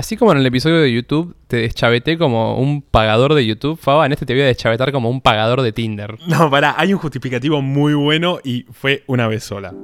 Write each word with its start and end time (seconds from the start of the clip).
Así 0.00 0.16
como 0.16 0.32
en 0.32 0.38
el 0.38 0.46
episodio 0.46 0.80
de 0.80 0.90
YouTube 0.90 1.36
te 1.46 1.58
deschaveté 1.58 2.16
como 2.16 2.56
un 2.56 2.80
pagador 2.80 3.34
de 3.34 3.44
YouTube, 3.44 3.78
Faba, 3.78 4.06
en 4.06 4.12
este 4.12 4.24
te 4.24 4.32
voy 4.32 4.40
a 4.40 4.46
deschavetar 4.46 4.92
como 4.92 5.10
un 5.10 5.20
pagador 5.20 5.60
de 5.60 5.72
Tinder. 5.72 6.16
No, 6.26 6.48
pará, 6.48 6.74
hay 6.78 6.94
un 6.94 6.98
justificativo 6.98 7.60
muy 7.60 7.92
bueno 7.92 8.38
y 8.42 8.64
fue 8.72 9.04
una 9.08 9.28
vez 9.28 9.44
sola. 9.44 9.74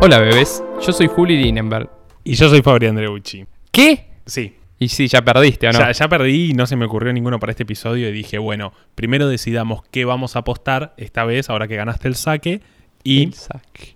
Hola 0.00 0.20
bebés, 0.20 0.62
yo 0.86 0.92
soy 0.92 1.08
Juli 1.08 1.36
Linenberg. 1.36 1.90
Y 2.22 2.34
yo 2.34 2.48
soy 2.48 2.62
Fabri 2.62 2.86
Andreucci. 2.86 3.44
¿Qué? 3.72 4.20
Sí, 4.24 4.54
Y 4.78 4.88
sí, 4.88 5.08
ya 5.08 5.22
perdiste, 5.22 5.68
¿o 5.68 5.72
no? 5.72 5.78
ya, 5.78 5.92
ya 5.92 6.08
perdí 6.08 6.50
y 6.50 6.52
no 6.52 6.66
se 6.66 6.76
me 6.76 6.84
ocurrió 6.84 7.12
ninguno 7.12 7.40
para 7.40 7.50
este 7.50 7.62
episodio 7.62 8.08
y 8.08 8.12
dije, 8.12 8.38
bueno, 8.38 8.72
primero 8.94 9.26
decidamos 9.26 9.82
qué 9.90 10.04
vamos 10.04 10.36
a 10.36 10.40
apostar 10.40 10.94
esta 10.98 11.24
vez, 11.24 11.48
ahora 11.48 11.66
que 11.66 11.76
ganaste 11.76 12.08
el 12.08 12.14
saque. 12.14 12.60
Y 13.02 13.24
El 13.24 13.34
saque. 13.34 13.94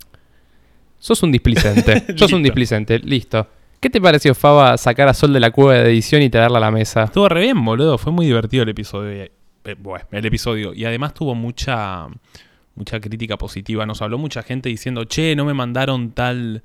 Sos 0.99 1.23
un 1.23 1.33
displicente. 1.33 2.05
Sos 2.17 2.33
un 2.33 2.43
displicente. 2.43 2.99
Listo. 2.99 3.47
¿Qué 3.81 3.91
te 3.91 4.01
pareció, 4.01 4.35
Faba, 4.35 4.77
sacar 4.77 5.09
a 5.09 5.15
Sol 5.15 5.33
de 5.33 5.41
la 5.41 5.51
cueva 5.51 5.75
de 5.75 5.91
edición 5.91 6.23
y 6.23 6.31
traerla 6.31 6.59
a 6.59 6.61
la 6.61 6.71
mesa? 6.71 7.05
estuvo 7.05 7.29
re 7.29 7.43
bien, 7.43 7.65
boludo. 7.65 7.99
Fue 7.99 8.13
muy 8.13 8.27
divertido 8.27 8.63
el 8.63 8.69
episodio. 8.69 9.11
Eh, 9.11 9.33
bueno, 9.79 10.05
el 10.13 10.25
episodio. 10.25 10.75
Y 10.75 10.85
además 10.85 11.15
tuvo 11.15 11.35
mucha, 11.35 12.07
mucha 12.75 13.01
crítica 13.01 13.37
positiva. 13.39 13.87
Nos 13.87 14.03
habló 14.03 14.19
mucha 14.19 14.43
gente 14.43 14.69
diciendo, 14.69 15.05
che, 15.05 15.35
no 15.35 15.45
me 15.45 15.55
mandaron 15.55 16.13
tal... 16.13 16.63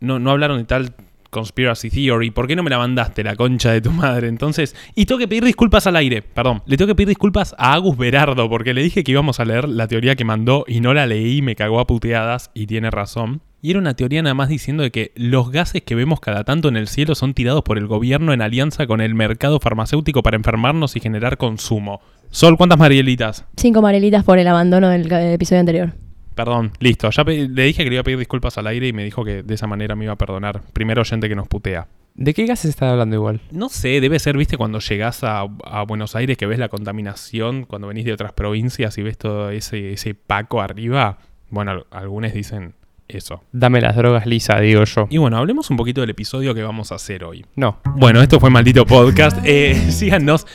No, 0.00 0.20
no 0.20 0.30
hablaron 0.30 0.58
de 0.58 0.64
tal 0.64 0.94
conspiracy 1.30 1.90
theory. 1.90 2.30
¿Por 2.30 2.46
qué 2.46 2.56
no 2.56 2.62
me 2.62 2.70
la 2.70 2.78
mandaste, 2.78 3.22
la 3.24 3.36
concha 3.36 3.72
de 3.72 3.80
tu 3.80 3.90
madre? 3.90 4.28
Entonces... 4.28 4.74
Y 4.94 5.06
tengo 5.06 5.18
que 5.18 5.28
pedir 5.28 5.44
disculpas 5.44 5.86
al 5.86 5.96
aire. 5.96 6.22
Perdón. 6.22 6.62
Le 6.66 6.76
tengo 6.76 6.88
que 6.88 6.94
pedir 6.94 7.08
disculpas 7.08 7.54
a 7.58 7.74
Agus 7.74 7.96
Berardo 7.96 8.48
porque 8.48 8.74
le 8.74 8.82
dije 8.82 9.04
que 9.04 9.12
íbamos 9.12 9.40
a 9.40 9.44
leer 9.44 9.68
la 9.68 9.86
teoría 9.88 10.16
que 10.16 10.24
mandó 10.24 10.64
y 10.66 10.80
no 10.80 10.94
la 10.94 11.06
leí. 11.06 11.42
Me 11.42 11.56
cagó 11.56 11.80
a 11.80 11.86
puteadas 11.86 12.50
y 12.54 12.66
tiene 12.66 12.90
razón. 12.90 13.40
Y 13.60 13.70
era 13.70 13.80
una 13.80 13.94
teoría 13.94 14.22
nada 14.22 14.34
más 14.34 14.48
diciendo 14.48 14.84
de 14.84 14.92
que 14.92 15.10
los 15.16 15.50
gases 15.50 15.82
que 15.82 15.96
vemos 15.96 16.20
cada 16.20 16.44
tanto 16.44 16.68
en 16.68 16.76
el 16.76 16.86
cielo 16.86 17.16
son 17.16 17.34
tirados 17.34 17.64
por 17.64 17.76
el 17.76 17.88
gobierno 17.88 18.32
en 18.32 18.40
alianza 18.40 18.86
con 18.86 19.00
el 19.00 19.16
mercado 19.16 19.58
farmacéutico 19.58 20.22
para 20.22 20.36
enfermarnos 20.36 20.94
y 20.94 21.00
generar 21.00 21.38
consumo. 21.38 22.00
Sol, 22.30 22.56
¿cuántas 22.56 22.78
Marielitas? 22.78 23.46
Cinco 23.56 23.82
marelitas 23.82 24.22
por 24.22 24.38
el 24.38 24.46
abandono 24.46 24.88
del 24.90 25.08
ca- 25.08 25.32
episodio 25.32 25.58
anterior. 25.60 25.92
Perdón, 26.38 26.70
listo. 26.78 27.10
Ya 27.10 27.24
le 27.24 27.62
dije 27.64 27.82
que 27.82 27.90
le 27.90 27.96
iba 27.96 28.00
a 28.00 28.04
pedir 28.04 28.16
disculpas 28.18 28.56
al 28.58 28.68
aire 28.68 28.86
y 28.86 28.92
me 28.92 29.02
dijo 29.02 29.24
que 29.24 29.42
de 29.42 29.54
esa 29.54 29.66
manera 29.66 29.96
me 29.96 30.04
iba 30.04 30.12
a 30.12 30.16
perdonar. 30.16 30.62
Primero 30.72 31.00
oyente 31.02 31.28
que 31.28 31.34
nos 31.34 31.48
putea. 31.48 31.88
¿De 32.14 32.32
qué 32.32 32.46
gases 32.46 32.70
estás 32.70 32.90
hablando 32.92 33.16
igual? 33.16 33.40
No 33.50 33.68
sé, 33.68 34.00
debe 34.00 34.20
ser, 34.20 34.36
viste, 34.36 34.56
cuando 34.56 34.78
llegás 34.78 35.24
a, 35.24 35.40
a 35.64 35.82
Buenos 35.82 36.14
Aires 36.14 36.36
que 36.38 36.46
ves 36.46 36.60
la 36.60 36.68
contaminación, 36.68 37.64
cuando 37.64 37.88
venís 37.88 38.04
de 38.04 38.12
otras 38.12 38.32
provincias 38.32 38.96
y 38.98 39.02
ves 39.02 39.18
todo 39.18 39.50
ese, 39.50 39.92
ese 39.94 40.14
paco 40.14 40.60
arriba. 40.60 41.18
Bueno, 41.50 41.72
al- 41.72 41.86
algunos 41.90 42.32
dicen 42.32 42.74
eso. 43.08 43.42
Dame 43.52 43.80
las 43.80 43.96
drogas 43.96 44.26
lisa, 44.26 44.60
digo 44.60 44.84
yo. 44.84 45.06
Y 45.10 45.16
bueno, 45.18 45.38
hablemos 45.38 45.70
un 45.70 45.76
poquito 45.76 46.02
del 46.02 46.10
episodio 46.10 46.54
que 46.54 46.62
vamos 46.62 46.92
a 46.92 46.96
hacer 46.96 47.24
hoy. 47.24 47.44
No. 47.56 47.80
Bueno, 47.96 48.20
esto 48.20 48.38
fue 48.38 48.50
Maldito 48.50 48.84
Podcast. 48.84 49.38
Eh, 49.44 49.74
síganos. 49.90 50.46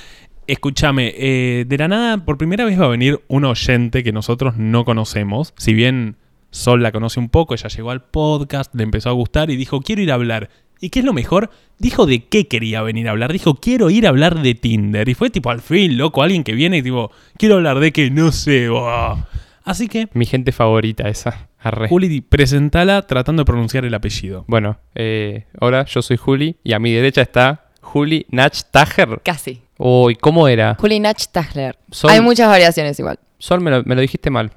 Escúchame, 0.47 1.13
eh, 1.17 1.65
de 1.67 1.77
la 1.77 1.87
nada, 1.87 2.17
por 2.25 2.37
primera 2.37 2.65
vez 2.65 2.79
va 2.79 2.85
a 2.85 2.89
venir 2.89 3.21
un 3.27 3.45
oyente 3.45 4.03
que 4.03 4.11
nosotros 4.11 4.57
no 4.57 4.85
conocemos. 4.85 5.53
Si 5.57 5.73
bien 5.73 6.17
Sol 6.53 6.83
la 6.83 6.91
conoce 6.91 7.19
un 7.19 7.29
poco, 7.29 7.55
ella 7.55 7.67
llegó 7.67 7.89
al 7.89 8.03
podcast, 8.03 8.73
le 8.75 8.83
empezó 8.83 9.09
a 9.09 9.13
gustar 9.13 9.49
y 9.49 9.55
dijo, 9.55 9.81
quiero 9.81 10.03
ir 10.03 10.11
a 10.11 10.15
hablar. 10.15 10.49
¿Y 10.79 10.89
qué 10.89 10.99
es 10.99 11.05
lo 11.05 11.13
mejor? 11.13 11.49
Dijo 11.79 12.05
de 12.05 12.25
qué 12.25 12.47
quería 12.47 12.81
venir 12.81 13.07
a 13.07 13.11
hablar. 13.11 13.31
Dijo, 13.33 13.55
quiero 13.55 13.89
ir 13.89 14.05
a 14.05 14.09
hablar 14.09 14.41
de 14.41 14.53
Tinder. 14.53 15.09
Y 15.09 15.15
fue 15.15 15.31
tipo, 15.31 15.49
al 15.49 15.61
fin, 15.61 15.97
loco, 15.97 16.21
alguien 16.21 16.43
que 16.43 16.53
viene 16.53 16.77
y 16.77 16.83
tipo, 16.83 17.09
quiero 17.37 17.55
hablar 17.55 17.79
de 17.79 17.91
que 17.91 18.11
no 18.11 18.31
sé. 18.31 18.69
buah". 18.69 19.25
Así 19.63 19.87
que, 19.87 20.09
Mi 20.13 20.25
gente 20.25 20.51
favorita 20.51 21.09
esa. 21.09 21.47
Arre. 21.57 21.87
Juli, 21.87 22.21
presentala 22.21 23.01
tratando 23.03 23.41
de 23.41 23.45
pronunciar 23.45 23.85
el 23.85 23.93
apellido. 23.93 24.43
Bueno, 24.47 24.77
eh, 24.93 25.45
hola, 25.59 25.85
yo 25.85 26.01
soy 26.01 26.17
Juli 26.17 26.57
y 26.63 26.73
a 26.73 26.79
mi 26.79 26.91
derecha 26.91 27.21
está 27.21 27.71
Juli 27.81 28.25
Nach 28.29 28.53
Tager. 28.69 29.21
Casi. 29.23 29.62
Uy, 29.77 30.15
¿cómo 30.15 30.47
era? 30.47 30.75
Juli 30.79 30.99
Nach 30.99 31.21
Tagler. 31.31 31.77
Sol- 31.91 32.11
Hay 32.11 32.21
muchas 32.21 32.47
variaciones 32.47 32.99
igual. 32.99 33.19
Sol, 33.39 33.61
me 33.61 33.71
lo, 33.71 33.83
me 33.83 33.95
lo 33.95 34.01
dijiste 34.01 34.29
mal. 34.29 34.51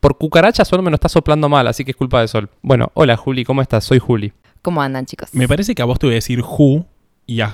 Por 0.00 0.16
cucaracha, 0.18 0.64
Sol 0.64 0.82
me 0.82 0.90
lo 0.90 0.94
está 0.96 1.08
soplando 1.08 1.48
mal, 1.48 1.66
así 1.68 1.84
que 1.84 1.90
es 1.92 1.96
culpa 1.96 2.20
de 2.20 2.28
Sol. 2.28 2.48
Bueno, 2.62 2.90
hola 2.94 3.16
Juli, 3.16 3.44
¿cómo 3.44 3.62
estás? 3.62 3.84
Soy 3.84 3.98
Juli. 3.98 4.32
¿Cómo 4.62 4.82
andan, 4.82 5.06
chicos? 5.06 5.28
Me 5.32 5.46
parece 5.46 5.74
que 5.74 5.82
a 5.82 5.84
vos 5.84 5.98
te 5.98 6.06
voy 6.06 6.14
a 6.14 6.16
decir 6.16 6.40
Ju 6.40 6.84
y 7.26 7.40
a, 7.40 7.52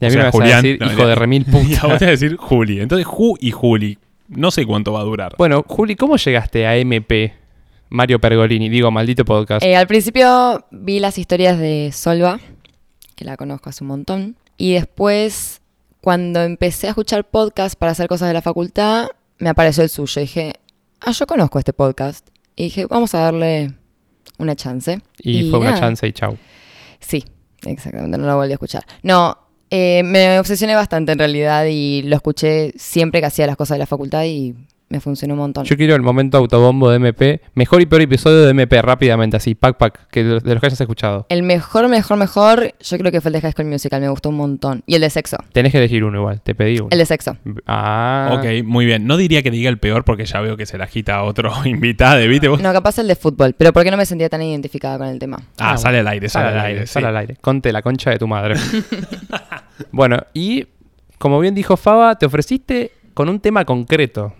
Y 0.00 0.04
a 0.04 0.08
o 0.08 0.10
mí 0.10 0.10
sea, 0.10 0.18
me 0.18 0.22
vas 0.24 0.32
Julián, 0.32 0.58
a 0.58 0.62
decir, 0.62 0.80
no, 0.80 0.92
hijo 0.92 1.06
de 1.06 1.14
remil 1.14 1.46
Y 1.48 1.50
a 1.50 1.52
vos 1.52 1.62
puta. 1.62 1.98
te 1.98 2.04
voy 2.04 2.08
a 2.08 2.10
decir 2.10 2.36
Juli. 2.36 2.80
Entonces, 2.80 3.06
Ju 3.06 3.36
y 3.40 3.50
Juli. 3.50 3.98
No 4.28 4.50
sé 4.50 4.66
cuánto 4.66 4.92
va 4.92 5.00
a 5.00 5.04
durar. 5.04 5.34
bueno, 5.38 5.64
Juli, 5.66 5.94
¿cómo 5.96 6.16
llegaste 6.16 6.66
a 6.66 6.76
MP? 6.76 7.32
Mario 7.90 8.20
Pergolini, 8.20 8.68
digo, 8.68 8.90
maldito 8.90 9.24
podcast. 9.24 9.64
Eh, 9.64 9.74
al 9.76 9.86
principio 9.86 10.66
vi 10.70 11.00
las 11.00 11.16
historias 11.16 11.58
de 11.58 11.90
Solva, 11.92 12.38
que 13.14 13.24
la 13.24 13.36
conozco 13.38 13.70
hace 13.70 13.84
un 13.84 13.88
montón. 13.88 14.36
Y 14.58 14.74
después, 14.74 15.62
cuando 16.08 16.42
empecé 16.42 16.86
a 16.86 16.90
escuchar 16.92 17.28
podcast 17.28 17.78
para 17.78 17.92
hacer 17.92 18.08
cosas 18.08 18.28
de 18.28 18.32
la 18.32 18.40
facultad, 18.40 19.08
me 19.36 19.50
apareció 19.50 19.82
el 19.82 19.90
suyo. 19.90 20.22
Y 20.22 20.24
dije, 20.24 20.54
ah, 21.02 21.10
yo 21.10 21.26
conozco 21.26 21.58
este 21.58 21.74
podcast. 21.74 22.26
Y 22.56 22.64
dije, 22.64 22.86
vamos 22.86 23.14
a 23.14 23.18
darle 23.18 23.74
una 24.38 24.56
chance. 24.56 25.02
y, 25.18 25.50
fue 25.50 25.58
una 25.58 25.78
chance 25.78 26.06
y 26.06 26.12
chau. 26.14 26.38
Sí, 26.98 27.22
exactamente, 27.66 28.16
no 28.16 28.26
lo 28.26 28.36
volví 28.36 28.52
a 28.52 28.54
escuchar. 28.54 28.86
No, 29.02 29.36
eh, 29.68 30.02
me 30.02 30.40
obsesioné 30.40 30.74
bastante 30.74 31.12
en 31.12 31.18
realidad 31.18 31.66
y 31.66 32.00
lo 32.04 32.16
escuché 32.16 32.72
siempre 32.78 33.20
que 33.20 33.26
hacía 33.26 33.46
las 33.46 33.58
cosas 33.58 33.74
de 33.74 33.80
la 33.80 33.86
facultad 33.86 34.24
y 34.24 34.54
me 34.90 35.00
funcionó 35.00 35.34
un 35.34 35.40
montón. 35.40 35.64
Yo 35.64 35.76
quiero 35.76 35.94
el 35.94 36.02
momento 36.02 36.38
autobombo 36.38 36.90
de 36.90 36.96
MP. 36.96 37.40
Mejor 37.54 37.80
y 37.82 37.86
peor 37.86 38.02
episodio 38.02 38.42
de 38.44 38.50
MP, 38.50 38.80
rápidamente, 38.80 39.36
así, 39.36 39.54
pack, 39.54 39.76
pack, 39.76 40.08
que 40.08 40.24
de 40.24 40.40
los 40.40 40.60
que 40.60 40.66
hayas 40.66 40.80
escuchado. 40.80 41.26
El 41.28 41.42
mejor, 41.42 41.88
mejor, 41.88 42.16
mejor, 42.16 42.72
yo 42.80 42.98
creo 42.98 43.12
que 43.12 43.20
fue 43.20 43.28
el 43.28 43.34
de 43.34 43.40
High 43.42 43.52
School 43.52 43.66
Musical, 43.66 44.00
me 44.00 44.08
gustó 44.08 44.28
un 44.30 44.36
montón. 44.36 44.82
Y 44.86 44.94
el 44.94 45.00
de 45.02 45.10
sexo, 45.10 45.36
Tenés 45.52 45.72
que 45.72 45.78
elegir 45.78 46.04
uno 46.04 46.18
igual, 46.18 46.40
te 46.40 46.54
pedí 46.54 46.78
uno. 46.78 46.88
el 46.90 46.98
de 46.98 47.06
sexo. 47.06 47.36
Ah. 47.66 48.36
Ok, 48.38 48.64
muy 48.64 48.86
bien. 48.86 49.06
No 49.06 49.16
diría 49.16 49.42
que 49.42 49.50
diga 49.50 49.68
el 49.70 49.78
peor 49.78 50.04
porque 50.04 50.24
ya 50.24 50.40
veo 50.40 50.56
que 50.56 50.66
se 50.66 50.78
la 50.78 50.84
agita 50.84 51.16
a 51.16 51.22
otro 51.24 51.52
invitado, 51.66 52.26
¿viste 52.28 52.48
vos? 52.48 52.60
No, 52.62 52.72
capaz 52.72 52.98
el 52.98 53.08
de 53.08 53.16
fútbol, 53.16 53.54
pero 53.56 53.72
¿por 53.72 53.84
qué 53.84 53.90
no 53.90 53.96
me 53.96 54.06
sentía 54.06 54.28
tan 54.28 54.42
identificada 54.42 54.98
con 54.98 55.08
el 55.08 55.18
tema? 55.18 55.38
Ah, 55.58 55.72
Ah, 55.72 55.76
sale 55.76 55.98
al 55.98 56.08
aire, 56.08 56.28
Sale 56.28 56.48
al 56.48 56.60
aire, 56.60 56.86
sí. 56.86 56.94
sale 56.94 57.06
al 57.08 57.16
aire. 57.18 57.36
Conte 57.40 57.70
la 57.72 57.82
concha 57.82 58.10
de 58.10 58.18
tu 58.18 58.26
madre. 58.26 58.54
bueno, 59.92 60.18
y 60.34 60.66
como 61.18 61.40
bien 61.40 61.54
dijo 61.54 61.76
Faba, 61.76 62.16
te 62.16 62.26
ofreciste 62.26 62.92
con 63.14 63.28
un 63.28 63.40
tema 63.40 63.64
concreto. 63.64 64.34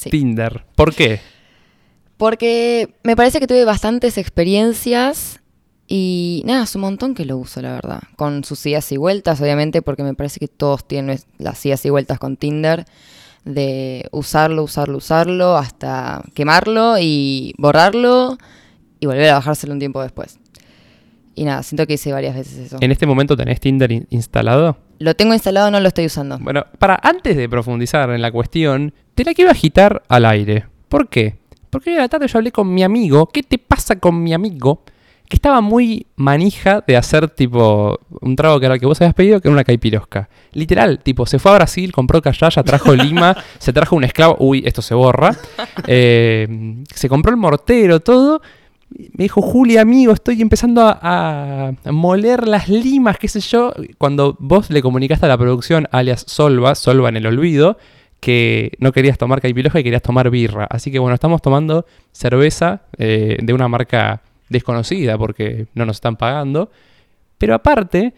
Sí. 0.00 0.10
Tinder. 0.10 0.64
¿Por 0.76 0.94
qué? 0.94 1.20
Porque 2.16 2.94
me 3.02 3.16
parece 3.16 3.40
que 3.40 3.46
tuve 3.46 3.64
bastantes 3.64 4.18
experiencias 4.18 5.40
y 5.86 6.42
nada, 6.46 6.64
es 6.64 6.74
un 6.74 6.82
montón 6.82 7.14
que 7.14 7.24
lo 7.24 7.36
uso, 7.36 7.60
la 7.62 7.72
verdad. 7.72 8.00
Con 8.16 8.44
sus 8.44 8.64
idas 8.66 8.90
y 8.92 8.96
vueltas, 8.96 9.40
obviamente, 9.40 9.82
porque 9.82 10.02
me 10.04 10.14
parece 10.14 10.38
que 10.38 10.48
todos 10.48 10.86
tienen 10.86 11.18
las 11.38 11.64
idas 11.66 11.84
y 11.84 11.90
vueltas 11.90 12.18
con 12.18 12.36
Tinder. 12.36 12.84
De 13.44 14.06
usarlo, 14.12 14.62
usarlo, 14.62 14.98
usarlo, 14.98 15.56
hasta 15.56 16.22
quemarlo 16.34 16.96
y 17.00 17.54
borrarlo 17.56 18.36
y 19.00 19.06
volver 19.06 19.30
a 19.30 19.34
bajárselo 19.34 19.72
un 19.72 19.78
tiempo 19.78 20.02
después. 20.02 20.38
Y 21.34 21.44
nada, 21.44 21.62
siento 21.62 21.86
que 21.86 21.94
hice 21.94 22.12
varias 22.12 22.34
veces 22.34 22.58
eso. 22.58 22.76
¿En 22.80 22.92
este 22.92 23.06
momento 23.06 23.34
tenés 23.38 23.58
Tinder 23.60 23.90
in- 23.92 24.06
instalado? 24.10 24.76
Lo 24.98 25.14
tengo 25.16 25.32
instalado, 25.32 25.70
no 25.70 25.80
lo 25.80 25.88
estoy 25.88 26.04
usando. 26.04 26.38
Bueno, 26.38 26.66
para 26.78 27.00
antes 27.02 27.34
de 27.34 27.48
profundizar 27.48 28.10
en 28.10 28.20
la 28.20 28.30
cuestión, 28.30 28.92
te 29.20 29.24
la 29.24 29.34
quiero 29.34 29.50
agitar 29.50 30.02
al 30.08 30.24
aire. 30.24 30.64
¿Por 30.88 31.10
qué? 31.10 31.36
Porque 31.68 31.90
hoy 31.90 31.96
a 31.96 32.00
la 32.00 32.08
tarde 32.08 32.26
yo 32.26 32.38
hablé 32.38 32.52
con 32.52 32.72
mi 32.72 32.82
amigo. 32.82 33.26
¿Qué 33.26 33.42
te 33.42 33.58
pasa 33.58 33.96
con 33.96 34.22
mi 34.22 34.32
amigo? 34.32 34.82
Que 35.28 35.36
estaba 35.36 35.60
muy 35.60 36.06
manija 36.16 36.82
de 36.86 36.96
hacer 36.96 37.28
tipo 37.28 38.00
un 38.22 38.34
trago 38.34 38.58
que 38.58 38.64
era 38.64 38.76
el 38.76 38.80
que 38.80 38.86
vos 38.86 38.98
habías 38.98 39.12
pedido, 39.12 39.38
que 39.38 39.48
era 39.48 39.52
una 39.52 39.64
caipirosca. 39.64 40.30
Literal, 40.52 41.00
tipo, 41.02 41.26
se 41.26 41.38
fue 41.38 41.52
a 41.52 41.56
Brasil, 41.56 41.92
compró 41.92 42.22
callaya, 42.22 42.62
trajo 42.62 42.94
lima, 42.94 43.36
se 43.58 43.74
trajo 43.74 43.94
un 43.94 44.04
esclavo. 44.04 44.36
Uy, 44.38 44.62
esto 44.64 44.80
se 44.80 44.94
borra. 44.94 45.36
Eh, 45.86 46.82
se 46.94 47.08
compró 47.10 47.30
el 47.30 47.36
mortero, 47.36 48.00
todo. 48.00 48.40
Me 48.88 49.24
dijo, 49.24 49.42
Juli, 49.42 49.76
amigo, 49.76 50.14
estoy 50.14 50.40
empezando 50.40 50.82
a, 50.82 51.72
a 51.84 51.92
moler 51.92 52.48
las 52.48 52.70
limas, 52.70 53.18
qué 53.18 53.28
sé 53.28 53.40
yo. 53.40 53.74
Cuando 53.98 54.34
vos 54.40 54.70
le 54.70 54.80
comunicaste 54.80 55.26
a 55.26 55.28
la 55.28 55.36
producción, 55.36 55.88
alias 55.90 56.24
Solva, 56.26 56.74
Solva 56.74 57.10
en 57.10 57.18
el 57.18 57.26
olvido, 57.26 57.76
que 58.20 58.72
no 58.78 58.92
querías 58.92 59.18
tomar 59.18 59.40
caipiroja 59.40 59.80
y 59.80 59.84
querías 59.84 60.02
tomar 60.02 60.30
birra. 60.30 60.66
Así 60.70 60.92
que 60.92 60.98
bueno, 60.98 61.14
estamos 61.14 61.42
tomando 61.42 61.86
cerveza 62.12 62.82
eh, 62.98 63.38
de 63.42 63.52
una 63.52 63.68
marca 63.68 64.22
desconocida 64.48 65.16
porque 65.16 65.66
no 65.74 65.86
nos 65.86 65.96
están 65.96 66.16
pagando. 66.16 66.70
Pero 67.38 67.54
aparte, 67.54 68.12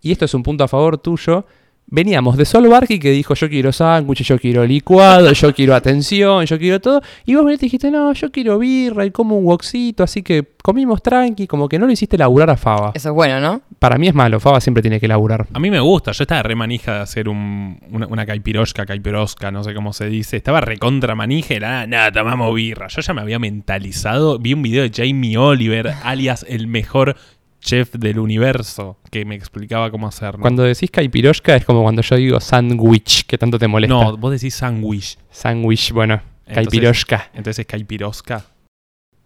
y 0.00 0.12
esto 0.12 0.24
es 0.24 0.34
un 0.34 0.42
punto 0.44 0.64
a 0.64 0.68
favor 0.68 0.98
tuyo, 0.98 1.44
Veníamos 1.90 2.36
de 2.36 2.44
Sol 2.44 2.68
Barky 2.68 2.98
que 2.98 3.10
dijo 3.10 3.34
yo 3.34 3.48
quiero 3.48 3.72
sándwich, 3.72 4.22
yo 4.22 4.38
quiero 4.38 4.66
licuado, 4.66 5.32
yo 5.32 5.54
quiero 5.54 5.74
atención, 5.74 6.44
yo 6.44 6.58
quiero 6.58 6.82
todo. 6.82 7.00
Y 7.24 7.34
vos 7.34 7.46
veniste 7.46 7.64
y 7.64 7.68
dijiste, 7.68 7.90
no, 7.90 8.12
yo 8.12 8.30
quiero 8.30 8.58
birra 8.58 9.06
y 9.06 9.10
como 9.10 9.38
un 9.38 9.46
woxito, 9.46 10.02
así 10.02 10.22
que 10.22 10.44
comimos 10.62 11.02
tranqui, 11.02 11.46
como 11.46 11.66
que 11.66 11.78
no 11.78 11.86
lo 11.86 11.92
hiciste 11.92 12.18
laburar 12.18 12.50
a 12.50 12.58
Faba. 12.58 12.92
Eso 12.92 13.08
es 13.08 13.14
bueno, 13.14 13.40
¿no? 13.40 13.62
Para 13.78 13.96
mí 13.96 14.06
es 14.06 14.14
malo, 14.14 14.38
Faba 14.38 14.60
siempre 14.60 14.82
tiene 14.82 15.00
que 15.00 15.08
laburar. 15.08 15.46
A 15.54 15.58
mí 15.58 15.70
me 15.70 15.80
gusta, 15.80 16.12
yo 16.12 16.24
estaba 16.24 16.42
re 16.42 16.54
manija 16.54 16.96
de 16.96 17.00
hacer 17.00 17.26
un, 17.26 17.80
una, 17.90 18.06
una 18.06 18.26
caipirosca, 18.26 18.84
caipirosca, 18.84 19.50
no 19.50 19.64
sé 19.64 19.72
cómo 19.72 19.94
se 19.94 20.10
dice. 20.10 20.36
Estaba 20.36 20.60
recontra 20.60 21.14
manija 21.14 21.54
y 21.54 21.56
era, 21.56 21.86
nada, 21.86 22.12
tomamos 22.12 22.54
birra. 22.54 22.88
Yo 22.88 23.00
ya 23.00 23.14
me 23.14 23.22
había 23.22 23.38
mentalizado, 23.38 24.38
vi 24.38 24.52
un 24.52 24.60
video 24.60 24.82
de 24.82 24.90
Jamie 24.94 25.38
Oliver, 25.38 25.94
alias 26.02 26.44
el 26.46 26.66
mejor 26.66 27.16
chef 27.60 27.92
del 27.94 28.18
universo, 28.18 28.98
que 29.10 29.24
me 29.24 29.34
explicaba 29.34 29.90
cómo 29.90 30.06
hacerlo. 30.06 30.40
Cuando 30.40 30.62
decís 30.62 30.90
caipiroshka 30.90 31.56
es 31.56 31.64
como 31.64 31.82
cuando 31.82 32.02
yo 32.02 32.16
digo 32.16 32.40
sandwich, 32.40 33.26
que 33.26 33.36
tanto 33.38 33.58
te 33.58 33.66
molesta. 33.68 33.94
No, 33.94 34.16
vos 34.16 34.32
decís 34.32 34.54
sandwich, 34.54 35.18
Sandwich, 35.30 35.92
bueno, 35.92 36.14
Entonces- 36.46 36.54
caipiroshka. 36.54 37.30
entonces 37.34 37.58
es 37.60 37.66
caipirosca. 37.66 38.44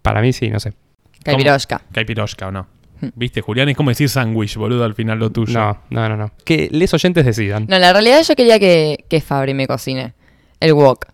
Para 0.01 0.21
mí 0.21 0.33
sí, 0.33 0.49
no 0.49 0.59
sé. 0.59 0.73
Caipiroshka. 1.23 1.81
Caipirosca 1.91 2.47
o 2.47 2.51
no. 2.51 2.67
¿Viste, 3.15 3.41
Julián? 3.41 3.67
Es 3.69 3.75
como 3.77 3.89
decir 3.91 4.07
sándwich, 4.09 4.55
boludo, 4.55 4.83
al 4.85 4.93
final 4.95 5.19
lo 5.19 5.29
tuyo. 5.29 5.53
No, 5.59 5.77
no, 5.89 6.09
no, 6.09 6.15
no. 6.17 6.31
Que 6.45 6.69
les 6.71 6.93
oyentes 6.93 7.25
decidan. 7.25 7.65
No, 7.69 7.77
la 7.79 7.91
realidad 7.93 8.21
yo 8.23 8.35
quería 8.35 8.59
que, 8.59 9.05
que 9.09 9.19
Fabri 9.21 9.53
me 9.53 9.67
cocine 9.67 10.13
el 10.59 10.73
wok. 10.73 11.05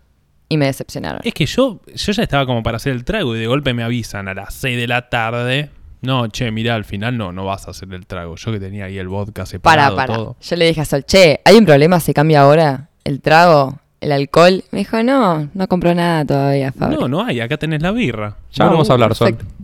Y 0.48 0.56
me 0.56 0.66
decepcionaron. 0.66 1.20
Es 1.22 1.32
que 1.32 1.46
yo, 1.46 1.80
yo 1.94 2.12
ya 2.12 2.22
estaba 2.24 2.44
como 2.44 2.62
para 2.64 2.76
hacer 2.78 2.92
el 2.92 3.04
trago 3.04 3.36
y 3.36 3.38
de 3.38 3.46
golpe 3.46 3.72
me 3.72 3.84
avisan 3.84 4.26
a 4.26 4.34
las 4.34 4.52
6 4.54 4.76
de 4.76 4.88
la 4.88 5.08
tarde. 5.08 5.70
No, 6.02 6.28
che, 6.28 6.50
mira, 6.50 6.74
al 6.74 6.84
final 6.84 7.16
no, 7.18 7.30
no 7.32 7.44
vas 7.44 7.68
a 7.68 7.72
hacer 7.72 7.92
el 7.92 8.06
trago. 8.06 8.36
Yo 8.36 8.52
que 8.52 8.58
tenía 8.60 8.86
ahí 8.86 8.96
el 8.98 9.08
vodka 9.08 9.42
Para, 9.42 9.46
separado 9.46 9.96
para. 9.96 10.14
todo. 10.14 10.36
Yo 10.40 10.56
le 10.56 10.66
dije 10.66 10.80
a 10.80 10.84
Sol, 10.84 11.04
che, 11.04 11.40
¿hay 11.44 11.56
un 11.56 11.66
problema? 11.66 12.00
¿Se 12.00 12.14
cambia 12.14 12.40
ahora 12.42 12.88
el 13.04 13.20
trago, 13.20 13.78
el 14.00 14.12
alcohol? 14.12 14.64
Me 14.70 14.78
dijo, 14.80 15.02
no, 15.02 15.48
no 15.52 15.68
compró 15.68 15.94
nada 15.94 16.24
todavía, 16.24 16.72
Fabri. 16.72 16.96
No, 16.96 17.06
no 17.08 17.22
hay, 17.24 17.40
acá 17.40 17.58
tenés 17.58 17.82
la 17.82 17.90
birra. 17.92 18.36
Ya 18.52 18.64
Bueno, 18.64 18.72
vamos 18.72 18.90
a 18.90 18.92
hablar, 18.94 19.14
Sol. 19.14 19.34
perfecto. 19.34 19.54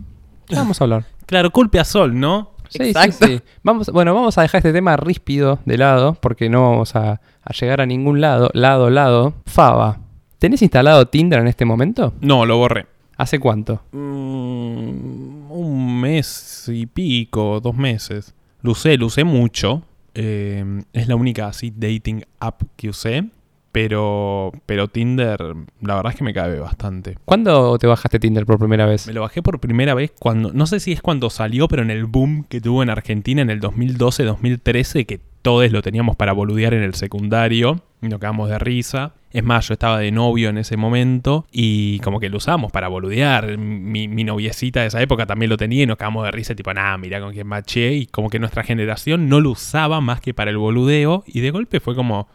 Ya 0.49 0.57
vamos 0.59 0.79
a 0.79 0.83
hablar. 0.83 1.05
Claro, 1.25 1.49
culpe 1.51 1.79
a 1.79 1.83
Sol, 1.85 2.19
¿no? 2.19 2.51
Sí, 2.69 2.79
sí, 2.83 2.89
Exacto. 2.89 3.25
sí. 3.25 3.41
Vamos, 3.63 3.89
bueno, 3.91 4.13
vamos 4.13 4.37
a 4.37 4.41
dejar 4.43 4.59
este 4.59 4.73
tema 4.73 4.95
ríspido 4.97 5.59
de 5.65 5.77
lado 5.77 6.13
porque 6.21 6.49
no 6.49 6.69
vamos 6.69 6.95
a, 6.95 7.19
a 7.43 7.53
llegar 7.53 7.81
a 7.81 7.85
ningún 7.85 8.21
lado. 8.21 8.49
Lado, 8.53 8.89
lado. 8.89 9.33
Faba, 9.45 9.99
¿tenés 10.37 10.61
instalado 10.61 11.07
Tinder 11.07 11.39
en 11.39 11.47
este 11.47 11.65
momento? 11.65 12.13
No, 12.21 12.45
lo 12.45 12.57
borré. 12.57 12.85
¿Hace 13.17 13.39
cuánto? 13.39 13.81
Mm, 13.93 15.36
un 15.59 15.99
mes 15.99 16.65
y 16.67 16.85
pico, 16.85 17.59
dos 17.59 17.75
meses. 17.75 18.33
Lo 18.61 18.71
usé, 18.71 18.97
lo 18.97 19.07
usé 19.07 19.23
mucho. 19.23 19.83
Eh, 20.13 20.83
es 20.93 21.07
la 21.07 21.15
única 21.15 21.47
así 21.47 21.71
dating 21.75 22.23
app 22.39 22.63
que 22.75 22.89
usé. 22.89 23.25
Pero, 23.71 24.51
pero 24.65 24.87
Tinder, 24.87 25.39
la 25.81 25.95
verdad 25.95 26.11
es 26.11 26.17
que 26.17 26.23
me 26.23 26.33
cabe 26.33 26.59
bastante. 26.59 27.17
¿Cuándo 27.25 27.77
te 27.77 27.85
bajaste 27.85 28.17
Tinder 28.17 28.45
por 28.45 28.57
primera 28.57 28.87
vez? 28.87 29.05
Me 29.05 29.13
lo 29.13 29.21
bajé 29.21 29.43
por 29.43 29.59
primera 29.59 29.93
vez 29.93 30.11
cuando, 30.17 30.51
no 30.51 30.65
sé 30.65 30.79
si 30.79 30.93
es 30.93 31.01
cuando 31.01 31.29
salió, 31.29 31.67
pero 31.67 31.83
en 31.83 31.91
el 31.91 32.05
boom 32.05 32.45
que 32.49 32.59
tuvo 32.59 32.81
en 32.81 32.89
Argentina 32.89 33.41
en 33.41 33.51
el 33.51 33.61
2012-2013, 33.61 35.05
que 35.05 35.19
todos 35.43 35.71
lo 35.71 35.81
teníamos 35.81 36.15
para 36.15 36.33
boludear 36.33 36.73
en 36.73 36.81
el 36.81 36.95
secundario 36.95 37.83
y 38.01 38.07
nos 38.07 38.19
quedamos 38.19 38.49
de 38.49 38.57
risa. 38.57 39.13
Es 39.37 39.43
más, 39.43 39.67
yo 39.67 39.73
estaba 39.73 39.99
de 39.99 40.11
novio 40.11 40.49
en 40.49 40.57
ese 40.57 40.77
momento 40.77 41.45
y 41.51 41.99
como 41.99 42.19
que 42.19 42.27
lo 42.27 42.37
usamos 42.37 42.71
para 42.71 42.87
boludear. 42.87 43.59
Mi, 43.59 44.07
mi 44.07 44.23
noviecita 44.23 44.81
de 44.81 44.87
esa 44.87 44.99
época 44.99 45.27
también 45.27 45.51
lo 45.51 45.57
tenía 45.57 45.83
y 45.83 45.85
nos 45.85 45.97
quedamos 45.97 46.25
de 46.25 46.31
risa, 46.31 46.55
tipo, 46.55 46.73
nada, 46.73 46.97
mira 46.97 47.19
con 47.19 47.33
quién 47.33 47.45
maché. 47.45 47.93
Y 47.93 48.07
como 48.07 48.31
que 48.31 48.39
nuestra 48.39 48.63
generación 48.63 49.29
no 49.29 49.39
lo 49.39 49.51
usaba 49.51 50.01
más 50.01 50.21
que 50.21 50.33
para 50.33 50.49
el 50.49 50.57
boludeo 50.57 51.23
y 51.27 51.41
de 51.41 51.51
golpe 51.51 51.79
fue 51.79 51.93
como, 51.93 52.27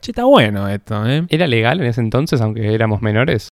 che, 0.00 0.12
está 0.12 0.26
bueno 0.26 0.68
esto, 0.68 1.04
¿eh? 1.08 1.26
¿Era 1.28 1.48
legal 1.48 1.80
en 1.80 1.88
ese 1.88 2.02
entonces, 2.02 2.40
aunque 2.40 2.72
éramos 2.72 3.02
menores? 3.02 3.48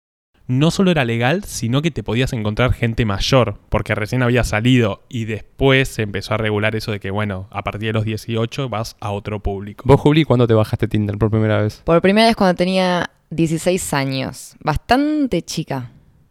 No 0.47 0.71
solo 0.71 0.91
era 0.91 1.05
legal, 1.05 1.45
sino 1.45 1.83
que 1.83 1.91
te 1.91 2.03
podías 2.03 2.33
encontrar 2.33 2.73
gente 2.73 3.05
mayor, 3.05 3.59
porque 3.69 3.95
recién 3.95 4.23
había 4.23 4.45
salido 4.45 5.03
y 5.09 5.25
después 5.25 5.89
se 5.89 6.03
empezó 6.03 6.35
a 6.35 6.37
regular 6.37 6.77
eso 6.77 6.93
de 6.93 7.01
que, 7.01 7.11
bueno, 7.11 7.49
a 7.51 7.63
partir 7.63 7.89
de 7.89 7.93
los 7.93 8.05
18 8.05 8.69
vas 8.69 8.97
a 9.01 9.11
otro 9.13 9.41
público. 9.41 9.85
¿Vos, 9.87 10.01
Juli, 10.01 10.25
cuándo 10.25 10.47
te 10.47 10.55
bajaste 10.55 10.89
Tinder 10.89 11.19
por 11.19 11.31
primera 11.31 11.63
vez? 11.63 11.83
Por 11.85 12.01
primera 12.01 12.27
vez 12.27 12.37
cuando 12.37 12.55
tenía 12.57 13.11
16 13.31 13.95
años. 13.95 14.57
Bastante 14.61 15.43
chica. 15.43 15.91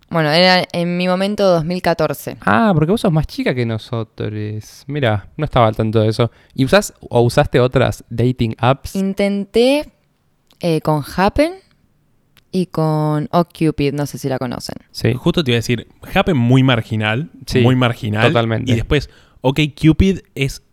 Bueno, 0.09 0.29
era 0.29 0.65
en 0.73 0.97
mi 0.97 1.07
momento 1.07 1.49
2014. 1.49 2.37
Ah, 2.41 2.71
porque 2.73 2.91
vos 2.91 2.99
sos 2.99 3.13
más 3.13 3.27
chica 3.27 3.55
que 3.55 3.65
nosotros. 3.65 4.83
Mira, 4.87 5.29
no 5.37 5.45
estaba 5.45 5.67
al 5.67 5.75
tanto 5.77 6.01
de 6.01 6.09
eso. 6.09 6.31
¿Y 6.53 6.65
usás 6.65 6.93
o 6.99 7.21
usaste 7.21 7.61
otras 7.61 8.03
dating 8.09 8.53
apps? 8.57 8.93
Intenté 8.97 9.89
eh, 10.59 10.81
con 10.81 11.01
Happen 11.15 11.53
y 12.51 12.68
con 12.68 13.27
OkCupid, 13.31 13.94
no 13.94 14.06
sé 14.06 14.18
si 14.18 14.27
la 14.30 14.38
conocen. 14.38 14.75
Sí. 14.92 15.13
Justo 15.13 15.44
te 15.44 15.51
iba 15.51 15.56
a 15.56 15.59
decir, 15.59 15.88
Happen 16.13 16.38
muy 16.38 16.63
marginal, 16.63 17.30
Sí, 17.45 17.62
muy 17.62 17.75
marginal. 17.75 18.27
totalmente. 18.27 18.71
Y 18.71 18.75
después, 18.75 19.09
OK 19.42 19.59
Cupid 19.80 20.19
es 20.36 20.63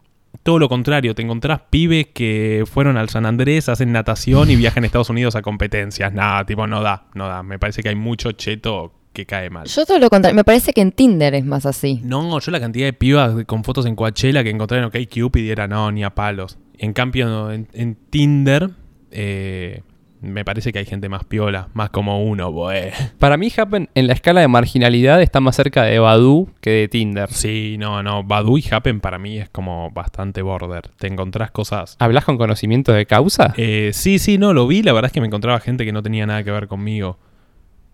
todo 0.43 0.59
lo 0.59 0.69
contrario, 0.69 1.15
te 1.15 1.23
encontrás 1.23 1.61
pibes 1.71 2.07
que 2.15 2.65
fueron 2.71 2.97
al 2.97 3.09
San 3.09 3.27
Andrés, 3.27 3.69
hacen 3.69 3.93
natación 3.93 4.51
y 4.51 4.57
viajan 4.57 4.83
a 4.85 4.87
Estados 4.87 5.11
Unidos 5.11 5.37
a 5.37 5.43
competencias. 5.43 6.13
Nada, 6.13 6.45
tipo, 6.45 6.67
no 6.67 6.83
da, 6.83 7.07
no 7.15 7.29
da. 7.29 7.43
Me 7.43 7.59
parece 7.59 7.83
que 7.83 7.89
hay 7.91 7.95
mucho 7.95 8.33
cheto 8.33 8.93
que 9.13 9.27
cae 9.27 9.51
mal. 9.51 9.67
Yo 9.67 9.85
todo 9.85 9.99
lo 9.99 10.09
contrario, 10.11 10.37
me 10.37 10.45
parece 10.45 10.73
que 10.73 10.81
en 10.81 10.93
Tinder 10.93 11.35
es 11.35 11.45
más 11.45 11.67
así. 11.67 12.01
No, 12.05 12.39
yo 12.39 12.51
la 12.51 12.61
cantidad 12.61 12.87
de 12.87 12.93
pibas 12.93 13.45
con 13.47 13.65
fotos 13.65 13.87
en 13.87 13.97
Coachella 13.97 14.43
que 14.45 14.51
encontré 14.51 14.79
en 14.79 14.85
OkCupid 14.85 15.43
y 15.45 15.51
era 15.51 15.67
no, 15.67 15.91
ni 15.91 16.05
a 16.05 16.11
palos. 16.15 16.59
En 16.79 16.93
cambio, 16.93 17.51
en, 17.51 17.67
en 17.73 17.97
Tinder, 18.11 18.71
eh, 19.11 19.83
me 20.21 20.45
parece 20.45 20.73
que 20.73 20.81
hay 20.81 20.85
gente 20.85 21.09
más 21.09 21.25
piola, 21.25 21.69
más 21.75 21.91
como 21.91 22.25
uno, 22.25 22.51
boe. 22.51 22.93
Para 23.19 23.37
mí, 23.37 23.53
Happen 23.57 23.89
en 23.95 24.07
la 24.07 24.13
escala 24.13 24.41
de 24.41 24.49
marginalidad 24.49 25.23
está 25.23 25.41
más 25.41 25.57
cerca 25.57 25.85
de 25.85 25.99
Badoo 25.99 26.49
que 26.61 26.71
de 26.71 26.89
Tinder. 26.89 27.31
Sí, 27.33 27.77
no, 27.79 28.03
no. 28.03 28.25
Badu 28.25 28.59
y 28.59 28.65
Happen 28.71 29.01
para 29.01 29.19
mí 29.19 29.39
es 29.39 29.49
como 29.49 29.91
bastante 29.91 30.43
border. 30.43 30.89
Te 30.99 31.07
encontrás 31.07 31.51
cosas. 31.51 31.97
¿Hablas 31.99 32.25
con 32.25 32.37
conocimiento 32.37 32.93
de 32.93 33.07
causa? 33.07 33.55
Eh, 33.57 33.91
sí, 33.93 34.19
sí, 34.19 34.39
no, 34.39 34.53
lo 34.53 34.67
vi. 34.67 34.83
La 34.83 34.93
verdad 34.93 35.09
es 35.09 35.13
que 35.13 35.21
me 35.21 35.27
encontraba 35.27 35.61
gente 35.61 35.85
que 35.85 35.93
no 35.93 36.03
tenía 36.03 36.27
nada 36.27 36.43
que 36.43 36.51
ver 36.51 36.69
conmigo. 36.69 37.19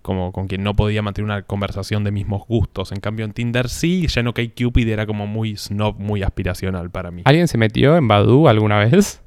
Como 0.02 0.32
con 0.32 0.48
quien 0.48 0.62
no 0.62 0.74
podía 0.74 1.00
mantener 1.00 1.24
una 1.24 1.42
conversación 1.42 2.04
de 2.04 2.10
mismos 2.10 2.42
gustos. 2.46 2.92
En 2.92 3.00
cambio, 3.00 3.24
en 3.24 3.32
Tinder 3.32 3.68
sí, 3.68 4.06
ya 4.06 4.20
en 4.20 4.28
OkCupid 4.28 4.88
era 4.88 5.06
como 5.06 5.26
muy 5.26 5.56
snob, 5.56 5.98
muy 5.98 6.22
aspiracional 6.22 6.90
para 6.90 7.10
mí. 7.10 7.22
¿Alguien 7.24 7.48
se 7.48 7.56
metió 7.56 7.96
en 7.96 8.06
Badoo 8.06 8.48
alguna 8.48 8.78
vez? 8.78 9.22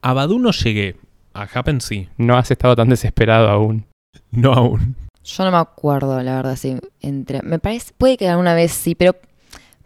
A 0.00 0.12
Badu 0.14 0.38
no 0.38 0.52
llegué. 0.52 0.96
A 1.34 1.42
Happen 1.52 1.80
sí. 1.80 2.08
No 2.16 2.36
has 2.36 2.50
estado 2.50 2.76
tan 2.76 2.88
desesperado 2.88 3.48
aún. 3.48 3.84
No 4.30 4.52
aún. 4.52 4.96
Yo 5.24 5.44
no 5.44 5.50
me 5.52 5.56
acuerdo, 5.58 6.20
la 6.22 6.36
verdad, 6.36 6.56
si 6.56 6.76
entre... 7.00 7.40
Me 7.42 7.58
parece, 7.58 7.92
puede 7.96 8.16
que 8.16 8.28
alguna 8.28 8.54
vez 8.54 8.72
sí, 8.72 8.94
pero 8.94 9.14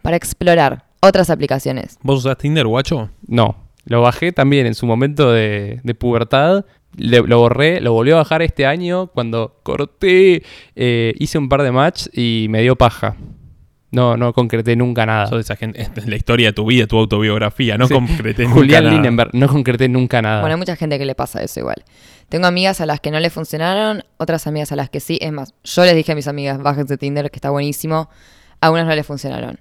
para 0.01 0.17
explorar 0.17 0.83
otras 1.01 1.29
aplicaciones. 1.29 1.97
¿Vos 2.03 2.19
usás 2.19 2.37
Tinder, 2.37 2.67
guacho? 2.67 3.09
No. 3.27 3.55
Lo 3.85 4.01
bajé 4.01 4.31
también 4.31 4.65
en 4.67 4.75
su 4.75 4.85
momento 4.85 5.31
de, 5.31 5.79
de 5.83 5.95
pubertad. 5.95 6.65
Le- 6.97 7.21
lo 7.21 7.39
borré, 7.39 7.79
lo 7.79 7.93
volví 7.93 8.11
a 8.11 8.15
bajar 8.15 8.41
este 8.41 8.65
año 8.65 9.07
cuando 9.07 9.59
corté. 9.63 10.43
eh, 10.75 11.13
hice 11.17 11.37
un 11.37 11.47
par 11.47 11.61
de 11.63 11.71
match 11.71 12.07
y 12.13 12.47
me 12.49 12.61
dio 12.61 12.75
paja. 12.75 13.15
No, 13.91 14.17
no 14.17 14.33
concreté 14.33 14.75
nunca 14.75 15.05
nada. 15.05 15.25
Sos 15.27 15.37
de 15.37 15.41
esa 15.41 15.55
gente. 15.55 15.81
esta 15.81 15.99
es 16.01 16.07
la 16.09 16.15
historia 16.15 16.47
de 16.49 16.53
tu 16.53 16.65
vida, 16.65 16.85
tu 16.87 16.97
autobiografía. 16.97 17.77
No 17.77 17.87
Sí. 17.87 17.93
concreté 17.93 18.43
nunca 18.45 18.55
Julián 18.55 18.83
nada. 18.83 18.93
Lindenberg, 18.95 19.29
no 19.33 19.47
concreté 19.47 19.89
nunca 19.89 20.21
nada. 20.21 20.41
Bueno, 20.41 20.55
hay 20.55 20.59
mucha 20.59 20.75
gente 20.75 20.97
que 20.99 21.05
le 21.05 21.15
pasa 21.15 21.41
eso 21.41 21.59
igual. 21.59 21.83
Tengo 22.29 22.45
amigas 22.45 22.79
a 22.81 22.85
las 22.85 22.99
que 22.99 23.09
no 23.09 23.19
le 23.19 23.29
funcionaron, 23.31 24.03
otras 24.17 24.45
amigas 24.45 24.71
a 24.71 24.75
las 24.75 24.89
que 24.91 24.99
sí. 24.99 25.17
Es 25.21 25.31
más, 25.31 25.53
yo 25.63 25.83
les 25.85 25.95
dije 25.95 26.11
a 26.11 26.15
mis 26.15 26.27
amigas, 26.27 26.61
bájense 26.61 26.97
Tinder, 26.97 27.31
que 27.31 27.37
está 27.37 27.49
buenísimo. 27.49 28.09
A 28.61 28.69
unas 28.69 28.85
no 28.85 28.93
les 28.93 29.05
funcionaron. 29.05 29.59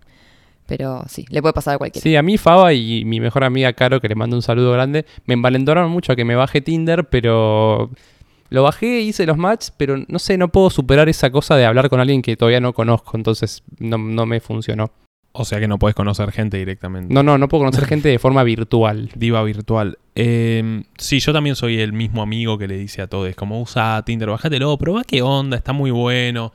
Pero 0.67 1.03
sí, 1.09 1.25
le 1.31 1.41
puede 1.41 1.55
pasar 1.55 1.77
a 1.77 1.79
cualquiera. 1.79 2.03
Sí, 2.03 2.15
a 2.15 2.23
mí 2.23 2.37
Faba 2.37 2.75
y 2.75 3.07
mi 3.07 3.21
mejor 3.21 3.43
amiga 3.45 3.73
Caro, 3.73 4.03
que 4.03 4.09
le 4.09 4.15
mando 4.15 4.37
un 4.37 4.43
saludo 4.43 4.71
grande, 4.73 5.07
me 5.25 5.33
envalentonaron 5.33 5.91
mucho 5.91 6.13
a 6.13 6.17
que 6.17 6.27
me 6.27 6.35
baje 6.37 6.61
Tinder, 6.61 7.09
pero 7.09 7.91
lo 8.51 8.63
bajé, 8.63 9.01
hice 9.01 9.27
los 9.27 9.37
matches, 9.37 9.73
pero 9.77 9.97
no 10.09 10.19
sé, 10.19 10.39
no 10.39 10.49
puedo 10.49 10.71
superar 10.71 11.09
esa 11.09 11.31
cosa 11.31 11.57
de 11.57 11.67
hablar 11.67 11.89
con 11.89 12.01
alguien 12.01 12.23
que 12.23 12.37
todavía 12.37 12.61
no 12.61 12.73
conozco, 12.73 13.17
entonces 13.17 13.63
no, 13.79 13.99
no 13.99 14.27
me 14.27 14.41
funcionó. 14.41 14.91
O 15.33 15.45
sea 15.45 15.61
que 15.61 15.69
no 15.69 15.79
puedes 15.79 15.95
conocer 15.95 16.33
gente 16.33 16.57
directamente. 16.57 17.13
No, 17.13 17.23
no, 17.23 17.39
no 17.39 17.49
puedo 17.49 17.61
conocer 17.61 17.87
gente 17.87 18.09
de 18.09 18.19
forma 18.19 18.43
virtual. 18.43 19.11
Diva 19.15 19.43
virtual. 19.45 19.99
Eh, 20.15 20.83
sí, 20.97 21.21
yo 21.21 21.33
también 21.33 21.55
soy 21.55 21.81
el 21.81 21.93
mismo 21.93 22.23
amigo 22.23 22.59
que 22.59 22.67
le 22.67 22.77
dice 22.77 23.03
a 23.03 23.07
todos, 23.07 23.33
como 23.37 23.61
usa 23.61 24.03
Tinder, 24.05 24.31
bájatelo, 24.31 24.77
probá 24.79 25.05
qué 25.05 25.23
onda, 25.23 25.57
está 25.57 25.73
muy 25.73 25.91
bueno. 25.91 26.53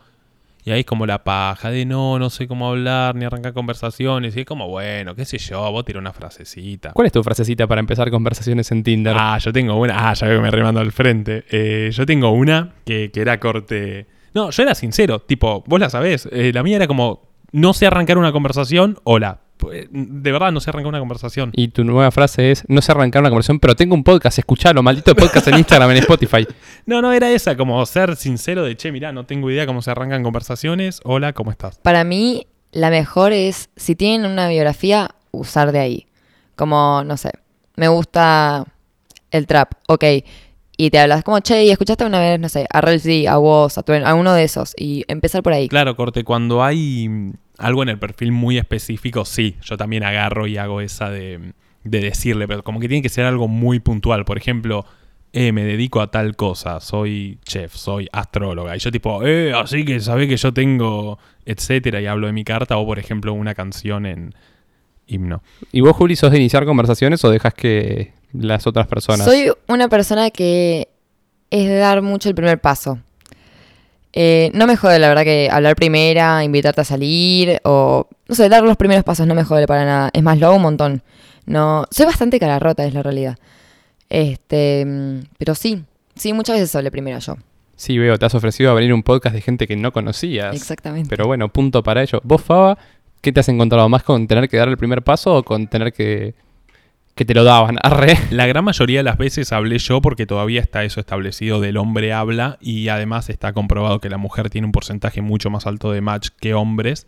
Y 0.65 0.71
ahí 0.71 0.81
es 0.81 0.85
como 0.85 1.05
la 1.05 1.23
paja 1.23 1.69
de 1.71 1.85
no, 1.85 2.19
no 2.19 2.29
sé 2.29 2.47
cómo 2.47 2.69
hablar, 2.69 3.15
ni 3.15 3.25
arrancar 3.25 3.53
conversaciones. 3.53 4.35
Y 4.37 4.41
es 4.41 4.45
como, 4.45 4.67
bueno, 4.69 5.13
qué 5.13 5.25
sé 5.25 5.37
yo, 5.37 5.69
vos 5.71 5.83
tira 5.83 5.99
una 5.99 6.13
frasecita. 6.13 6.91
¿Cuál 6.93 7.07
es 7.07 7.11
tu 7.11 7.21
frasecita 7.21 7.67
para 7.67 7.79
empezar 7.81 8.09
conversaciones 8.09 8.71
en 8.71 8.83
Tinder? 8.83 9.15
Ah, 9.19 9.37
yo 9.39 9.51
tengo 9.51 9.75
una. 9.75 10.09
Ah, 10.09 10.13
ya 10.13 10.27
veo 10.27 10.37
que 10.37 10.43
me 10.43 10.51
remando 10.51 10.79
al 10.79 10.91
frente. 10.91 11.43
Eh, 11.51 11.89
yo 11.91 12.05
tengo 12.05 12.31
una 12.31 12.75
que, 12.85 13.11
que 13.11 13.19
era 13.21 13.39
corte. 13.39 14.07
No, 14.33 14.51
yo 14.51 14.63
era 14.63 14.73
sincero. 14.73 15.19
Tipo, 15.19 15.63
vos 15.67 15.79
la 15.79 15.89
sabés. 15.89 16.27
eh, 16.31 16.51
la 16.53 16.63
mía 16.63 16.77
era 16.77 16.87
como. 16.87 17.33
No 17.51 17.73
sé 17.73 17.85
arrancar 17.85 18.17
una 18.17 18.31
conversación. 18.31 18.97
Hola. 19.03 19.41
Pues, 19.57 19.87
de 19.91 20.31
verdad 20.31 20.51
no 20.51 20.59
se 20.59 20.69
arranca 20.69 20.89
una 20.89 20.99
conversación. 20.99 21.51
Y 21.55 21.69
tu 21.69 21.83
nueva 21.83 22.11
frase 22.11 22.51
es, 22.51 22.63
no 22.67 22.81
sé 22.81 22.91
arrancar 22.91 23.21
una 23.21 23.29
conversación, 23.29 23.59
pero 23.59 23.75
tengo 23.75 23.95
un 23.95 24.03
podcast, 24.03 24.37
escuchalo, 24.39 24.83
maldito 24.83 25.15
podcast 25.15 25.47
en 25.47 25.57
Instagram, 25.59 25.91
en 25.91 25.97
Spotify. 25.97 26.47
No, 26.85 27.01
no, 27.01 27.13
era 27.13 27.31
esa, 27.31 27.55
como 27.55 27.85
ser 27.85 28.15
sincero 28.17 28.63
de, 28.65 28.75
che, 28.75 28.91
mirá, 28.91 29.13
no 29.13 29.25
tengo 29.25 29.49
idea 29.49 29.65
cómo 29.65 29.81
se 29.81 29.89
arrancan 29.91 30.21
conversaciones. 30.21 30.99
Hola, 31.05 31.31
¿cómo 31.31 31.49
estás? 31.49 31.77
Para 31.79 32.03
mí, 32.03 32.45
la 32.73 32.89
mejor 32.89 33.31
es, 33.31 33.69
si 33.77 33.95
tienen 33.95 34.29
una 34.29 34.49
biografía, 34.49 35.11
usar 35.31 35.71
de 35.71 35.79
ahí. 35.79 36.07
Como, 36.57 37.03
no 37.05 37.15
sé, 37.15 37.31
me 37.77 37.87
gusta 37.87 38.65
el 39.31 39.47
trap, 39.47 39.71
ok. 39.87 40.03
Y 40.75 40.89
te 40.89 40.99
hablas 40.99 41.23
como, 41.23 41.39
che, 41.39 41.63
¿y 41.63 41.69
escuchaste 41.69 42.03
una 42.03 42.19
vez, 42.19 42.39
no 42.39 42.49
sé, 42.49 42.67
a 42.69 42.81
Rel 42.81 42.99
Z, 42.99 43.31
a 43.31 43.37
vos, 43.37 43.77
a, 43.77 43.85
Twen- 43.85 44.05
a 44.05 44.13
uno 44.15 44.33
de 44.33 44.43
esos? 44.43 44.73
Y 44.77 45.05
empezar 45.07 45.41
por 45.41 45.53
ahí. 45.53 45.69
Claro, 45.69 45.95
Corte, 45.95 46.23
cuando 46.23 46.63
hay 46.63 47.31
algo 47.57 47.83
en 47.83 47.89
el 47.89 47.99
perfil 47.99 48.31
muy 48.31 48.57
específico, 48.57 49.25
sí, 49.25 49.55
yo 49.61 49.77
también 49.77 50.03
agarro 50.03 50.47
y 50.47 50.57
hago 50.57 50.81
esa 50.81 51.09
de, 51.09 51.53
de 51.83 51.99
decirle, 51.99 52.47
pero 52.47 52.63
como 52.63 52.79
que 52.79 52.87
tiene 52.87 53.01
que 53.01 53.09
ser 53.09 53.25
algo 53.25 53.47
muy 53.47 53.79
puntual. 53.79 54.25
Por 54.25 54.37
ejemplo, 54.37 54.85
eh, 55.33 55.51
me 55.51 55.63
dedico 55.63 56.01
a 56.01 56.11
tal 56.11 56.35
cosa, 56.35 56.79
soy 56.79 57.39
chef, 57.43 57.73
soy 57.75 58.07
astróloga. 58.11 58.75
Y 58.75 58.79
yo 58.79 58.91
tipo, 58.91 59.25
eh, 59.25 59.53
así 59.53 59.83
que 59.83 59.99
sabés 59.99 60.27
que 60.27 60.37
yo 60.37 60.53
tengo, 60.53 61.19
etcétera, 61.45 62.01
y 62.01 62.05
hablo 62.05 62.27
de 62.27 62.33
mi 62.33 62.43
carta, 62.43 62.77
o 62.77 62.85
por 62.85 62.99
ejemplo, 62.99 63.33
una 63.33 63.55
canción 63.55 64.05
en 64.05 64.35
himno. 65.07 65.41
¿Y 65.71 65.81
vos, 65.81 65.95
Juli, 65.95 66.15
sos 66.15 66.31
de 66.31 66.37
iniciar 66.37 66.65
conversaciones 66.65 67.23
o 67.25 67.29
dejas 67.29 67.53
que 67.53 68.13
las 68.31 68.67
otras 68.67 68.87
personas... 68.87 69.25
Soy 69.25 69.51
una 69.67 69.89
persona 69.89 70.29
que 70.31 70.87
es 71.49 71.67
de 71.67 71.75
dar 71.77 72.01
mucho 72.01 72.29
el 72.29 72.35
primer 72.35 72.61
paso. 72.61 72.99
Eh, 74.13 74.51
no 74.53 74.67
me 74.67 74.77
jode, 74.77 74.99
la 74.99 75.09
verdad, 75.09 75.23
que 75.23 75.49
hablar 75.51 75.75
primera, 75.75 76.43
invitarte 76.43 76.81
a 76.81 76.83
salir 76.83 77.59
o, 77.63 78.07
no 78.27 78.35
sé, 78.35 78.47
dar 78.47 78.63
los 78.63 78.77
primeros 78.77 79.03
pasos 79.03 79.25
no 79.25 79.33
me 79.33 79.43
jode 79.43 79.67
para 79.67 79.85
nada. 79.85 80.09
Es 80.13 80.21
más, 80.21 80.39
lo 80.39 80.47
hago 80.47 80.55
un 80.57 80.61
montón. 80.61 81.01
No, 81.45 81.85
soy 81.89 82.05
bastante 82.05 82.39
cara 82.39 82.59
rota, 82.59 82.85
es 82.85 82.93
la 82.93 83.03
realidad. 83.03 83.37
Este, 84.09 84.85
mm, 84.85 85.23
pero 85.37 85.55
sí, 85.55 85.83
sí, 86.15 86.33
muchas 86.33 86.55
veces 86.55 86.75
hablé 86.75 86.91
primero 86.91 87.17
yo. 87.19 87.35
Sí, 87.75 87.97
veo, 87.97 88.17
te 88.19 88.25
has 88.25 88.35
ofrecido 88.35 88.69
a 88.71 88.75
venir 88.75 88.93
un 88.93 89.01
podcast 89.01 89.35
de 89.35 89.41
gente 89.41 89.67
que 89.67 89.75
no 89.75 89.91
conocías. 89.91 90.55
Exactamente. 90.55 91.09
Pero 91.09 91.25
bueno, 91.25 91.49
punto 91.49 91.81
para 91.81 92.03
ello. 92.03 92.21
¿Vos, 92.23 92.41
Faba, 92.41 92.77
qué 93.21 93.31
te 93.31 93.39
has 93.39 93.49
encontrado 93.49 93.89
más 93.89 94.03
con 94.03 94.27
tener 94.27 94.47
que 94.47 94.57
dar 94.57 94.69
el 94.69 94.77
primer 94.77 95.01
paso 95.01 95.37
o 95.37 95.43
con 95.43 95.67
tener 95.67 95.91
que... 95.91 96.35
que 97.15 97.25
te 97.25 97.33
lo 97.33 97.43
daban? 97.43 97.77
Arre. 97.83 98.17
La 98.31 98.45
gran 98.45 98.63
mayoría 98.63 98.99
de 98.99 99.03
las 99.03 99.17
veces 99.17 99.51
hablé 99.51 99.77
yo 99.77 100.01
porque 100.01 100.25
todavía 100.25 100.61
está 100.61 100.83
eso 100.83 100.99
establecido 100.99 101.59
del 101.59 101.77
hombre 101.77 102.13
habla 102.13 102.57
y 102.61 102.87
además 102.89 103.29
está 103.29 103.53
comprobado 103.53 103.99
que 103.99 104.09
la 104.09 104.17
mujer 104.17 104.49
tiene 104.49 104.65
un 104.65 104.71
porcentaje 104.71 105.21
mucho 105.21 105.49
más 105.49 105.67
alto 105.67 105.91
de 105.91 106.01
match 106.01 106.29
que 106.39 106.53
hombres. 106.53 107.07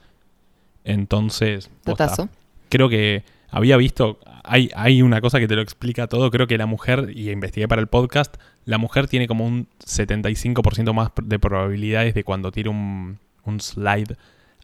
Entonces, 0.83 1.69
posta, 1.83 2.29
creo 2.69 2.89
que 2.89 3.23
había 3.49 3.77
visto, 3.77 4.19
hay, 4.43 4.69
hay 4.75 5.01
una 5.01 5.21
cosa 5.21 5.39
que 5.39 5.47
te 5.47 5.55
lo 5.55 5.61
explica 5.61 6.07
todo, 6.07 6.29
creo 6.29 6.45
que 6.45 6.57
la 6.57 6.67
mujer, 6.67 7.11
y 7.15 7.31
investigué 7.31 7.67
para 7.67 7.81
el 7.81 7.87
podcast, 7.87 8.35
la 8.65 8.77
mujer 8.77 9.07
tiene 9.07 9.27
como 9.27 9.45
un 9.45 9.67
75% 9.83 10.93
más 10.93 11.09
de 11.23 11.39
probabilidades 11.39 12.13
de 12.13 12.23
cuando 12.23 12.51
tira 12.51 12.69
un, 12.69 13.17
un 13.45 13.61
slide 13.61 14.15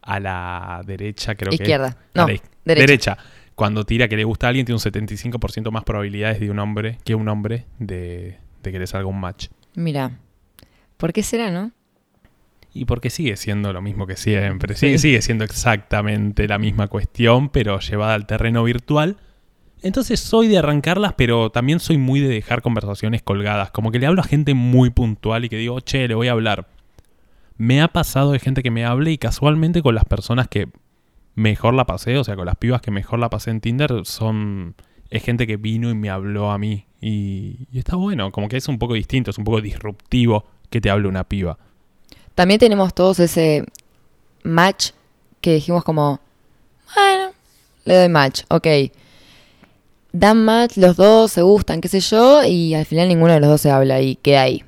a 0.02 0.20
la 0.20 0.82
derecha, 0.84 1.34
creo 1.34 1.50
que... 1.50 1.56
Izquierda. 1.56 1.96
a 2.14 2.18
No, 2.20 2.26
derecha. 2.26 2.46
derecha. 2.64 3.18
Cuando 3.54 3.84
tira 3.84 4.08
que 4.08 4.16
le 4.16 4.24
gusta 4.24 4.46
a 4.46 4.48
alguien, 4.48 4.66
tiene 4.66 4.76
un 4.76 4.92
75% 4.92 5.70
más 5.70 5.84
probabilidades 5.84 6.40
de 6.40 6.50
un 6.50 6.58
hombre 6.58 6.98
que 7.04 7.14
un 7.14 7.28
hombre 7.28 7.66
de, 7.78 8.38
de 8.62 8.72
que 8.72 8.78
le 8.78 8.86
salga 8.86 9.06
un 9.06 9.20
match. 9.20 9.48
Mira, 9.74 10.18
¿por 10.96 11.12
qué 11.12 11.22
será, 11.22 11.50
no? 11.50 11.72
Y 12.74 12.86
porque 12.86 13.10
sigue 13.10 13.36
siendo 13.36 13.72
lo 13.72 13.82
mismo 13.82 14.06
que 14.06 14.16
siempre. 14.16 14.74
Sigue, 14.74 14.98
sigue 14.98 15.20
siendo 15.20 15.44
exactamente 15.44 16.48
la 16.48 16.58
misma 16.58 16.88
cuestión, 16.88 17.50
pero 17.50 17.78
llevada 17.80 18.14
al 18.14 18.26
terreno 18.26 18.64
virtual. 18.64 19.18
Entonces 19.82 20.20
soy 20.20 20.48
de 20.48 20.58
arrancarlas, 20.58 21.12
pero 21.14 21.50
también 21.50 21.80
soy 21.80 21.98
muy 21.98 22.20
de 22.20 22.28
dejar 22.28 22.62
conversaciones 22.62 23.20
colgadas. 23.22 23.70
Como 23.72 23.90
que 23.90 23.98
le 23.98 24.06
hablo 24.06 24.22
a 24.22 24.24
gente 24.24 24.54
muy 24.54 24.90
puntual 24.90 25.44
y 25.44 25.48
que 25.48 25.56
digo, 25.56 25.80
che, 25.80 26.08
le 26.08 26.14
voy 26.14 26.28
a 26.28 26.32
hablar. 26.32 26.68
Me 27.58 27.82
ha 27.82 27.88
pasado 27.88 28.32
de 28.32 28.38
gente 28.38 28.62
que 28.62 28.70
me 28.70 28.86
hable 28.86 29.10
y 29.10 29.18
casualmente 29.18 29.82
con 29.82 29.94
las 29.94 30.04
personas 30.04 30.48
que 30.48 30.68
mejor 31.34 31.74
la 31.74 31.86
pasé, 31.86 32.16
o 32.18 32.24
sea, 32.24 32.36
con 32.36 32.46
las 32.46 32.56
pibas 32.56 32.80
que 32.82 32.90
mejor 32.90 33.18
la 33.18 33.30
pasé 33.30 33.50
en 33.50 33.60
Tinder, 33.60 34.02
son. 34.04 34.74
Es 35.10 35.22
gente 35.22 35.46
que 35.46 35.56
vino 35.56 35.90
y 35.90 35.94
me 35.94 36.08
habló 36.10 36.50
a 36.50 36.58
mí. 36.58 36.86
Y, 37.00 37.66
y 37.72 37.78
está 37.78 37.96
bueno, 37.96 38.32
como 38.32 38.48
que 38.48 38.56
es 38.56 38.68
un 38.68 38.78
poco 38.78 38.94
distinto, 38.94 39.30
es 39.30 39.38
un 39.38 39.44
poco 39.44 39.60
disruptivo 39.60 40.44
que 40.70 40.80
te 40.80 40.88
hable 40.88 41.08
una 41.08 41.24
piba. 41.24 41.58
También 42.34 42.58
tenemos 42.58 42.94
todos 42.94 43.20
ese 43.20 43.64
match 44.42 44.90
que 45.42 45.54
dijimos 45.54 45.84
como, 45.84 46.20
bueno, 46.94 47.32
le 47.84 47.94
doy 47.96 48.08
match, 48.08 48.42
ok. 48.48 48.66
Dan 50.12 50.44
match, 50.44 50.76
los 50.76 50.96
dos 50.96 51.32
se 51.32 51.42
gustan, 51.42 51.80
qué 51.80 51.88
sé 51.88 52.00
yo, 52.00 52.42
y 52.44 52.74
al 52.74 52.86
final 52.86 53.08
ninguno 53.08 53.32
de 53.32 53.40
los 53.40 53.48
dos 53.50 53.60
se 53.60 53.70
habla 53.70 54.00
y 54.00 54.16
queda 54.16 54.42
ahí. 54.42 54.62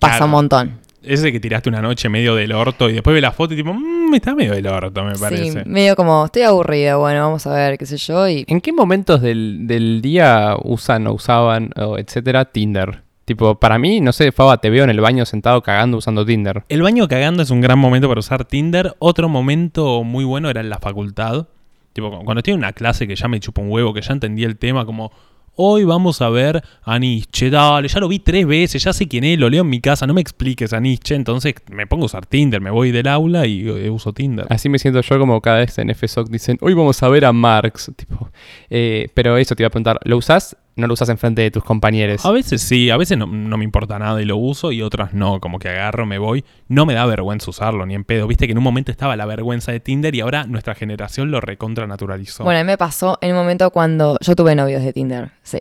Pasa 0.00 0.14
Claro. 0.16 0.24
un 0.26 0.30
montón. 0.32 0.80
Ese 1.06 1.30
que 1.32 1.40
tiraste 1.40 1.68
una 1.68 1.82
noche 1.82 2.08
medio 2.08 2.34
del 2.34 2.52
orto 2.52 2.88
y 2.88 2.94
después 2.94 3.14
ve 3.14 3.20
la 3.20 3.32
foto 3.32 3.54
y 3.54 3.56
tipo, 3.56 3.72
mmm, 3.74 4.14
está 4.14 4.34
medio 4.34 4.52
del 4.54 4.66
orto, 4.66 5.04
me 5.04 5.14
Sí, 5.14 5.20
parece. 5.20 5.64
medio 5.66 5.96
como, 5.96 6.24
estoy 6.26 6.42
aburrida, 6.42 6.96
bueno, 6.96 7.20
vamos 7.20 7.46
a 7.46 7.54
ver, 7.54 7.78
qué 7.78 7.86
sé 7.86 7.96
yo, 7.96 8.28
y 8.28 8.44
¿En 8.48 8.60
qué 8.60 8.72
momentos 8.72 9.20
del, 9.20 9.66
del 9.66 10.00
día 10.02 10.56
usan 10.62 11.06
o 11.06 11.12
usaban, 11.14 11.70
o 11.76 11.98
etcétera, 11.98 12.46
Tinder? 12.46 13.02
Tipo, 13.24 13.54
para 13.54 13.78
mí, 13.78 14.00
no 14.02 14.12
sé, 14.12 14.32
Faba, 14.32 14.58
te 14.58 14.68
veo 14.68 14.84
en 14.84 14.90
el 14.90 15.00
baño 15.00 15.24
sentado 15.24 15.62
cagando 15.62 15.96
usando 15.96 16.26
Tinder. 16.26 16.62
El 16.68 16.82
baño 16.82 17.08
cagando 17.08 17.42
es 17.42 17.48
un 17.50 17.62
gran 17.62 17.78
momento 17.78 18.06
para 18.06 18.18
usar 18.20 18.44
Tinder. 18.44 18.94
Otro 18.98 19.30
momento 19.30 20.04
muy 20.04 20.24
bueno 20.26 20.50
era 20.50 20.60
en 20.60 20.68
la 20.68 20.78
facultad. 20.78 21.46
Tipo, 21.94 22.10
cu- 22.10 22.22
cuando 22.24 22.40
estoy 22.40 22.52
en 22.52 22.58
una 22.58 22.74
clase 22.74 23.08
que 23.08 23.16
ya 23.16 23.26
me 23.28 23.40
chupa 23.40 23.62
un 23.62 23.70
huevo, 23.70 23.94
que 23.94 24.02
ya 24.02 24.12
entendí 24.12 24.44
el 24.44 24.58
tema, 24.58 24.84
como 24.84 25.10
hoy 25.56 25.84
vamos 25.84 26.22
a 26.22 26.28
ver 26.28 26.62
a 26.82 26.98
Nietzsche. 26.98 27.50
Dale, 27.50 27.88
ya 27.88 28.00
lo 28.00 28.08
vi 28.08 28.18
tres 28.18 28.46
veces, 28.46 28.82
ya 28.82 28.92
sé 28.92 29.08
quién 29.08 29.24
es, 29.24 29.38
lo 29.38 29.48
leo 29.48 29.62
en 29.62 29.68
mi 29.68 29.80
casa, 29.80 30.06
no 30.06 30.14
me 30.14 30.20
expliques 30.20 30.72
a 30.72 30.80
Nietzsche. 30.80 31.14
Entonces 31.14 31.54
me 31.70 31.86
pongo 31.86 32.04
a 32.04 32.06
usar 32.06 32.26
Tinder, 32.26 32.60
me 32.60 32.70
voy 32.70 32.90
del 32.90 33.08
aula 33.08 33.46
y 33.46 33.68
eh, 33.68 33.90
uso 33.90 34.12
Tinder. 34.12 34.46
Así 34.50 34.68
me 34.68 34.78
siento 34.78 35.00
yo 35.00 35.18
como 35.18 35.40
cada 35.40 35.58
vez 35.58 35.78
en 35.78 35.94
FSOC 35.94 36.28
dicen, 36.28 36.58
hoy 36.60 36.74
vamos 36.74 37.02
a 37.02 37.08
ver 37.08 37.24
a 37.24 37.32
Marx. 37.32 37.90
Tipo, 37.96 38.30
eh, 38.70 39.08
pero 39.14 39.36
eso 39.36 39.54
te 39.54 39.62
iba 39.62 39.68
a 39.68 39.70
preguntar, 39.70 40.00
¿lo 40.04 40.16
usás? 40.16 40.56
No 40.76 40.88
lo 40.88 40.94
usás 40.94 41.08
enfrente 41.08 41.42
de 41.42 41.50
tus 41.52 41.62
compañeros. 41.62 42.26
A 42.26 42.32
veces 42.32 42.60
sí, 42.62 42.90
a 42.90 42.96
veces 42.96 43.16
no, 43.16 43.26
no 43.26 43.56
me 43.56 43.64
importa 43.64 43.98
nada 43.98 44.20
y 44.20 44.24
lo 44.24 44.36
uso 44.36 44.72
y 44.72 44.82
otras 44.82 45.14
no, 45.14 45.40
como 45.40 45.58
que 45.60 45.68
agarro, 45.68 46.04
me 46.04 46.18
voy. 46.18 46.44
No 46.66 46.84
me 46.84 46.94
da 46.94 47.06
vergüenza 47.06 47.50
usarlo 47.50 47.86
ni 47.86 47.94
en 47.94 48.02
pedo. 48.04 48.26
Viste 48.26 48.46
que 48.46 48.52
en 48.52 48.58
un 48.58 48.64
momento 48.64 48.90
estaba 48.90 49.14
la 49.16 49.24
vergüenza 49.26 49.70
de 49.70 49.78
Tinder 49.78 50.14
y 50.14 50.20
ahora 50.20 50.46
nuestra 50.46 50.74
generación 50.74 51.30
lo 51.30 51.40
recontra 51.40 51.86
naturalizó. 51.86 52.42
Bueno, 52.42 52.58
a 52.60 52.64
mí 52.64 52.66
me 52.66 52.76
pasó 52.78 53.18
en 53.20 53.30
un 53.32 53.36
momento 53.36 53.70
cuando 53.70 54.18
yo 54.20 54.34
tuve 54.34 54.54
novios 54.56 54.82
de 54.82 54.92
Tinder, 54.92 55.30
sí. 55.44 55.58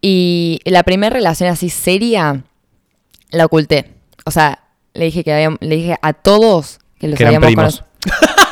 Y 0.00 0.60
la 0.64 0.84
primera 0.84 1.12
relación 1.12 1.50
así 1.50 1.68
seria 1.68 2.44
la 3.30 3.44
oculté. 3.46 3.92
O 4.24 4.30
sea, 4.30 4.60
le 4.94 5.06
dije 5.06 5.24
que 5.24 5.56
le 5.60 5.76
dije 5.76 5.96
a 6.00 6.12
todos 6.12 6.78
que 6.98 7.08
los 7.08 7.16
Que 7.16 7.24
eran 7.24 7.36
habíamos 7.42 7.46
primos. 7.46 7.84
conocido. 8.04 8.44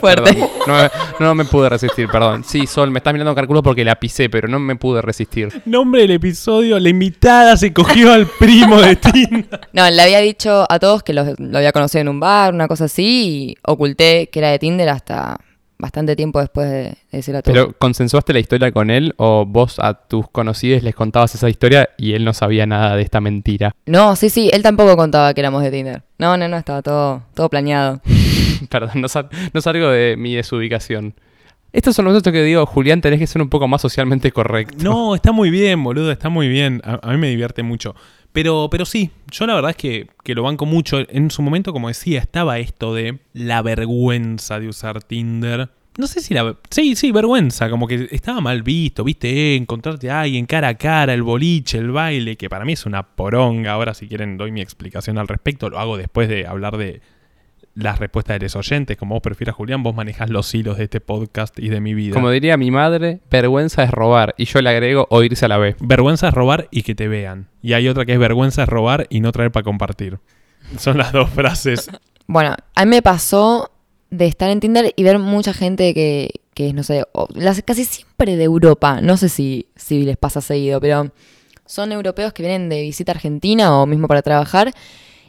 Fuerte. 0.00 0.32
Perdón, 0.32 0.48
no, 0.66 0.74
me- 0.74 0.90
no 1.20 1.34
me 1.34 1.44
pude 1.44 1.68
resistir, 1.68 2.08
perdón. 2.08 2.44
Sí, 2.44 2.66
Sol, 2.66 2.90
me 2.90 2.98
estás 2.98 3.12
mirando 3.12 3.30
con 3.30 3.36
cálculo 3.36 3.62
porque 3.62 3.84
la 3.84 3.96
pisé, 3.96 4.28
pero 4.30 4.48
no 4.48 4.58
me 4.58 4.76
pude 4.76 5.02
resistir. 5.02 5.62
Nombre 5.64 6.02
del 6.02 6.12
episodio, 6.12 6.78
la 6.78 6.88
invitada 6.88 7.56
se 7.56 7.72
cogió 7.72 8.12
al 8.12 8.26
primo 8.26 8.80
de 8.80 8.96
Tinder. 8.96 9.60
No, 9.72 9.88
le 9.90 10.02
había 10.02 10.20
dicho 10.20 10.66
a 10.68 10.78
todos 10.78 11.02
que 11.02 11.12
los- 11.12 11.38
lo 11.38 11.58
había 11.58 11.72
conocido 11.72 12.02
en 12.02 12.08
un 12.08 12.20
bar, 12.20 12.52
una 12.54 12.68
cosa 12.68 12.84
así, 12.84 13.08
y 13.52 13.56
oculté 13.66 14.28
que 14.30 14.38
era 14.38 14.50
de 14.50 14.58
Tinder 14.58 14.88
hasta 14.88 15.38
bastante 15.80 16.16
tiempo 16.16 16.40
después 16.40 16.68
de, 16.68 16.76
de 16.82 16.96
decirle 17.12 17.38
a 17.38 17.42
todos. 17.42 17.54
¿Pero 17.56 17.72
consensuaste 17.78 18.32
la 18.32 18.40
historia 18.40 18.72
con 18.72 18.90
él 18.90 19.14
o 19.16 19.46
vos 19.46 19.78
a 19.78 19.94
tus 19.94 20.28
conocidos 20.28 20.82
les 20.82 20.92
contabas 20.94 21.32
esa 21.36 21.48
historia 21.48 21.90
y 21.96 22.14
él 22.14 22.24
no 22.24 22.32
sabía 22.34 22.66
nada 22.66 22.96
de 22.96 23.02
esta 23.02 23.20
mentira? 23.20 23.70
No, 23.86 24.16
sí, 24.16 24.28
sí, 24.28 24.50
él 24.52 24.62
tampoco 24.64 24.96
contaba 24.96 25.32
que 25.34 25.40
éramos 25.40 25.62
de 25.62 25.70
Tinder. 25.70 26.02
No, 26.18 26.36
no, 26.36 26.48
no, 26.48 26.56
estaba 26.56 26.82
todo, 26.82 27.22
todo 27.32 27.48
planeado. 27.48 28.00
Perdón, 28.70 29.00
no, 29.00 29.08
sal- 29.08 29.28
no 29.52 29.60
salgo 29.60 29.88
de 29.88 30.16
mi 30.16 30.34
desubicación. 30.34 31.14
Estos 31.72 31.94
son 31.94 32.06
los 32.06 32.14
datos 32.14 32.32
que 32.32 32.42
digo, 32.42 32.64
Julián, 32.64 33.00
tenés 33.02 33.18
que 33.18 33.26
ser 33.26 33.42
un 33.42 33.50
poco 33.50 33.68
más 33.68 33.82
socialmente 33.82 34.32
correcto. 34.32 34.76
No, 34.82 35.14
está 35.14 35.32
muy 35.32 35.50
bien, 35.50 35.84
boludo, 35.84 36.10
está 36.10 36.30
muy 36.30 36.48
bien. 36.48 36.80
A, 36.82 36.98
a 37.02 37.12
mí 37.12 37.18
me 37.18 37.28
divierte 37.28 37.62
mucho. 37.62 37.94
Pero, 38.32 38.68
pero 38.70 38.84
sí, 38.86 39.10
yo 39.30 39.46
la 39.46 39.54
verdad 39.54 39.70
es 39.72 39.76
que, 39.76 40.06
que 40.24 40.34
lo 40.34 40.42
banco 40.42 40.64
mucho. 40.64 40.98
En 41.10 41.30
su 41.30 41.42
momento, 41.42 41.72
como 41.74 41.88
decía, 41.88 42.20
estaba 42.20 42.58
esto 42.58 42.94
de 42.94 43.18
la 43.34 43.60
vergüenza 43.60 44.58
de 44.60 44.68
usar 44.68 45.02
Tinder. 45.02 45.68
No 45.98 46.06
sé 46.06 46.20
si 46.20 46.32
la... 46.32 46.56
Sí, 46.70 46.94
sí, 46.96 47.10
vergüenza. 47.12 47.68
Como 47.68 47.86
que 47.86 48.08
estaba 48.12 48.40
mal 48.40 48.62
visto, 48.62 49.04
viste, 49.04 49.28
eh, 49.28 49.56
encontrarte 49.56 50.10
a 50.10 50.22
alguien 50.22 50.46
cara 50.46 50.68
a 50.68 50.74
cara, 50.74 51.12
el 51.12 51.22
boliche, 51.22 51.76
el 51.78 51.90
baile, 51.90 52.36
que 52.36 52.48
para 52.48 52.64
mí 52.64 52.72
es 52.74 52.86
una 52.86 53.02
poronga. 53.02 53.72
Ahora, 53.72 53.92
si 53.94 54.06
quieren, 54.08 54.38
doy 54.38 54.52
mi 54.52 54.60
explicación 54.62 55.18
al 55.18 55.28
respecto. 55.28 55.68
Lo 55.68 55.78
hago 55.78 55.96
después 55.98 56.28
de 56.30 56.46
hablar 56.46 56.76
de 56.78 57.00
las 57.78 57.98
respuestas 57.98 58.38
de 58.38 58.44
los 58.46 58.56
oyentes. 58.56 58.96
Como 58.96 59.14
vos 59.14 59.22
prefieras, 59.22 59.54
Julián, 59.54 59.82
vos 59.82 59.94
manejás 59.94 60.30
los 60.30 60.52
hilos 60.54 60.78
de 60.78 60.84
este 60.84 61.00
podcast 61.00 61.58
y 61.58 61.68
de 61.68 61.80
mi 61.80 61.94
vida. 61.94 62.14
Como 62.14 62.30
diría 62.30 62.56
mi 62.56 62.70
madre, 62.70 63.20
vergüenza 63.30 63.82
es 63.84 63.90
robar. 63.90 64.34
Y 64.36 64.44
yo 64.46 64.60
le 64.60 64.70
agrego 64.70 65.06
o 65.10 65.22
irse 65.22 65.44
a 65.44 65.48
la 65.48 65.58
B. 65.58 65.76
Vergüenza 65.80 66.28
es 66.28 66.34
robar 66.34 66.68
y 66.70 66.82
que 66.82 66.94
te 66.94 67.08
vean. 67.08 67.48
Y 67.62 67.72
hay 67.74 67.88
otra 67.88 68.04
que 68.04 68.12
es 68.12 68.18
vergüenza 68.18 68.62
es 68.64 68.68
robar 68.68 69.06
y 69.10 69.20
no 69.20 69.32
traer 69.32 69.52
para 69.52 69.64
compartir. 69.64 70.18
Son 70.76 70.98
las 70.98 71.12
dos 71.12 71.30
frases. 71.30 71.90
Bueno, 72.26 72.54
a 72.74 72.84
mí 72.84 72.90
me 72.90 73.02
pasó 73.02 73.70
de 74.10 74.26
estar 74.26 74.50
en 74.50 74.60
Tinder 74.60 74.92
y 74.96 75.02
ver 75.02 75.18
mucha 75.18 75.52
gente 75.52 75.94
que, 75.94 76.30
que 76.54 76.68
es, 76.68 76.74
no 76.74 76.82
sé, 76.82 77.04
o- 77.12 77.28
las, 77.34 77.62
casi 77.62 77.84
siempre 77.84 78.36
de 78.36 78.44
Europa. 78.44 79.00
No 79.00 79.16
sé 79.16 79.28
si, 79.28 79.66
si 79.76 80.02
les 80.04 80.16
pasa 80.16 80.40
seguido, 80.40 80.80
pero 80.80 81.10
son 81.64 81.92
europeos 81.92 82.32
que 82.32 82.42
vienen 82.42 82.68
de 82.68 82.80
visita 82.82 83.12
a 83.12 83.14
Argentina 83.14 83.78
o 83.78 83.86
mismo 83.86 84.08
para 84.08 84.22
trabajar 84.22 84.72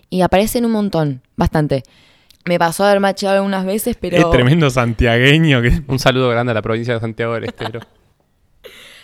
y 0.10 0.22
aparecen 0.22 0.66
un 0.66 0.72
montón, 0.72 1.22
bastante. 1.36 1.84
Me 2.50 2.58
pasó 2.58 2.84
haber 2.84 3.00
macheado 3.00 3.36
algunas 3.36 3.64
veces, 3.64 3.96
pero... 4.02 4.18
Es 4.18 4.32
tremendo 4.32 4.72
santiagueño 4.72 5.62
que... 5.62 5.84
Un 5.88 6.00
saludo 6.00 6.30
grande 6.30 6.50
a 6.50 6.56
la 6.56 6.64
provincia 6.64 6.96
de 6.96 7.00
Santiago 7.00 7.36
del 7.36 7.44
Estero. 7.44 7.80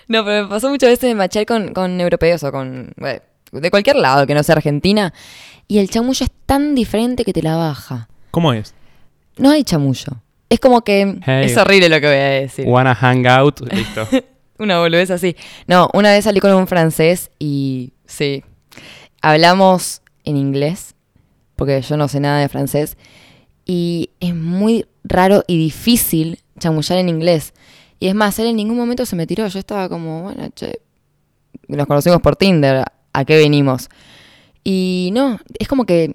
No, 0.07 0.23
pero 0.23 0.43
me 0.43 0.49
pasó 0.49 0.69
muchas 0.69 0.89
veces 0.89 1.09
de 1.09 1.15
machear 1.15 1.47
con, 1.47 1.73
con 1.73 1.99
europeos 1.99 2.43
o 2.43 2.51
con. 2.51 2.93
bueno, 2.95 3.21
de 3.51 3.71
cualquier 3.71 3.95
lado 3.95 4.27
que 4.27 4.35
no 4.35 4.43
sea 4.43 4.53
Argentina. 4.53 5.11
Y 5.67 5.79
el 5.79 5.89
chamullo 5.89 6.23
es 6.23 6.31
tan 6.45 6.75
diferente 6.75 7.25
que 7.25 7.33
te 7.33 7.41
la 7.41 7.55
baja. 7.55 8.07
¿Cómo 8.29 8.53
es? 8.53 8.75
No 9.37 9.49
hay 9.49 9.63
chamullo. 9.63 10.21
Es 10.47 10.59
como 10.59 10.83
que. 10.83 11.17
Hey. 11.25 11.45
Es 11.45 11.57
horrible 11.57 11.89
lo 11.89 11.99
que 11.99 12.05
voy 12.05 12.17
a 12.17 12.29
decir. 12.29 12.67
Wanna 12.67 12.93
hang 12.93 13.25
out, 13.25 13.61
listo. 13.71 14.07
Una 14.59 14.77
boludez 14.77 15.09
así. 15.09 15.35
No, 15.65 15.89
una 15.93 16.11
vez 16.11 16.25
salí 16.25 16.39
con 16.39 16.53
un 16.53 16.67
francés 16.67 17.31
y. 17.39 17.93
Sí. 18.05 18.43
Hablamos 19.23 20.03
en 20.23 20.37
inglés. 20.37 20.93
Porque 21.55 21.81
yo 21.81 21.97
no 21.97 22.07
sé 22.07 22.19
nada 22.19 22.41
de 22.41 22.49
francés. 22.49 22.95
Y 23.65 24.11
es 24.19 24.35
muy 24.35 24.85
raro 25.03 25.43
y 25.47 25.57
difícil 25.57 26.39
chamullar 26.59 26.99
en 26.99 27.09
inglés. 27.09 27.53
Y 27.99 28.07
es 28.07 28.15
más, 28.15 28.37
él 28.39 28.47
en 28.47 28.55
ningún 28.57 28.77
momento 28.77 29.05
se 29.05 29.15
me 29.15 29.25
tiró. 29.25 29.47
Yo 29.47 29.59
estaba 29.59 29.89
como, 29.89 30.23
bueno, 30.23 30.47
che. 30.55 30.79
Nos 31.67 31.87
conocimos 31.87 32.21
por 32.21 32.35
Tinder. 32.35 32.83
¿A 33.13 33.25
qué 33.25 33.37
venimos? 33.37 33.89
Y 34.63 35.09
no, 35.13 35.39
es 35.57 35.67
como 35.67 35.85
que. 35.85 36.11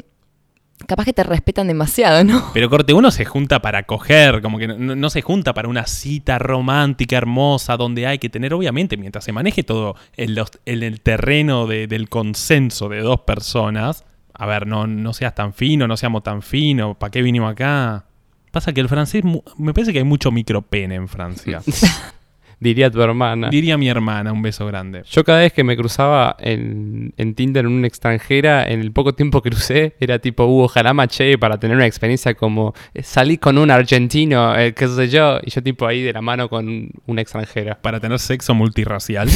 Capaz 0.87 1.05
que 1.05 1.13
te 1.13 1.23
respetan 1.25 1.67
demasiado, 1.67 2.25
¿no? 2.25 2.51
Pero 2.55 2.71
corte, 2.71 2.95
uno 2.95 3.11
se 3.11 3.27
junta 3.27 3.61
para 3.61 3.83
coger, 3.83 4.41
como 4.41 4.57
que 4.59 4.67
no, 4.67 5.11
se 5.11 5.21
junta 5.21 5.53
para 5.53 5.69
una 5.69 5.87
cita 5.87 6.39
romántica, 6.39 7.19
hermosa, 7.19 7.77
donde 7.77 8.07
hay 8.07 8.19
que 8.19 8.31
tener, 8.31 8.55
obviamente, 8.55 8.97
mientras 8.97 9.25
se 9.25 9.33
maneje 9.33 9.63
todo 9.63 9.95
en 10.17 10.83
el 10.83 11.01
terreno 11.03 11.67
de- 11.67 11.87
del 11.87 12.09
consenso 12.09 12.89
de 12.89 13.01
dos 13.01 13.21
personas. 13.21 14.05
A 14.41 14.47
ver, 14.47 14.67
no, 14.67 14.87
no 14.87 15.13
seas 15.13 15.35
tan 15.35 15.53
fino, 15.53 15.87
no 15.87 15.99
seamos 15.99 16.23
tan 16.23 16.41
finos, 16.41 16.97
¿para 16.97 17.11
qué 17.11 17.21
vinimos 17.21 17.53
acá? 17.53 18.07
Pasa 18.51 18.73
que 18.73 18.81
el 18.81 18.89
francés, 18.89 19.23
me 19.59 19.75
parece 19.75 19.93
que 19.93 19.99
hay 19.99 20.05
mucho 20.05 20.33
micropene 20.33 20.95
en 20.95 21.09
Francia. 21.09 21.61
Diría 22.59 22.91
tu 22.91 23.03
hermana. 23.03 23.51
Diría 23.51 23.77
mi 23.77 23.91
hermana, 23.91 24.33
un 24.33 24.41
beso 24.41 24.65
grande. 24.67 25.03
Yo 25.11 25.25
cada 25.25 25.41
vez 25.41 25.53
que 25.53 25.63
me 25.63 25.77
cruzaba 25.77 26.37
en, 26.39 27.13
en 27.19 27.35
Tinder 27.35 27.67
en 27.67 27.73
una 27.73 27.87
extranjera, 27.87 28.67
en 28.67 28.81
el 28.81 28.93
poco 28.93 29.15
tiempo 29.15 29.43
que 29.43 29.51
crucé, 29.51 29.95
era 30.01 30.19
tipo, 30.19 30.47
uh, 30.47 30.63
ojalá 30.63 30.95
maché 30.95 31.37
para 31.37 31.61
tener 31.61 31.77
una 31.77 31.87
experiencia 31.87 32.33
como 32.33 32.73
eh, 32.95 33.03
salí 33.03 33.37
con 33.37 33.59
un 33.59 33.71
argentino, 33.71 34.59
eh, 34.59 34.73
qué 34.73 34.89
sé 34.89 35.11
yo, 35.11 35.39
y 35.43 35.51
yo 35.51 35.63
tipo 35.63 35.87
ahí 35.87 36.01
de 36.01 36.15
la 36.15 36.23
mano 36.23 36.49
con 36.49 36.89
una 37.05 37.21
extranjera. 37.21 37.75
Para 37.83 38.01
tener 38.01 38.19
sexo 38.19 38.55
multirracial. 38.55 39.29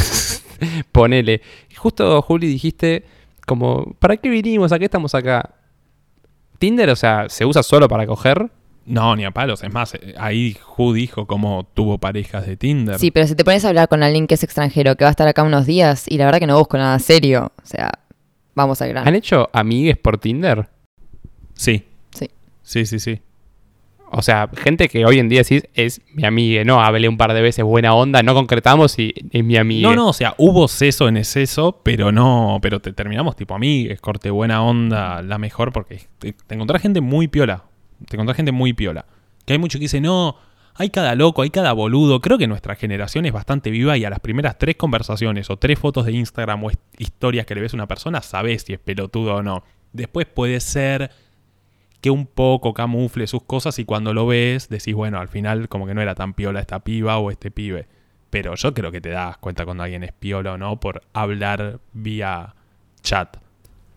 Ponele. 0.93 1.43
Justo, 1.77 2.23
Juli, 2.23 2.47
dijiste 2.47 3.05
como, 3.45 3.95
¿para 3.99 4.17
qué 4.17 4.29
vinimos? 4.29 4.73
¿A 4.73 4.79
qué 4.79 4.87
estamos 4.87 5.15
acá? 5.15 5.55
Tinder, 6.59 6.91
o 6.91 6.97
sea, 6.97 7.29
¿se 7.29 7.45
usa 7.45 7.63
solo 7.63 7.89
para 7.89 8.07
coger? 8.07 8.51
No, 8.87 9.17
ni 9.17 9.25
a 9.25 9.31
palos. 9.31 9.63
Es 9.63 9.73
más, 9.73 9.95
eh, 9.95 10.15
ahí 10.19 10.57
Ju 10.61 10.93
dijo 10.93 11.27
cómo 11.27 11.67
tuvo 11.75 11.99
parejas 11.99 12.47
de 12.47 12.57
Tinder. 12.57 12.99
Sí, 12.99 13.11
pero 13.11 13.27
si 13.27 13.35
te 13.35 13.45
pones 13.45 13.65
a 13.65 13.69
hablar 13.69 13.89
con 13.89 14.03
alguien 14.03 14.27
que 14.27 14.35
es 14.35 14.43
extranjero, 14.43 14.97
que 14.97 15.05
va 15.05 15.09
a 15.09 15.11
estar 15.11 15.27
acá 15.27 15.43
unos 15.43 15.67
días, 15.67 16.05
y 16.09 16.19
la 16.19 16.27
verdad 16.27 16.41
que 16.41 16.47
no 16.47 16.59
busco 16.59 16.77
nada 16.77 16.99
serio. 16.99 17.53
O 17.63 17.67
sea, 17.67 17.93
vamos 18.55 18.81
al 18.83 18.91
grano. 18.91 19.09
¿Han 19.09 19.15
hecho 19.15 19.49
amigues 19.53 19.97
por 19.97 20.19
Tinder? 20.19 20.69
Sí. 21.55 21.85
Sí. 22.11 22.31
Sí, 22.63 22.87
sí, 22.87 22.99
sí. 23.01 23.21
O 24.17 24.23
sea, 24.23 24.49
gente 24.57 24.89
que 24.89 25.05
hoy 25.05 25.19
en 25.19 25.29
día 25.29 25.41
decís 25.41 25.65
es 25.75 26.01
mi 26.13 26.25
amiga, 26.25 26.63
no, 26.65 26.81
hablé 26.81 27.09
un 27.09 27.17
par 27.17 27.35
de 27.35 27.43
veces 27.43 27.65
buena 27.65 27.95
onda, 27.95 28.23
no 28.23 28.35
concretamos 28.35 28.99
y 28.99 29.13
es 29.31 29.45
mi 29.45 29.57
amiga. 29.57 29.89
No, 29.89 29.97
no, 29.97 30.09
o 30.09 30.13
sea, 30.13 30.35
hubo 30.39 30.69
seso 30.69 31.09
en 31.09 31.17
exceso, 31.17 31.81
pero 31.83 32.13
no, 32.13 32.59
pero 32.63 32.81
te 32.81 32.93
terminamos 32.93 33.35
tipo 33.35 33.55
amigues, 33.55 34.01
corte 34.01 34.31
buena 34.31 34.63
onda, 34.63 35.21
la 35.23 35.39
mejor, 35.39 35.73
porque 35.73 36.01
te, 36.19 36.33
te 36.33 36.55
encontrás 36.55 36.81
gente 36.81 37.01
muy 37.01 37.29
piola. 37.29 37.65
Te 38.09 38.17
encontrás 38.17 38.37
gente 38.37 38.53
muy 38.53 38.73
piola. 38.73 39.05
Que 39.45 39.55
hay 39.55 39.59
mucho 39.59 39.79
que 39.79 39.85
dice, 39.85 40.01
no, 40.01 40.37
hay 40.75 40.91
cada 40.91 41.15
loco, 41.15 41.43
hay 41.43 41.51
cada 41.51 41.73
boludo. 41.73 42.21
Creo 42.21 42.39
que 42.39 42.47
nuestra 42.47 42.75
generación 42.75 43.27
es 43.27 43.33
bastante 43.33 43.71
viva 43.71 43.97
y 43.97 44.05
a 44.05 44.11
las 44.11 44.21
primeras 44.21 44.59
tres 44.59 44.77
conversaciones 44.77 45.51
o 45.51 45.57
tres 45.57 45.79
fotos 45.79 46.07
de 46.07 46.13
Instagram 46.13 46.63
o 46.65 46.71
historias 46.99 47.47
que 47.47 47.55
le 47.55 47.61
ves 47.63 47.75
a 47.75 47.77
una 47.77 47.87
persona, 47.87 48.21
sabes 48.23 48.63
si 48.63 48.75
es 48.75 48.79
pelotudo 48.79 49.37
o 49.37 49.43
no. 49.43 49.65
Después 49.93 50.27
puede 50.27 50.59
ser 50.61 51.11
que 52.05 52.11
un 52.11 52.27
poco 52.27 52.75
camufle 52.75 53.27
sus 53.27 53.45
cosas 53.45 53.79
y 53.79 53.87
cuando 53.87 54.13
lo 54.13 54.27
ves 54.27 54.69
decís, 54.69 54.95
bueno, 54.95 55.21
al 55.21 55.29
final 55.29 55.71
como 55.71 55.87
que 55.87 55.95
no 55.95 56.03
era 56.03 56.15
tan 56.15 56.35
piola 56.35 56.61
esta 56.61 56.81
piba 56.81 57.17
o 57.17 57.31
este 57.31 57.51
pibe. 57.51 57.87
Pero 58.29 58.55
yo 58.57 58.75
creo 58.75 58.93
que 58.93 59.01
te 59.01 59.09
das 59.09 59.39
cuenta 59.39 59.65
cuando 59.65 59.85
alguien 59.85 60.05
es 60.05 60.13
piola 60.13 60.53
o 60.53 60.59
no 60.59 60.79
por 60.79 61.01
hablar 61.15 61.81
vía 61.95 62.57
chat. 63.01 63.39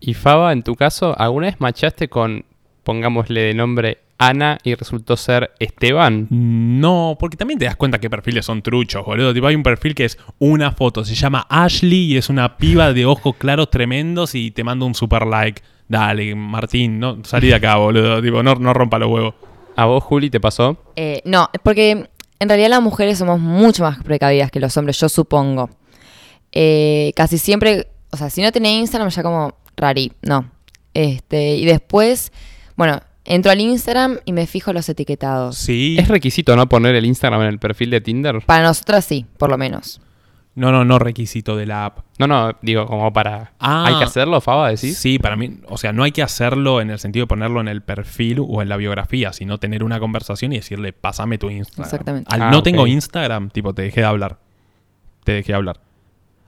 Y 0.00 0.14
Faba, 0.14 0.54
en 0.54 0.62
tu 0.62 0.74
caso, 0.74 1.14
¿alguna 1.20 1.48
vez 1.48 1.60
machaste 1.60 2.08
con, 2.08 2.46
pongámosle 2.82 3.42
de 3.42 3.52
nombre 3.52 3.98
Ana 4.16 4.56
y 4.64 4.74
resultó 4.74 5.18
ser 5.18 5.50
Esteban? 5.58 6.28
No, 6.30 7.18
porque 7.20 7.36
también 7.36 7.58
te 7.58 7.66
das 7.66 7.76
cuenta 7.76 7.98
que 7.98 8.08
perfiles 8.08 8.46
son 8.46 8.62
truchos, 8.62 9.04
boludo. 9.04 9.34
Tipo, 9.34 9.48
hay 9.48 9.54
un 9.54 9.62
perfil 9.62 9.94
que 9.94 10.06
es 10.06 10.18
una 10.38 10.72
foto, 10.72 11.04
se 11.04 11.14
llama 11.14 11.46
Ashley 11.50 12.14
y 12.14 12.16
es 12.16 12.30
una 12.30 12.56
piba 12.56 12.94
de 12.94 13.04
ojos 13.04 13.36
claros 13.36 13.68
tremendos 13.68 14.34
y 14.34 14.50
te 14.50 14.64
manda 14.64 14.86
un 14.86 14.94
super 14.94 15.26
like. 15.26 15.60
Dale, 15.88 16.34
Martín, 16.34 17.00
no, 17.00 17.18
salí 17.24 17.48
de 17.48 17.54
acá, 17.54 17.76
boludo. 17.78 18.22
Tipo, 18.22 18.42
no, 18.42 18.54
no 18.54 18.74
rompa 18.74 18.98
los 18.98 19.10
huevos. 19.10 19.34
¿A 19.76 19.86
vos, 19.86 20.02
Juli, 20.04 20.28
te 20.28 20.40
pasó? 20.40 20.76
Eh, 20.96 21.22
no, 21.24 21.48
es 21.52 21.60
porque 21.62 22.08
en 22.40 22.48
realidad 22.48 22.68
las 22.68 22.82
mujeres 22.82 23.18
somos 23.18 23.40
mucho 23.40 23.82
más 23.84 24.02
precavidas 24.02 24.50
que 24.50 24.60
los 24.60 24.76
hombres, 24.76 24.98
yo 24.98 25.08
supongo. 25.08 25.70
Eh, 26.52 27.12
casi 27.14 27.38
siempre, 27.38 27.88
o 28.10 28.16
sea, 28.16 28.30
si 28.30 28.42
no 28.42 28.50
tenés 28.52 28.72
Instagram 28.72 29.10
ya 29.10 29.22
como 29.22 29.54
rari, 29.76 30.12
no. 30.22 30.50
Este, 30.94 31.56
y 31.56 31.64
después, 31.64 32.32
bueno, 32.76 33.00
entro 33.24 33.52
al 33.52 33.60
Instagram 33.60 34.18
y 34.24 34.32
me 34.32 34.46
fijo 34.46 34.72
los 34.72 34.88
etiquetados. 34.88 35.56
Sí. 35.56 35.96
¿Es 35.98 36.08
requisito 36.08 36.56
no 36.56 36.68
poner 36.68 36.94
el 36.94 37.04
Instagram 37.04 37.42
en 37.42 37.48
el 37.48 37.58
perfil 37.58 37.90
de 37.90 38.00
Tinder? 38.00 38.40
Para 38.44 38.64
nosotras 38.64 39.04
sí, 39.04 39.26
por 39.36 39.50
lo 39.50 39.58
menos. 39.58 40.00
No, 40.58 40.72
no, 40.72 40.84
no 40.84 40.98
requisito 40.98 41.56
de 41.56 41.66
la 41.66 41.84
app. 41.86 42.00
No, 42.18 42.26
no, 42.26 42.50
digo, 42.62 42.86
como 42.86 43.12
para... 43.12 43.52
Ah. 43.60 43.84
¿Hay 43.86 43.98
que 43.98 44.04
hacerlo, 44.04 44.40
Faba, 44.40 44.68
decís? 44.70 44.98
Sí, 44.98 45.18
para 45.18 45.36
mí, 45.36 45.60
o 45.68 45.78
sea, 45.78 45.92
no 45.92 46.02
hay 46.02 46.10
que 46.12 46.22
hacerlo 46.22 46.80
en 46.80 46.90
el 46.90 46.98
sentido 46.98 47.24
de 47.24 47.28
ponerlo 47.28 47.60
en 47.60 47.68
el 47.68 47.80
perfil 47.82 48.40
o 48.46 48.60
en 48.60 48.68
la 48.68 48.76
biografía, 48.76 49.32
sino 49.32 49.58
tener 49.58 49.84
una 49.84 50.00
conversación 50.00 50.52
y 50.52 50.56
decirle, 50.56 50.92
pásame 50.92 51.38
tu 51.38 51.48
Instagram. 51.48 51.84
Exactamente. 51.84 52.34
Al 52.34 52.42
Ah, 52.42 52.50
no 52.50 52.62
tengo 52.62 52.86
Instagram, 52.88 53.50
tipo, 53.50 53.72
te 53.72 53.82
dejé 53.82 54.00
de 54.00 54.06
hablar. 54.06 54.38
Te 55.24 55.32
dejé 55.32 55.52
de 55.52 55.56
hablar. 55.56 55.80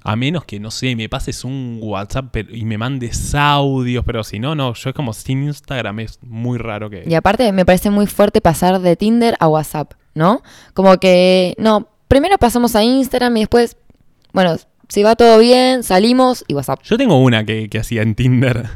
A 0.03 0.16
menos 0.16 0.44
que, 0.44 0.59
no 0.59 0.70
sé, 0.70 0.96
me 0.96 1.09
pases 1.09 1.44
un 1.44 1.79
WhatsApp 1.83 2.27
pero- 2.33 2.55
y 2.57 2.64
me 2.64 2.79
mandes 2.79 3.35
audios, 3.35 4.03
pero 4.05 4.25
si 4.25 4.38
no, 4.38 4.55
no, 4.55 4.73
yo 4.75 4.90
es 4.90 4.96
como 4.96 5.12
sin 5.12 5.42
Instagram, 5.44 6.01
es 6.01 6.18
muy 6.23 6.59
raro 6.59 6.88
que... 6.90 7.05
Y 7.07 7.14
aparte 7.14 7.53
me 7.53 7.64
parece 7.66 7.90
muy 7.90 8.07
fuerte 8.07 8.40
pasar 8.40 8.81
de 8.81 8.96
Tinder 8.96 9.37
a 9.38 9.46
WhatsApp, 9.46 9.92
¿no? 10.14 10.42
Como 10.73 10.96
que, 10.96 11.55
no, 11.59 11.87
primero 12.09 12.38
pasamos 12.38 12.75
a 12.77 12.83
Instagram 12.83 13.37
y 13.37 13.40
después, 13.40 13.77
bueno, 14.33 14.57
si 14.88 15.03
va 15.03 15.16
todo 15.16 15.38
bien, 15.38 15.83
salimos 15.83 16.45
y 16.49 16.55
WhatsApp. 16.55 16.81
Yo 16.83 16.97
tengo 16.99 17.19
una 17.21 17.45
que, 17.45 17.69
que 17.69 17.79
hacía 17.79 18.03
en 18.03 18.14
Tinder. 18.14 18.69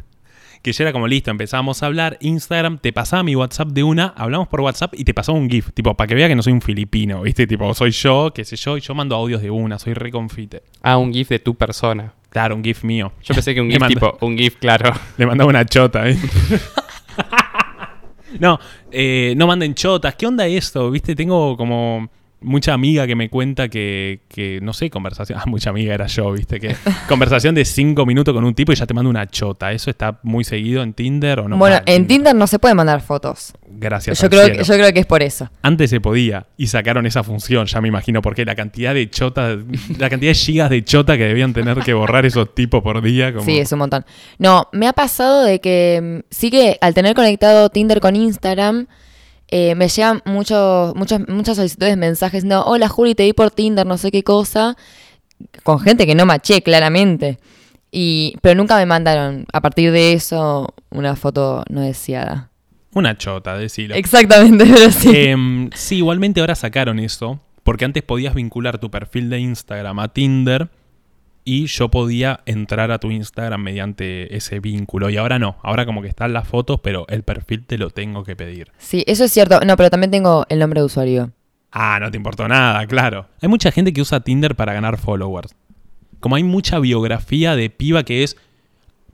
Que 0.63 0.73
ya 0.73 0.85
era 0.85 0.93
como 0.95 1.07
listo, 1.07 1.31
empezamos 1.31 1.83
a 1.83 1.87
hablar. 1.87 2.17
Instagram, 2.23 2.79
te 2.79 2.91
pasaba 2.93 3.23
mi 3.23 3.37
WhatsApp 3.37 3.69
de 3.69 3.83
una, 3.83 4.15
hablamos 4.17 4.49
por 4.49 4.63
WhatsApp 4.63 4.95
y 4.97 5.05
te 5.05 5.13
pasaba 5.13 5.37
un 5.37 5.51
GIF. 5.51 5.73
Tipo, 5.75 5.95
para 5.95 6.09
que 6.09 6.15
vea 6.15 6.27
que 6.27 6.35
no 6.35 6.43
soy 6.43 6.55
un 6.55 6.63
filipino, 6.63 7.21
¿viste? 7.21 7.47
Tipo, 7.47 7.75
soy 7.75 7.91
yo, 7.91 8.33
qué 8.35 8.47
sé 8.47 8.57
yo, 8.57 8.79
y 8.79 8.81
yo 8.81 8.95
mando 8.95 9.15
audios 9.15 9.43
de 9.43 9.51
una, 9.51 9.79
soy 9.79 9.93
re 9.93 10.11
confite. 10.11 10.63
Ah, 10.81 10.97
un 10.97 11.13
GIF 11.13 11.29
de 11.29 11.39
tu 11.41 11.55
persona. 11.55 12.15
Claro, 12.31 12.57
un 12.57 12.65
GIF 12.65 12.83
mío. 12.83 13.13
Yo 13.23 13.35
pensé 13.35 13.55
que 13.55 13.61
un 13.61 13.69
GIF 13.71 13.79
manda- 13.81 13.95
tipo, 13.95 14.17
un 14.25 14.39
GIF, 14.39 14.57
claro. 14.57 14.91
Le 15.19 15.27
mandaba 15.27 15.51
una 15.51 15.67
chota, 15.67 16.09
¿eh? 16.09 16.17
no, 18.41 18.59
eh, 18.91 19.35
no 19.37 19.47
manden 19.47 19.75
chotas. 19.75 20.15
¿Qué 20.15 20.27
onda 20.27 20.47
esto? 20.47 20.91
¿Viste? 20.91 21.15
Tengo 21.15 21.59
como 21.59 22.09
mucha 22.45 22.73
amiga 22.73 23.07
que 23.07 23.17
me 23.17 23.29
cuenta 23.31 23.69
que, 23.69 24.21
que, 24.29 24.61
no 24.63 24.73
sé, 24.73 24.91
conversación. 24.91 25.39
Ah, 25.45 25.45
mucha 25.47 25.71
amiga 25.71 25.93
era 25.95 26.07
yo, 26.07 26.31
¿viste? 26.33 26.61
Que 26.61 26.77
conversación 27.09 27.55
de 27.55 27.65
cinco 27.65 28.07
minutos 28.07 28.33
con 28.35 28.45
un 28.45 28.55
tipo 28.55 28.73
y 28.73 28.77
ya 28.77 28.87
te 28.87 28.95
manda 28.95 29.11
una 29.11 29.27
chota. 29.27 29.73
¿Eso 29.73 29.91
está 29.91 30.21
muy 30.23 30.45
seguido 30.45 30.83
en 30.83 30.93
Tinder 30.95 31.41
o 31.41 31.49
no? 31.49 31.57
bueno, 31.57 31.77
Ah, 31.77 31.83
en 31.87 32.07
Tinder 32.07 32.35
no 32.35 32.47
se 32.47 32.59
puede 32.59 32.75
mandar 32.75 33.01
fotos. 33.01 33.53
Gracias. 33.69 34.21
Yo 34.21 34.27
al 34.27 34.31
creo, 34.31 34.45
cielo. 34.45 34.59
que, 34.59 34.65
yo 34.65 34.75
creo 34.75 34.93
que 34.93 35.01
es 35.01 35.07
por 35.07 35.23
eso. 35.23 35.51
Antes 35.63 35.91
se 35.91 36.01
podía 36.01 36.47
y 36.57 36.69
sacaron 36.69 37.07
esa 37.07 37.25
función, 37.25 37.67
ya 37.67 37.81
me 37.81 37.89
imagino 37.89 38.23
por 38.23 38.35
qué. 38.35 38.45
La 38.45 38.55
cantidad 38.55 38.95
de 38.95 39.11
chota, 39.11 39.57
la 39.99 40.09
cantidad 40.11 40.31
de 40.31 40.35
gigas 40.35 40.71
de 40.71 40.85
chota 40.85 41.17
que 41.17 41.25
debían 41.25 41.53
tener 41.53 41.79
que 41.81 41.95
borrar 41.95 42.25
esos 42.27 42.55
tipos 42.55 42.83
por 42.83 43.03
día. 43.03 43.33
Como... 43.33 43.45
Sí, 43.45 43.59
es 43.59 43.73
un 43.73 43.81
montón. 43.81 44.05
No, 44.39 44.69
me 44.73 44.87
ha 44.87 44.93
pasado 44.93 45.43
de 45.45 45.61
que 45.61 46.23
mm, 46.23 46.27
sí 46.31 46.51
que 46.51 46.79
al 46.81 46.95
tener 46.95 47.15
conectado 47.15 47.69
Tinder 47.71 48.01
con 48.01 48.15
Instagram, 48.15 48.87
eh, 49.49 49.75
me 49.75 49.89
llegan 49.89 50.23
muchos, 50.25 50.95
muchos, 50.95 51.21
muchas 51.29 51.57
solicitudes, 51.57 51.97
mensajes, 51.97 52.45
no, 52.45 52.63
hola 52.63 52.89
Juli, 52.89 53.15
te 53.15 53.25
vi 53.25 53.33
por 53.33 53.51
Tinder, 53.51 53.87
no 53.87 53.99
sé 53.99 54.11
qué 54.11 54.23
cosa, 54.23 54.77
con 55.63 55.81
gente 55.81 56.07
que 56.07 56.15
no 56.15 56.27
maché 56.27 56.63
claramente. 56.63 57.39
Y, 57.91 58.37
pero 58.43 58.57
nunca 58.57 58.77
me 58.77 58.87
mandaron, 58.87 59.47
a 59.53 59.61
partir 59.61 59.93
de 59.93 60.15
eso, 60.15 60.75
una 60.91 61.15
foto 61.15 61.63
no 61.69 61.81
deseada. 61.81 62.51
Una 62.93 63.17
chota, 63.17 63.57
decilo. 63.57 63.95
Exactamente, 63.95 64.67
pero 64.73 64.91
sí. 64.91 65.11
Em, 65.15 65.71
sí, 65.75 65.99
igualmente 65.99 66.41
ahora 66.41 66.55
sacaron 66.55 66.99
eso, 66.99 67.41
porque 67.63 67.85
antes 67.85 68.03
podías 68.03 68.35
vincular 68.35 68.79
tu 68.79 68.91
perfil 68.91 69.31
de 69.31 69.39
Instagram 69.41 69.99
a 70.01 70.09
Tinder 70.09 70.71
y 71.45 71.67
yo 71.67 71.91
podía 71.91 72.41
entrar 72.47 72.91
a 72.91 72.99
tu 72.99 73.11
Instagram 73.11 73.63
mediante 73.63 74.35
ese 74.37 74.61
vínculo. 74.61 75.11
Y 75.11 75.19
ahora 75.19 75.39
no, 75.39 75.57
ahora 75.63 75.85
como 75.85 76.01
que 76.01 76.09
están 76.09 76.33
las 76.33 76.49
fotos, 76.49 76.81
pero 76.81 77.07
el 77.09 77.23
perfil 77.23 77.67
te 77.67 77.77
lo 77.79 77.91
tengo 77.91 78.25
que 78.25 78.35
pedir. 78.35 78.73
Sí, 78.79 79.05
eso 79.07 79.25
es 79.25 79.33
cierto. 79.33 79.61
No, 79.61 79.77
pero 79.77 79.91
también 79.91 80.11
tengo 80.11 80.47
el 80.49 80.59
nombre 80.59 80.81
de 80.81 80.87
usuario. 80.87 81.33
Ah, 81.71 81.99
no 82.01 82.11
te 82.11 82.17
importó 82.17 82.49
nada, 82.49 82.87
claro. 82.87 83.27
Hay 83.43 83.49
mucha 83.49 83.71
gente 83.73 83.93
que 83.93 84.01
usa 84.01 84.21
Tinder 84.21 84.55
para 84.55 84.73
ganar 84.73 84.97
followers. 84.97 85.55
Como 86.21 86.37
hay 86.37 86.45
mucha 86.45 86.79
biografía 86.79 87.57
de 87.57 87.69
piba 87.69 88.05
que 88.05 88.23
es 88.23 88.37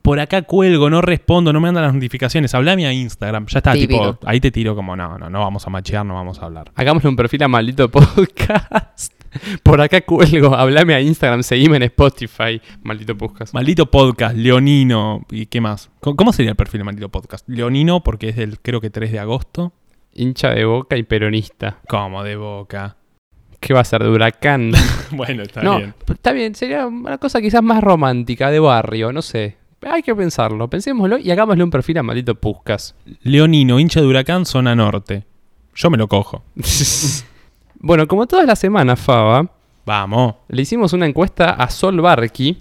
por 0.02 0.20
acá 0.20 0.42
cuelgo, 0.42 0.88
no 0.88 1.02
respondo, 1.02 1.52
no 1.52 1.60
me 1.60 1.68
mandan 1.68 1.84
las 1.84 1.94
notificaciones, 1.94 2.54
hablame 2.54 2.86
a 2.86 2.92
Instagram. 2.92 3.46
Ya 3.46 3.58
está, 3.58 3.72
Típico. 3.72 4.14
tipo, 4.14 4.28
ahí 4.28 4.40
te 4.40 4.50
tiro 4.50 4.74
como, 4.74 4.96
no, 4.96 5.18
no, 5.18 5.28
no 5.28 5.40
vamos 5.40 5.66
a 5.66 5.70
machear, 5.70 6.06
no 6.06 6.14
vamos 6.14 6.40
a 6.40 6.46
hablar. 6.46 6.70
Hagámosle 6.74 7.08
un 7.10 7.16
perfil 7.16 7.42
a 7.42 7.48
maldito 7.48 7.90
podcast. 7.90 9.12
Por 9.62 9.80
acá 9.80 10.00
cuelgo, 10.02 10.54
hablame 10.54 10.94
a 10.94 11.00
Instagram, 11.00 11.42
seguime 11.42 11.76
en 11.76 11.84
Spotify, 11.84 12.60
maldito 12.82 13.16
podcast. 13.16 13.54
Maldito 13.54 13.86
podcast, 13.86 14.36
Leonino, 14.36 15.26
¿y 15.30 15.46
qué 15.46 15.60
más? 15.60 15.90
¿Cómo 16.00 16.16
cómo 16.16 16.32
sería 16.32 16.50
el 16.50 16.56
perfil 16.56 16.80
de 16.80 16.84
Maldito 16.84 17.08
Podcast? 17.08 17.48
Leonino, 17.48 18.02
porque 18.02 18.30
es 18.30 18.36
del, 18.36 18.60
creo 18.60 18.80
que 18.80 18.90
3 18.90 19.12
de 19.12 19.18
agosto. 19.18 19.72
Hincha 20.12 20.50
de 20.50 20.64
boca 20.64 20.96
y 20.96 21.02
peronista. 21.02 21.78
Como 21.88 22.22
de 22.24 22.36
boca. 22.36 22.96
¿Qué 23.60 23.74
va 23.74 23.80
a 23.80 23.84
ser 23.84 24.02
de 24.02 24.10
huracán? 24.10 24.72
bueno, 25.12 25.42
está 25.42 25.62
no, 25.62 25.78
bien. 25.78 25.94
está 26.08 26.32
bien, 26.32 26.54
sería 26.54 26.86
una 26.86 27.18
cosa 27.18 27.40
quizás 27.40 27.62
más 27.62 27.82
romántica, 27.82 28.50
de 28.50 28.58
barrio, 28.58 29.12
no 29.12 29.22
sé. 29.22 29.56
Hay 29.82 30.02
que 30.02 30.14
pensarlo, 30.14 30.68
pensémoslo 30.68 31.18
y 31.18 31.30
hagámosle 31.30 31.64
un 31.64 31.70
perfil 31.70 31.98
a 31.98 32.02
maldito 32.02 32.34
Puscas. 32.34 32.94
Leonino, 33.22 33.78
hincha 33.78 34.00
de 34.00 34.06
huracán, 34.06 34.44
zona 34.44 34.74
norte. 34.74 35.24
Yo 35.74 35.90
me 35.90 35.96
lo 35.96 36.08
cojo. 36.08 36.42
bueno, 37.80 38.06
como 38.06 38.26
todas 38.26 38.46
las 38.46 38.58
semanas, 38.58 39.00
Faba, 39.00 39.50
Vamos. 39.86 40.34
le 40.48 40.62
hicimos 40.62 40.92
una 40.92 41.06
encuesta 41.06 41.50
a 41.50 41.68
Sol 41.70 42.00
Barqui 42.00 42.58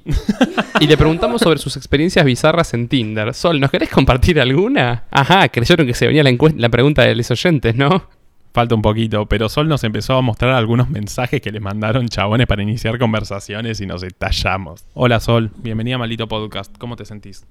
y 0.80 0.88
le 0.88 0.98
preguntamos 0.98 1.42
sobre 1.42 1.60
sus 1.60 1.76
experiencias 1.78 2.26
bizarras 2.26 2.74
en 2.74 2.88
Tinder. 2.88 3.34
Sol, 3.34 3.60
¿nos 3.60 3.70
querés 3.70 3.90
compartir 3.90 4.40
alguna? 4.40 5.04
Ajá, 5.12 5.48
creyeron 5.50 5.86
que 5.86 5.94
se 5.94 6.08
venía 6.08 6.24
la, 6.24 6.30
encuesta- 6.32 6.60
la 6.60 6.70
pregunta 6.70 7.04
de 7.04 7.14
los 7.16 7.30
oyentes, 7.30 7.76
¿no? 7.76 8.04
Falta 8.52 8.74
un 8.74 8.82
poquito, 8.82 9.28
pero 9.28 9.48
Sol 9.48 9.68
nos 9.68 9.84
empezó 9.84 10.16
a 10.16 10.22
mostrar 10.22 10.52
algunos 10.54 10.90
mensajes 10.90 11.40
que 11.40 11.52
les 11.52 11.62
mandaron 11.62 12.08
chabones 12.08 12.48
para 12.48 12.64
iniciar 12.64 12.98
conversaciones 12.98 13.80
y 13.80 13.86
nos 13.86 14.02
estallamos. 14.02 14.86
Hola 14.96 15.20
Sol, 15.20 15.52
bienvenida 15.58 15.96
a 15.96 16.00
Maldito 16.00 16.28
Podcast. 16.28 16.76
¿Cómo 16.80 16.96
te 16.96 17.06
sentís? 17.06 17.46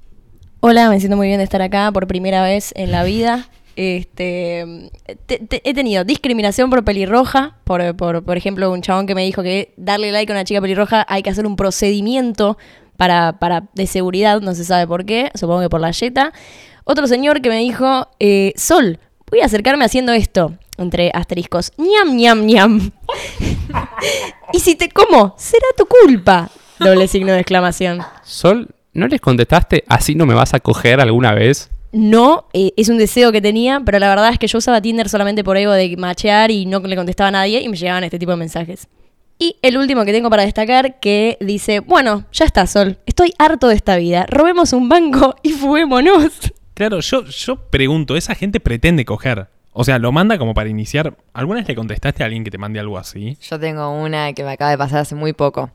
Hola, 0.61 0.88
me 0.90 0.98
siento 0.98 1.16
muy 1.16 1.28
bien 1.28 1.38
de 1.38 1.44
estar 1.44 1.62
acá 1.62 1.92
por 1.92 2.09
primera 2.09 2.42
vez 2.42 2.72
en 2.74 2.90
la 2.90 3.04
vida. 3.04 3.46
Este, 3.81 4.91
te- 5.27 5.38
te- 5.38 5.62
he 5.62 5.73
tenido 5.73 6.03
discriminación 6.03 6.69
por 6.69 6.83
pelirroja, 6.85 7.59
por, 7.62 7.95
por, 7.97 8.25
por 8.25 8.37
ejemplo, 8.37 8.73
un 8.73 8.83
chabón 8.83 9.07
que 9.07 9.14
me 9.14 9.23
dijo 9.25 9.41
que 9.45 9.73
darle 9.77 10.11
like 10.11 10.33
a 10.33 10.35
una 10.35 10.43
chica 10.43 10.61
pelirroja 10.61 11.07
hay 11.09 11.23
que 11.23 11.31
hacer 11.31 11.47
un 11.47 11.55
procedimiento 11.55 12.59
para, 12.97 13.38
para 13.38 13.69
de 13.75 13.87
seguridad, 13.87 14.41
no 14.41 14.57
se 14.57 14.64
sabe 14.64 14.88
por 14.88 15.05
qué, 15.05 15.31
supongo 15.37 15.61
que 15.61 15.69
por 15.71 15.81
la 15.81 15.93
yeta. 15.93 16.33
Otro 16.83 17.07
señor 17.07 17.41
que 17.41 17.51
me 17.51 17.59
dijo, 17.59 18.09
eh, 18.19 18.53
Sol, 18.57 18.99
voy 19.31 19.43
a 19.43 19.45
acercarme 19.45 19.85
haciendo 19.85 20.11
esto, 20.12 20.55
entre 20.77 21.12
asteriscos, 21.14 21.71
ñam, 21.77 22.17
ñam, 22.17 22.47
ñam. 22.47 22.91
y 24.53 24.59
si 24.59 24.75
te 24.75 24.88
como, 24.88 25.37
será 25.38 25.67
tu 25.77 25.87
culpa. 25.87 26.51
Doble 26.81 27.07
signo 27.07 27.33
de 27.33 27.38
exclamación. 27.41 28.01
Sol, 28.25 28.71
¿no 28.93 29.07
les 29.07 29.21
contestaste 29.21 29.85
así 29.87 30.17
no 30.17 30.27
me 30.27 30.35
vas 30.35 30.53
a 30.53 30.59
coger 30.59 31.01
alguna 31.01 31.33
vez? 31.33 31.71
No, 31.92 32.46
eh, 32.53 32.72
es 32.77 32.88
un 32.88 32.98
deseo 32.98 33.33
que 33.33 33.40
tenía, 33.40 33.81
pero 33.85 33.98
la 33.98 34.09
verdad 34.09 34.31
es 34.31 34.38
que 34.38 34.46
yo 34.46 34.59
usaba 34.59 34.81
Tinder 34.81 35.09
solamente 35.09 35.42
por 35.42 35.57
ego 35.57 35.72
de 35.72 35.96
machear 35.96 36.51
y 36.51 36.66
no 36.66 36.81
le 36.81 36.96
contestaba 36.96 37.29
a 37.29 37.33
nadie 37.33 37.62
y 37.62 37.68
me 37.68 37.77
llegaban 37.77 38.05
este 38.05 38.18
tipo 38.18 38.33
de 38.33 38.37
mensajes. 38.37 38.88
Y 39.38 39.57
el 39.62 39.79
último 39.79 40.05
que 40.05 40.12
tengo 40.12 40.31
para 40.31 40.44
destacar 40.44 40.98
que 41.01 41.38
dice, 41.40 41.81
bueno, 41.81 42.27
ya 42.33 42.44
está 42.44 42.66
Sol, 42.66 42.98
estoy 43.07 43.33
harto 43.38 43.68
de 43.68 43.77
esta 43.77 43.96
vida, 43.96 44.27
robemos 44.29 44.72
un 44.72 44.88
banco 44.88 45.37
y 45.42 45.51
fuguémonos. 45.51 46.33
Claro, 46.79 47.01
yo, 47.01 47.24
yo 47.24 47.57
pregunto, 47.70 48.14
¿esa 48.14 48.37
gente 48.37 48.61
pretende 48.61 49.05
coger? 49.05 49.48
O 49.72 49.83
sea, 49.83 49.98
lo 49.98 50.12
manda 50.12 50.38
como 50.38 50.55
para 50.55 50.68
iniciar. 50.68 51.16
¿Alguna 51.33 51.59
vez 51.59 51.66
le 51.68 51.74
contestaste 51.74 52.22
a 52.22 52.27
alguien 52.27 52.44
que 52.44 52.53
te 52.53 52.59
mande 52.59 52.79
algo 52.79 52.98
así? 52.98 53.37
Yo 53.40 53.59
tengo 53.59 53.90
una 53.90 54.33
que 54.33 54.44
me 54.44 54.53
acaba 54.53 54.70
de 54.70 54.79
pasar 54.79 55.01
hace 55.01 55.16
muy 55.16 55.33
poco. 55.33 55.72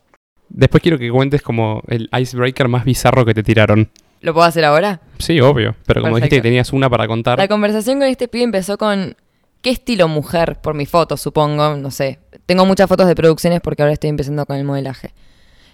Después 0.47 0.81
quiero 0.81 0.97
que 0.97 1.11
cuentes 1.11 1.41
como 1.41 1.81
el 1.87 2.09
icebreaker 2.17 2.69
más 2.69 2.85
bizarro 2.85 3.25
que 3.25 3.33
te 3.33 3.43
tiraron. 3.43 3.89
¿Lo 4.23 4.33
puedo 4.33 4.47
hacer 4.47 4.63
ahora? 4.65 5.01
Sí, 5.19 5.39
obvio. 5.41 5.75
Pero 5.85 6.01
como 6.01 6.15
dijiste 6.15 6.37
que 6.37 6.41
tenías 6.41 6.71
una 6.73 6.89
para 6.89 7.07
contar. 7.07 7.37
La 7.37 7.47
conversación 7.49 7.99
con 7.99 8.07
este 8.07 8.27
pibe 8.29 8.45
empezó 8.45 8.77
con 8.77 9.15
¿qué 9.61 9.69
estilo 9.69 10.07
mujer? 10.07 10.61
Por 10.61 10.73
mi 10.75 10.85
foto, 10.85 11.17
supongo, 11.17 11.75
no 11.75 11.91
sé. 11.91 12.19
Tengo 12.45 12.65
muchas 12.65 12.87
fotos 12.87 13.07
de 13.07 13.15
producciones 13.15 13.59
porque 13.61 13.81
ahora 13.81 13.91
estoy 13.93 14.09
empezando 14.09 14.45
con 14.45 14.55
el 14.55 14.63
modelaje. 14.63 15.13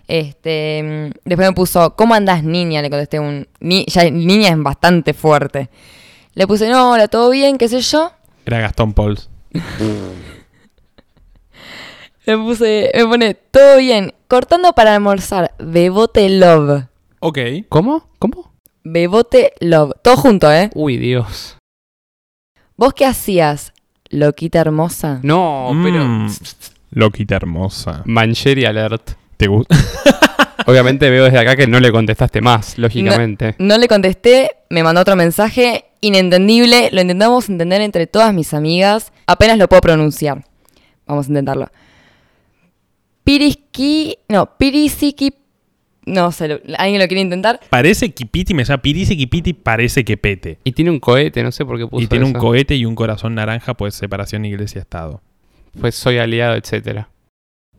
Este, 0.08 1.12
después 1.26 1.48
me 1.48 1.54
puso, 1.54 1.96
¿cómo 1.96 2.16
andás, 2.16 2.44
niña? 2.44 2.82
Le 2.82 2.90
contesté 2.90 3.20
un 3.20 3.48
ni- 3.60 3.86
ya 3.86 4.10
niña 4.10 4.50
es 4.50 4.58
bastante 4.64 5.14
fuerte. 5.14 5.70
Le 6.34 6.48
puse, 6.48 6.68
"No, 6.70 6.92
hola, 6.94 7.08
¿todo 7.08 7.30
bien? 7.30 7.60
¿Qué 7.60 7.68
sé 7.68 7.82
yo?" 7.82 8.12
Era 8.48 8.60
Gastón 8.60 8.94
Pauls. 8.94 9.30
Le 12.26 12.38
puse, 12.38 12.92
me 12.96 13.06
pone, 13.06 13.34
"Todo 13.36 13.78
bien, 13.78 14.14
cortando 14.28 14.74
para 14.74 14.96
almorzar, 14.96 15.52
Bebote 15.60 16.28
Love." 16.30 16.86
Ok. 17.20 17.38
¿Cómo? 17.70 18.10
¿Cómo? 18.18 18.54
Bebote 18.84 19.54
Love. 19.60 19.94
Todo 20.02 20.18
junto, 20.18 20.52
¿eh? 20.52 20.70
Uy, 20.74 20.98
Dios. 20.98 21.58
¿Vos 22.78 22.94
qué 22.94 23.06
hacías, 23.06 23.74
loquita 24.10 24.60
hermosa? 24.62 25.20
No, 25.22 25.72
pero... 25.84 26.06
Mm, 26.06 26.30
loquita 26.92 27.36
hermosa. 27.36 28.04
Mancheri 28.06 28.64
alert. 28.64 29.12
¿Te 29.36 29.48
gusta? 29.48 29.76
Obviamente 30.66 31.10
veo 31.10 31.26
desde 31.26 31.40
acá 31.40 31.56
que 31.56 31.68
no 31.68 31.80
le 31.80 31.92
contestaste 31.92 32.42
más, 32.42 32.78
lógicamente. 32.78 33.56
No 33.60 33.78
le 33.78 33.88
contesté, 33.88 34.52
me 34.70 34.84
mandó 34.84 35.02
otro 35.02 35.16
mensaje 35.16 35.86
inentendible. 36.02 36.90
Lo 36.92 37.02
intentamos 37.02 37.50
entender 37.50 37.82
entre 37.82 38.08
todas 38.08 38.34
mis 38.34 38.54
amigas. 38.54 39.12
Apenas 39.28 39.58
lo 39.58 39.68
puedo 39.68 39.82
pronunciar. 39.82 40.46
Vamos 41.06 41.26
a 41.26 41.30
intentarlo. 41.30 41.70
Piriski. 43.24 44.18
No, 44.28 44.58
Pirisiki. 44.58 45.34
No 46.10 46.32
sé, 46.32 46.48
lo- 46.48 46.60
¿alguien 46.78 47.02
lo 47.02 47.08
quiere 47.08 47.22
intentar? 47.22 47.60
Parece 47.70 48.12
Kipiti, 48.12 48.54
me 48.54 48.64
llama 48.64 48.82
Pirisi 48.82 49.16
Kipiti, 49.18 49.54
parece 49.54 50.04
que 50.04 50.18
pete. 50.18 50.60
Y 50.64 50.72
tiene 50.72 50.92
un 50.92 51.00
cohete, 51.00 51.44
no 51.44 51.52
sé 51.52 51.66
por 51.66 51.78
qué 51.78 51.86
puso 51.88 52.04
Y 52.04 52.08
tiene 52.08 52.26
un 52.26 52.32
eso. 52.32 52.40
cohete 52.40 52.76
y 52.76 52.86
un 52.86 52.96
corazón 52.96 53.36
naranja, 53.36 53.74
pues 53.76 53.94
separación 53.96 54.46
iglesia-estado. 54.46 55.22
Pues 55.80 55.96
soy 55.96 56.18
aliado, 56.18 56.56
etcétera. 56.56 57.10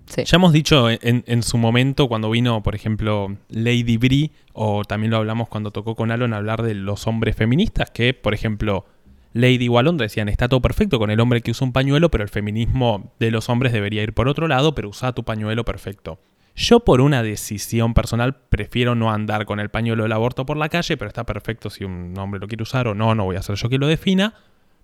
Sí. 0.06 0.24
Ya 0.24 0.36
hemos 0.36 0.52
dicho 0.52 0.90
en, 0.90 1.00
en 1.26 1.42
su 1.42 1.56
momento 1.56 2.08
cuando 2.08 2.30
vino, 2.30 2.62
por 2.62 2.74
ejemplo, 2.74 3.36
Lady 3.48 3.96
Brie, 3.96 4.30
o 4.52 4.84
también 4.84 5.10
lo 5.12 5.18
hablamos 5.18 5.48
cuando 5.48 5.70
tocó 5.70 5.94
con 5.94 6.10
Alon 6.10 6.34
hablar 6.34 6.62
de 6.62 6.74
los 6.74 7.06
hombres 7.06 7.36
feministas, 7.36 7.90
que, 7.92 8.12
por 8.12 8.34
ejemplo, 8.34 8.86
Lady 9.34 9.68
o 9.68 9.78
Alon 9.78 9.96
decían, 9.98 10.28
está 10.28 10.48
todo 10.48 10.60
perfecto 10.60 10.98
con 10.98 11.10
el 11.12 11.20
hombre 11.20 11.40
que 11.42 11.52
usa 11.52 11.64
un 11.64 11.72
pañuelo, 11.72 12.10
pero 12.10 12.24
el 12.24 12.28
feminismo 12.30 13.12
de 13.20 13.30
los 13.30 13.48
hombres 13.48 13.72
debería 13.72 14.02
ir 14.02 14.12
por 14.12 14.26
otro 14.28 14.48
lado, 14.48 14.74
pero 14.74 14.88
usa 14.88 15.12
tu 15.12 15.22
pañuelo 15.22 15.64
perfecto. 15.64 16.18
Yo 16.56 16.80
por 16.80 17.00
una 17.00 17.22
decisión 17.22 17.94
personal 17.94 18.36
prefiero 18.48 18.94
no 18.94 19.10
andar 19.12 19.46
con 19.46 19.60
el 19.60 19.70
pañuelo 19.70 20.02
del 20.02 20.12
aborto 20.12 20.44
por 20.44 20.56
la 20.56 20.68
calle, 20.68 20.96
pero 20.96 21.08
está 21.08 21.24
perfecto 21.24 21.70
si 21.70 21.84
un 21.84 22.14
hombre 22.18 22.40
lo 22.40 22.48
quiere 22.48 22.62
usar 22.62 22.88
o 22.88 22.94
no, 22.94 23.14
no 23.14 23.24
voy 23.24 23.36
a 23.36 23.42
ser 23.42 23.56
yo 23.56 23.68
quien 23.68 23.80
lo 23.80 23.86
defina. 23.86 24.34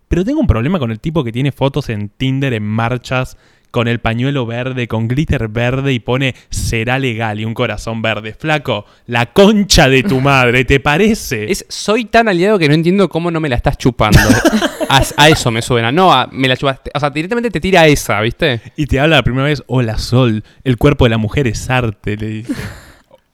Pero 0.09 0.25
tengo 0.25 0.41
un 0.41 0.47
problema 0.47 0.79
con 0.79 0.91
el 0.91 1.01
tipo 1.01 1.25
que 1.25 1.33
tiene 1.33 1.53
fotos 1.53 1.89
en 1.89 2.09
Tinder 2.09 2.55
en 2.55 2.63
marchas 2.63 3.37
con 3.71 3.89
el 3.89 3.99
pañuelo 3.99 4.47
verde, 4.47 4.89
con 4.89 5.07
glitter 5.09 5.49
verde 5.49 5.93
y 5.93 5.99
pone 6.01 6.35
será 6.51 6.99
legal 6.99 7.39
y 7.41 7.45
un 7.45 7.53
corazón 7.55 8.01
verde. 8.01 8.33
Flaco, 8.33 8.87
la 9.07 9.27
concha 9.33 9.89
de 9.89 10.03
tu 10.03 10.21
madre, 10.21 10.65
¿te 10.65 10.81
parece? 10.81 11.51
Es, 11.51 11.67
soy 11.69 12.07
tan 12.07 12.29
aliado 12.29 12.59
que 12.59 12.69
no 12.69 12.75
entiendo 12.75 13.09
cómo 13.09 13.31
no 13.31 13.39
me 13.41 13.49
la 13.49 13.57
estás 13.57 13.77
chupando. 13.77 14.19
a, 14.89 15.03
a 15.17 15.29
eso 15.29 15.51
me 15.51 15.61
suena. 15.63 15.93
No, 15.93 16.13
a- 16.13 16.29
me 16.33 16.49
la 16.49 16.57
chupaste. 16.57 16.91
O 16.95 17.01
sea, 17.01 17.11
directamente 17.11 17.51
te 17.51 17.61
tira 17.61 17.87
esa, 17.87 18.21
¿viste? 18.23 18.61
Y 18.77 18.87
te 18.87 18.99
habla 18.99 19.17
la 19.17 19.23
primera 19.23 19.45
vez, 19.45 19.63
hola 19.67 19.99
Sol, 19.99 20.43
el 20.65 20.77
cuerpo 20.79 21.05
de 21.05 21.11
la 21.11 21.19
mujer 21.19 21.47
es 21.47 21.69
arte, 21.69 22.17
le 22.17 22.27
dice. 22.29 22.55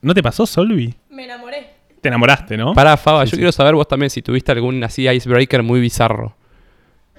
¿No 0.00 0.14
te 0.14 0.22
pasó, 0.22 0.46
Solvi? 0.46 0.92
Me 1.10 1.24
enamoré. 1.24 1.70
Te 2.00 2.08
enamoraste, 2.08 2.56
¿no? 2.56 2.72
Pará, 2.74 2.96
Faba, 2.96 3.24
Sí, 3.24 3.30
yo 3.30 3.36
sí. 3.36 3.36
quiero 3.36 3.52
saber 3.52 3.74
vos 3.76 3.86
también 3.86 4.10
si 4.10 4.22
tuviste 4.22 4.50
algún 4.50 4.82
así 4.82 5.08
icebreaker 5.08 5.62
muy 5.62 5.80
bizarro 5.80 6.34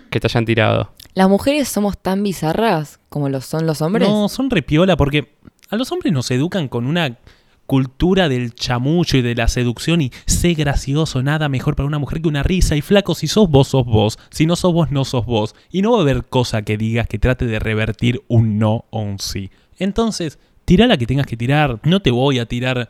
que 0.10 0.20
te 0.20 0.28
hayan 0.28 0.44
tirado. 0.44 0.92
¿Las 1.14 1.30
mujeres 1.30 1.68
somos 1.70 1.98
tan 1.98 2.24
bizarras 2.24 3.00
como 3.10 3.30
lo 3.30 3.42
son 3.42 3.68
los 3.68 3.82
hombres? 3.82 4.08
No, 4.08 4.30
son 4.30 4.50
repiola 4.50 4.98
porque 4.98 5.36
a 5.70 5.76
los 5.76 5.92
hombres 5.92 6.12
nos 6.12 6.32
educan 6.32 6.68
con 6.68 6.88
una 6.88 7.20
cultura 7.66 8.30
del 8.30 8.54
chamullo 8.54 9.20
y 9.20 9.22
de 9.22 9.36
la 9.36 9.48
seducción 9.48 10.02
y 10.02 10.12
sé 10.26 10.54
gracioso, 10.54 11.24
nada 11.24 11.50
mejor 11.50 11.76
para 11.76 11.88
una 11.88 12.00
mujer 12.00 12.22
que 12.22 12.28
una 12.28 12.44
risa 12.44 12.76
y 12.76 12.82
flaco, 12.82 13.16
si 13.16 13.28
sos 13.28 13.50
vos, 13.50 13.70
sos 13.70 13.86
vos, 13.86 14.20
si 14.32 14.46
no 14.46 14.56
sos 14.56 14.74
vos, 14.74 14.92
no 14.92 15.06
sos 15.06 15.26
vos. 15.26 15.56
Y 15.72 15.82
no 15.82 15.92
va 15.92 16.00
a 16.00 16.02
haber 16.02 16.26
cosa 16.26 16.64
que 16.64 16.78
digas 16.78 17.08
que 17.08 17.20
trate 17.20 17.46
de 17.46 17.60
revertir 17.60 18.22
un 18.28 18.58
no 18.58 18.86
o 18.90 19.00
un 19.02 19.20
sí. 19.20 19.52
Entonces, 19.78 20.40
tira 20.66 20.88
la 20.88 20.98
que 20.98 21.06
tengas 21.06 21.28
que 21.28 21.38
tirar, 21.38 21.80
no 21.84 22.02
te 22.02 22.12
voy 22.12 22.40
a 22.40 22.48
tirar 22.48 22.90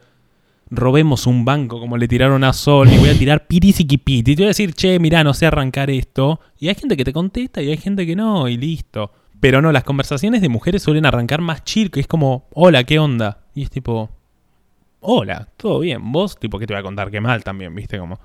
robemos 0.69 1.27
un 1.27 1.45
banco 1.45 1.79
como 1.79 1.97
le 1.97 2.07
tiraron 2.07 2.43
a 2.43 2.53
Sol 2.53 2.89
y 2.91 2.97
voy 2.97 3.09
a 3.09 3.17
tirar 3.17 3.47
pirisiquipiti. 3.47 4.31
Y 4.31 4.35
te 4.35 4.41
voy 4.41 4.47
a 4.47 4.49
decir, 4.49 4.73
che, 4.73 4.99
mirá, 4.99 5.23
no 5.23 5.33
sé 5.33 5.45
arrancar 5.45 5.89
esto. 5.89 6.39
Y 6.59 6.69
hay 6.69 6.75
gente 6.75 6.97
que 6.97 7.03
te 7.03 7.13
contesta 7.13 7.61
y 7.61 7.69
hay 7.69 7.77
gente 7.77 8.05
que 8.05 8.15
no, 8.15 8.47
y 8.47 8.57
listo. 8.57 9.11
Pero 9.39 9.61
no, 9.61 9.71
las 9.71 9.83
conversaciones 9.83 10.41
de 10.41 10.49
mujeres 10.49 10.83
suelen 10.83 11.05
arrancar 11.05 11.41
más 11.41 11.63
chill, 11.63 11.91
que 11.91 11.99
es 11.99 12.07
como, 12.07 12.47
hola, 12.53 12.83
¿qué 12.85 12.99
onda? 12.99 13.43
Y 13.53 13.63
es 13.63 13.69
tipo, 13.69 14.09
hola, 15.01 15.49
todo 15.57 15.79
bien. 15.79 16.11
Vos, 16.11 16.37
tipo, 16.37 16.57
¿qué 16.59 16.65
te 16.65 16.73
voy 16.73 16.79
a 16.79 16.83
contar? 16.83 17.11
Qué 17.11 17.19
mal 17.19 17.43
también, 17.43 17.75
¿viste? 17.75 17.99
Como, 17.99 18.19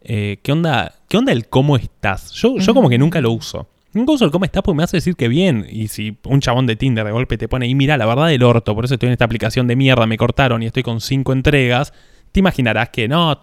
eh, 0.00 0.38
¿qué 0.42 0.52
onda? 0.52 0.94
¿Qué 1.08 1.16
onda 1.16 1.32
el 1.32 1.48
cómo 1.48 1.76
estás? 1.76 2.32
Yo, 2.32 2.56
yo 2.58 2.72
como 2.72 2.88
que 2.88 2.98
nunca 2.98 3.20
lo 3.20 3.32
uso. 3.32 3.68
Uso 3.94 4.24
el 4.24 4.30
cómo 4.30 4.44
estás 4.44 4.62
porque 4.62 4.76
me 4.76 4.82
hace 4.82 4.98
decir 4.98 5.16
que 5.16 5.28
bien. 5.28 5.66
Y 5.68 5.88
si 5.88 6.18
un 6.24 6.40
chabón 6.40 6.66
de 6.66 6.76
Tinder 6.76 7.04
de 7.04 7.12
golpe 7.12 7.38
te 7.38 7.48
pone, 7.48 7.66
y 7.66 7.74
mira, 7.74 7.96
la 7.96 8.06
verdad 8.06 8.28
del 8.28 8.42
orto, 8.42 8.74
por 8.74 8.84
eso 8.84 8.94
estoy 8.94 9.08
en 9.08 9.12
esta 9.12 9.24
aplicación 9.24 9.66
de 9.66 9.76
mierda, 9.76 10.06
me 10.06 10.18
cortaron 10.18 10.62
y 10.62 10.66
estoy 10.66 10.82
con 10.82 11.00
cinco 11.00 11.32
entregas, 11.32 11.92
te 12.32 12.40
imaginarás 12.40 12.90
que 12.90 13.08
no, 13.08 13.40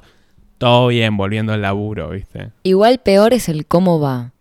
todo 0.57 0.87
bien, 0.87 1.17
volviendo 1.17 1.53
al 1.53 1.61
laburo, 1.61 2.09
¿viste? 2.09 2.51
Igual 2.63 2.99
peor 2.99 3.33
es 3.33 3.49
el 3.49 3.65
cómo 3.65 3.99
va. 3.99 4.31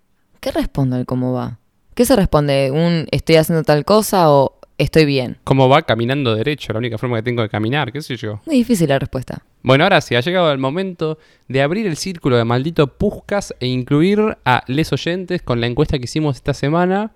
¿Qué 0.41 0.51
responde 0.51 0.99
el 0.99 1.07
cómo 1.07 1.33
va? 1.33 1.59
¿Qué 1.95 2.05
se 2.05 2.17
responde? 2.17 2.71
¿Un 2.71 3.07
estoy 3.11 3.37
haciendo 3.37 3.63
tal 3.63 3.85
cosa 3.85 4.31
o 4.31 4.59
estoy 4.79 5.05
bien? 5.05 5.39
¿Cómo 5.45 5.69
va 5.69 5.83
caminando 5.83 6.35
derecho? 6.35 6.73
La 6.73 6.79
única 6.79 6.99
forma 6.99 7.17
que 7.17 7.23
tengo 7.23 7.43
de 7.43 7.49
caminar, 7.49 7.93
qué 7.93 8.03
sé 8.03 8.17
yo. 8.17 8.41
Muy 8.47 8.57
difícil 8.57 8.89
la 8.89 8.99
respuesta. 8.99 9.43
Bueno, 9.63 9.85
ahora 9.85 10.01
sí, 10.01 10.15
ha 10.15 10.21
llegado 10.21 10.53
el 10.53 10.59
momento 10.59 11.19
de 11.49 11.63
abrir 11.63 11.87
el 11.87 11.97
círculo 11.97 12.37
de 12.37 12.45
maldito 12.45 12.87
Puscas 12.87 13.55
e 13.61 13.67
incluir 13.67 14.37
a 14.45 14.63
les 14.67 14.93
oyentes 14.93 15.43
con 15.43 15.61
la 15.61 15.67
encuesta 15.67 15.99
que 15.99 16.05
hicimos 16.05 16.37
esta 16.37 16.55
semana. 16.55 17.13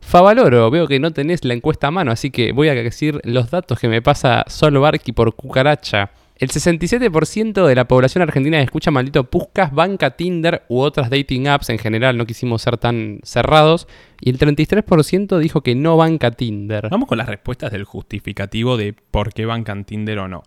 Favaloro, 0.00 0.70
veo 0.70 0.88
que 0.88 0.98
no 0.98 1.12
tenés 1.12 1.44
la 1.44 1.54
encuesta 1.54 1.88
a 1.88 1.90
mano, 1.90 2.10
así 2.10 2.30
que 2.30 2.52
voy 2.52 2.68
a 2.68 2.74
decir 2.74 3.20
los 3.24 3.50
datos 3.50 3.78
que 3.78 3.88
me 3.88 4.02
pasa 4.02 4.44
solo 4.48 4.80
Barky 4.80 5.12
por 5.12 5.34
cucaracha. 5.34 6.10
El 6.42 6.48
67% 6.48 7.66
de 7.68 7.74
la 7.76 7.86
población 7.86 8.22
argentina 8.22 8.58
que 8.58 8.64
escucha 8.64 8.90
maldito 8.90 9.30
Puscas 9.30 9.72
banca 9.72 10.16
Tinder 10.16 10.64
u 10.68 10.80
otras 10.80 11.08
dating 11.08 11.46
apps 11.46 11.70
en 11.70 11.78
general, 11.78 12.16
no 12.18 12.26
quisimos 12.26 12.62
ser 12.62 12.78
tan 12.78 13.20
cerrados. 13.22 13.86
Y 14.20 14.30
el 14.30 14.38
33% 14.40 15.38
dijo 15.38 15.60
que 15.60 15.76
no 15.76 15.96
banca 15.96 16.32
Tinder. 16.32 16.88
Vamos 16.90 17.08
con 17.08 17.18
las 17.18 17.28
respuestas 17.28 17.70
del 17.70 17.84
justificativo 17.84 18.76
de 18.76 18.92
por 19.12 19.32
qué 19.32 19.46
bancan 19.46 19.84
Tinder 19.84 20.18
o 20.18 20.26
no. 20.26 20.42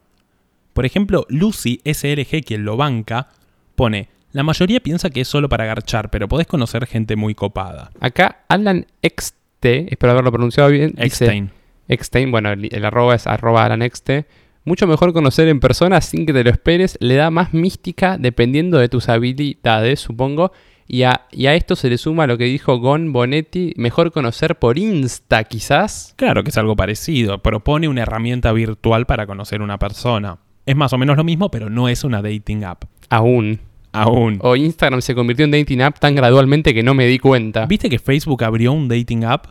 Por 0.74 0.86
ejemplo, 0.86 1.26
Lucy 1.30 1.80
SLG, 1.86 2.44
quien 2.46 2.66
lo 2.66 2.76
banca, 2.76 3.30
pone, 3.76 4.10
la 4.34 4.44
mayoría 4.44 4.82
piensa 4.82 5.10
que 5.10 5.22
es 5.22 5.30
solo 5.30 5.48
para 5.48 5.64
garchar, 5.64 6.10
pero 6.10 6.28
podés 6.28 6.46
conocer 6.48 6.88
gente 6.88 7.16
muy 7.16 7.36
copada. 7.36 7.92
Acá 8.02 8.44
Alan 8.50 8.86
Exte, 9.02 9.88
espero 9.90 10.12
haberlo 10.12 10.34
pronunciado 10.34 10.70
bien, 10.72 10.90
dice- 10.90 11.06
Eckstein. 11.06 11.52
Eckstein, 11.88 12.32
bueno, 12.32 12.52
el, 12.52 12.68
el 12.70 12.84
arroba 12.84 13.16
es 13.16 13.28
arroba 13.28 13.64
Alan 13.64 13.82
Exte. 13.82 14.26
Mucho 14.68 14.88
mejor 14.88 15.14
conocer 15.14 15.48
en 15.48 15.60
persona 15.60 16.02
sin 16.02 16.26
que 16.26 16.34
te 16.34 16.44
lo 16.44 16.50
esperes, 16.50 16.98
le 17.00 17.14
da 17.14 17.30
más 17.30 17.54
mística 17.54 18.18
dependiendo 18.18 18.80
de 18.80 18.90
tus 18.90 19.10
habilidades, 19.10 20.00
supongo. 20.00 20.52
Y 20.88 21.04
a, 21.04 21.28
y 21.32 21.46
a 21.46 21.54
esto 21.54 21.76
se 21.76 21.88
le 21.88 22.00
suma 22.00 22.26
lo 22.26 22.36
que 22.40 22.46
dijo 22.46 22.80
Gon 22.80 23.14
Bonetti, 23.14 23.74
mejor 23.78 24.12
conocer 24.12 24.58
por 24.58 24.80
Insta 24.80 25.44
quizás. 25.44 26.16
Claro 26.16 26.44
que 26.44 26.50
es 26.50 26.58
algo 26.58 26.76
parecido, 26.76 27.44
propone 27.44 27.88
una 27.88 28.02
herramienta 28.02 28.52
virtual 28.54 29.06
para 29.06 29.28
conocer 29.28 29.62
una 29.62 29.78
persona. 29.78 30.40
Es 30.66 30.76
más 30.76 30.94
o 30.94 30.98
menos 30.98 31.16
lo 31.16 31.24
mismo, 31.24 31.52
pero 31.52 31.70
no 31.70 31.88
es 31.88 32.04
una 32.04 32.24
dating 32.24 32.64
app. 32.64 32.86
Aún. 33.10 33.60
Aún. 33.92 34.40
O 34.42 34.56
Instagram 34.56 35.02
se 35.04 35.14
convirtió 35.14 35.46
en 35.46 35.52
dating 35.52 35.84
app 35.84 36.00
tan 36.00 36.16
gradualmente 36.16 36.74
que 36.74 36.82
no 36.82 36.96
me 36.96 37.06
di 37.06 37.20
cuenta. 37.20 37.68
¿Viste 37.68 37.88
que 37.88 38.00
Facebook 38.00 38.44
abrió 38.44 38.74
un 38.74 38.88
dating 38.88 39.26
app? 39.26 39.46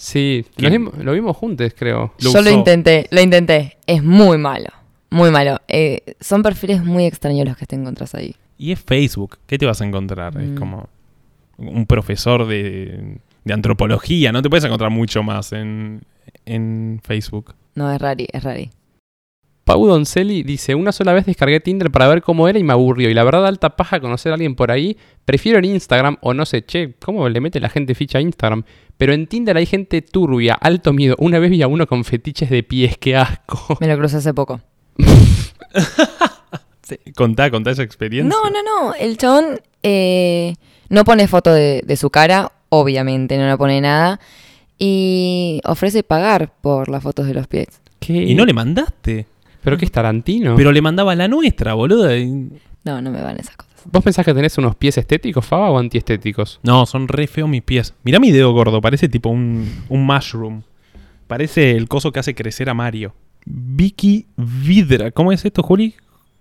Sí, 0.00 0.44
lo 0.58 0.70
vimos, 0.70 0.96
lo 0.98 1.12
vimos 1.12 1.36
juntos, 1.36 1.72
creo. 1.76 2.14
Lo 2.20 2.32
Yo 2.32 2.40
lo 2.40 2.50
intenté, 2.50 3.08
lo 3.10 3.20
intenté. 3.20 3.78
Es 3.84 4.00
muy 4.02 4.38
malo. 4.38 4.68
Muy 5.10 5.32
malo. 5.32 5.58
Eh, 5.66 6.14
son 6.20 6.44
perfiles 6.44 6.84
muy 6.84 7.04
extraños 7.04 7.44
los 7.48 7.56
que 7.56 7.66
te 7.66 7.74
encontrás 7.74 8.14
ahí. 8.14 8.36
Y 8.58 8.70
es 8.70 8.78
Facebook. 8.80 9.38
¿Qué 9.48 9.58
te 9.58 9.66
vas 9.66 9.80
a 9.80 9.84
encontrar? 9.84 10.36
Es 10.40 10.50
Mm. 10.50 10.54
como 10.54 10.88
un 11.56 11.84
profesor 11.86 12.46
de, 12.46 13.16
de 13.44 13.52
antropología. 13.52 14.30
No 14.30 14.40
te 14.40 14.48
puedes 14.48 14.64
encontrar 14.64 14.90
mucho 14.92 15.24
más 15.24 15.52
en, 15.52 16.02
en 16.46 17.00
Facebook. 17.02 17.54
No, 17.74 17.90
es 17.92 18.00
rari, 18.00 18.28
es 18.32 18.44
rari. 18.44 18.70
Pau 19.68 19.86
Doncelli 19.86 20.44
dice, 20.44 20.74
una 20.74 20.92
sola 20.92 21.12
vez 21.12 21.26
descargué 21.26 21.60
Tinder 21.60 21.90
para 21.90 22.08
ver 22.08 22.22
cómo 22.22 22.48
era 22.48 22.58
y 22.58 22.64
me 22.64 22.72
aburrió. 22.72 23.10
Y 23.10 23.12
la 23.12 23.22
verdad, 23.22 23.46
alta 23.46 23.76
paja 23.76 24.00
conocer 24.00 24.32
a 24.32 24.36
alguien 24.36 24.54
por 24.54 24.70
ahí. 24.70 24.96
Prefiero 25.26 25.58
en 25.58 25.66
Instagram 25.66 26.16
o 26.22 26.32
no 26.32 26.46
sé, 26.46 26.64
che, 26.64 26.94
¿cómo 26.98 27.28
le 27.28 27.38
mete 27.42 27.60
la 27.60 27.68
gente 27.68 27.94
ficha 27.94 28.16
a 28.16 28.22
Instagram? 28.22 28.62
Pero 28.96 29.12
en 29.12 29.26
Tinder 29.26 29.58
hay 29.58 29.66
gente 29.66 30.00
turbia, 30.00 30.54
alto 30.54 30.94
miedo. 30.94 31.16
Una 31.18 31.38
vez 31.38 31.50
vi 31.50 31.60
a 31.60 31.68
uno 31.68 31.86
con 31.86 32.04
fetiches 32.04 32.48
de 32.48 32.62
pies, 32.62 32.96
qué 32.96 33.14
asco. 33.16 33.76
Me 33.78 33.88
lo 33.88 33.98
crucé 33.98 34.16
hace 34.16 34.32
poco. 34.32 34.62
Contá, 37.14 37.50
contá 37.50 37.70
esa 37.70 37.82
experiencia. 37.82 38.34
No, 38.34 38.48
no, 38.48 38.62
no. 38.62 38.94
El 38.94 39.18
chabón 39.18 39.60
eh, 39.82 40.54
no 40.88 41.04
pone 41.04 41.28
foto 41.28 41.52
de, 41.52 41.82
de 41.84 41.96
su 41.98 42.08
cara, 42.08 42.52
obviamente, 42.70 43.36
no 43.36 43.46
le 43.46 43.58
pone 43.58 43.82
nada. 43.82 44.18
Y 44.78 45.60
ofrece 45.66 46.02
pagar 46.02 46.54
por 46.62 46.88
las 46.88 47.02
fotos 47.02 47.26
de 47.26 47.34
los 47.34 47.46
pies. 47.46 47.66
¿Qué? 47.98 48.14
Y 48.14 48.34
no 48.34 48.46
le 48.46 48.54
mandaste. 48.54 49.26
¿Pero 49.62 49.76
qué 49.76 49.84
es 49.84 49.92
Tarantino? 49.92 50.54
Pero 50.56 50.72
le 50.72 50.80
mandaba 50.82 51.14
la 51.14 51.28
nuestra, 51.28 51.74
boludo. 51.74 52.14
Y- 52.16 52.50
No, 52.84 53.00
no 53.02 53.10
me 53.10 53.20
van 53.20 53.38
esas 53.38 53.56
cosas. 53.56 53.68
¿Vos 53.90 54.02
pensás 54.04 54.24
que 54.24 54.34
tenés 54.34 54.56
unos 54.58 54.76
pies 54.76 54.98
estéticos, 54.98 55.44
Faba, 55.46 55.70
o 55.70 55.78
antiestéticos? 55.78 56.60
No, 56.62 56.84
son 56.86 57.08
re 57.08 57.26
feos 57.26 57.48
mis 57.48 57.62
pies. 57.62 57.94
Mirá 58.04 58.18
mi 58.18 58.30
dedo 58.30 58.52
gordo, 58.52 58.80
parece 58.80 59.08
tipo 59.08 59.28
un, 59.30 59.70
un 59.88 60.04
mushroom. 60.06 60.62
Parece 61.26 61.72
el 61.72 61.88
coso 61.88 62.12
que 62.12 62.20
hace 62.20 62.34
crecer 62.34 62.68
a 62.70 62.74
Mario. 62.74 63.14
Vicky 63.44 64.26
Vidra. 64.36 65.10
¿Cómo 65.10 65.32
es 65.32 65.44
esto, 65.44 65.62
Juli? 65.62 65.94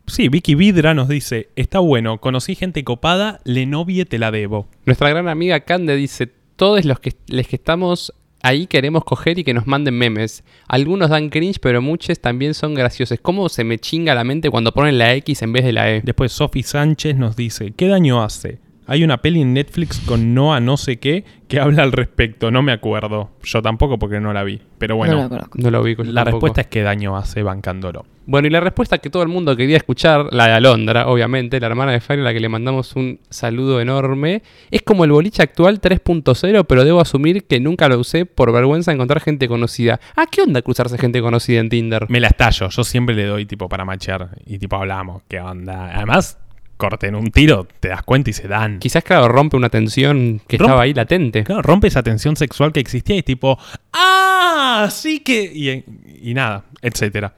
Sí, 0.07 0.29
Vicky 0.29 0.55
Vidra 0.55 0.93
nos 0.93 1.09
dice, 1.09 1.49
está 1.57 1.79
bueno, 1.79 2.19
conocí 2.19 2.55
gente 2.55 2.83
copada, 2.85 3.41
le 3.43 3.65
novie 3.65 4.05
te 4.05 4.19
la 4.19 4.31
debo. 4.31 4.67
Nuestra 4.85 5.09
gran 5.09 5.27
amiga 5.27 5.59
Cande 5.61 5.95
dice, 5.97 6.31
todos 6.55 6.85
los 6.85 6.99
que, 7.01 7.13
los 7.27 7.45
que 7.47 7.57
estamos 7.57 8.13
ahí 8.41 8.67
queremos 8.67 9.03
coger 9.03 9.39
y 9.39 9.43
que 9.43 9.53
nos 9.53 9.67
manden 9.67 9.97
memes. 9.97 10.43
Algunos 10.67 11.09
dan 11.09 11.29
cringe, 11.29 11.59
pero 11.59 11.81
muchos 11.81 12.19
también 12.19 12.53
son 12.53 12.73
graciosos. 12.73 13.19
¿Cómo 13.21 13.49
se 13.49 13.63
me 13.63 13.79
chinga 13.79 14.15
la 14.15 14.23
mente 14.23 14.49
cuando 14.49 14.71
ponen 14.71 14.97
la 14.97 15.13
X 15.15 15.41
en 15.41 15.53
vez 15.53 15.65
de 15.65 15.73
la 15.73 15.91
E? 15.91 16.01
Después 16.03 16.31
Sofi 16.31 16.63
Sánchez 16.63 17.15
nos 17.15 17.35
dice, 17.35 17.73
¿qué 17.75 17.87
daño 17.87 18.23
hace? 18.23 18.59
Hay 18.87 19.03
una 19.03 19.17
peli 19.17 19.41
en 19.41 19.53
Netflix 19.53 19.99
con 19.99 20.33
Noah 20.33 20.61
no 20.61 20.77
sé 20.77 20.97
qué 20.97 21.25
que 21.47 21.59
habla 21.59 21.83
al 21.83 21.91
respecto, 21.91 22.51
no 22.51 22.61
me 22.61 22.71
acuerdo. 22.71 23.29
Yo 23.43 23.61
tampoco 23.61 23.97
porque 23.97 24.19
no 24.19 24.33
la 24.33 24.43
vi. 24.43 24.61
Pero 24.77 24.93
no 24.93 24.97
bueno, 24.97 25.23
lo 25.23 25.29
conozco. 25.29 25.57
No 25.61 25.71
lo 25.71 25.87
yo 25.87 26.03
la 26.03 26.23
tampoco. 26.23 26.47
respuesta 26.47 26.61
es 26.61 26.67
qué 26.67 26.81
daño 26.81 27.17
hace 27.17 27.43
bancándolo. 27.43 28.05
Bueno, 28.25 28.47
y 28.47 28.51
la 28.51 28.59
respuesta 28.59 28.97
que 28.97 29.09
todo 29.09 29.23
el 29.23 29.29
mundo 29.29 29.55
quería 29.55 29.77
escuchar, 29.77 30.33
la 30.33 30.47
de 30.47 30.53
Alondra, 30.53 31.07
obviamente, 31.07 31.59
la 31.61 31.67
hermana 31.67 31.93
de 31.93 32.01
Fire, 32.01 32.19
a 32.19 32.23
la 32.23 32.33
que 32.33 32.41
le 32.41 32.49
mandamos 32.49 32.95
un 32.97 33.19
saludo 33.29 33.79
enorme, 33.79 34.43
es 34.69 34.81
como 34.81 35.05
el 35.05 35.11
boliche 35.11 35.41
actual 35.41 35.79
3.0, 35.79 36.65
pero 36.67 36.83
debo 36.83 36.99
asumir 36.99 37.45
que 37.45 37.61
nunca 37.61 37.87
lo 37.87 37.97
usé 37.99 38.25
por 38.25 38.51
vergüenza 38.51 38.91
de 38.91 38.95
encontrar 38.95 39.21
gente 39.21 39.47
conocida. 39.47 40.01
Ah, 40.17 40.25
¿qué 40.29 40.41
onda 40.41 40.61
cruzarse 40.61 40.97
gente 40.97 41.21
conocida 41.21 41.61
en 41.61 41.69
Tinder? 41.69 42.09
Me 42.09 42.19
la 42.19 42.27
estallo, 42.27 42.67
yo 42.67 42.83
siempre 42.83 43.15
le 43.15 43.23
doy 43.23 43.45
tipo 43.45 43.69
para 43.69 43.85
machear 43.85 44.29
y 44.45 44.59
tipo 44.59 44.75
hablamos, 44.75 45.23
¿qué 45.29 45.39
onda? 45.39 45.95
Además, 45.95 46.37
corten 46.77 47.15
un 47.15 47.31
tiro, 47.31 47.67
te 47.79 47.89
das 47.89 48.03
cuenta 48.03 48.29
y 48.29 48.33
se 48.33 48.47
dan. 48.47 48.79
Quizás, 48.79 49.03
claro, 49.03 49.27
rompe 49.27 49.57
una 49.57 49.69
tensión 49.69 50.39
que 50.47 50.57
Rompe- 50.57 50.63
estaba 50.65 50.81
ahí 50.83 50.93
latente. 50.93 51.43
Claro, 51.43 51.61
rompe 51.63 51.87
esa 51.87 52.03
tensión 52.03 52.35
sexual 52.35 52.71
que 52.71 52.79
existía 52.79 53.15
y 53.15 53.19
es 53.19 53.25
tipo, 53.25 53.57
¡ah! 53.93 54.87
Sí 54.91 55.19
que. 55.21 55.43
Y, 55.53 56.29
y 56.29 56.33
nada, 56.33 56.63
etcétera. 56.81 57.33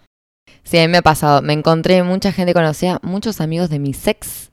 Sí, 0.63 0.77
a 0.77 0.81
mí 0.81 0.87
me 0.89 0.97
ha 0.99 1.01
pasado. 1.01 1.41
Me 1.41 1.53
encontré 1.53 2.03
mucha 2.03 2.31
gente 2.31 2.53
conocida, 2.53 2.99
muchos 3.01 3.41
amigos 3.41 3.69
de 3.69 3.79
mi 3.79 3.93
sex. 3.93 4.51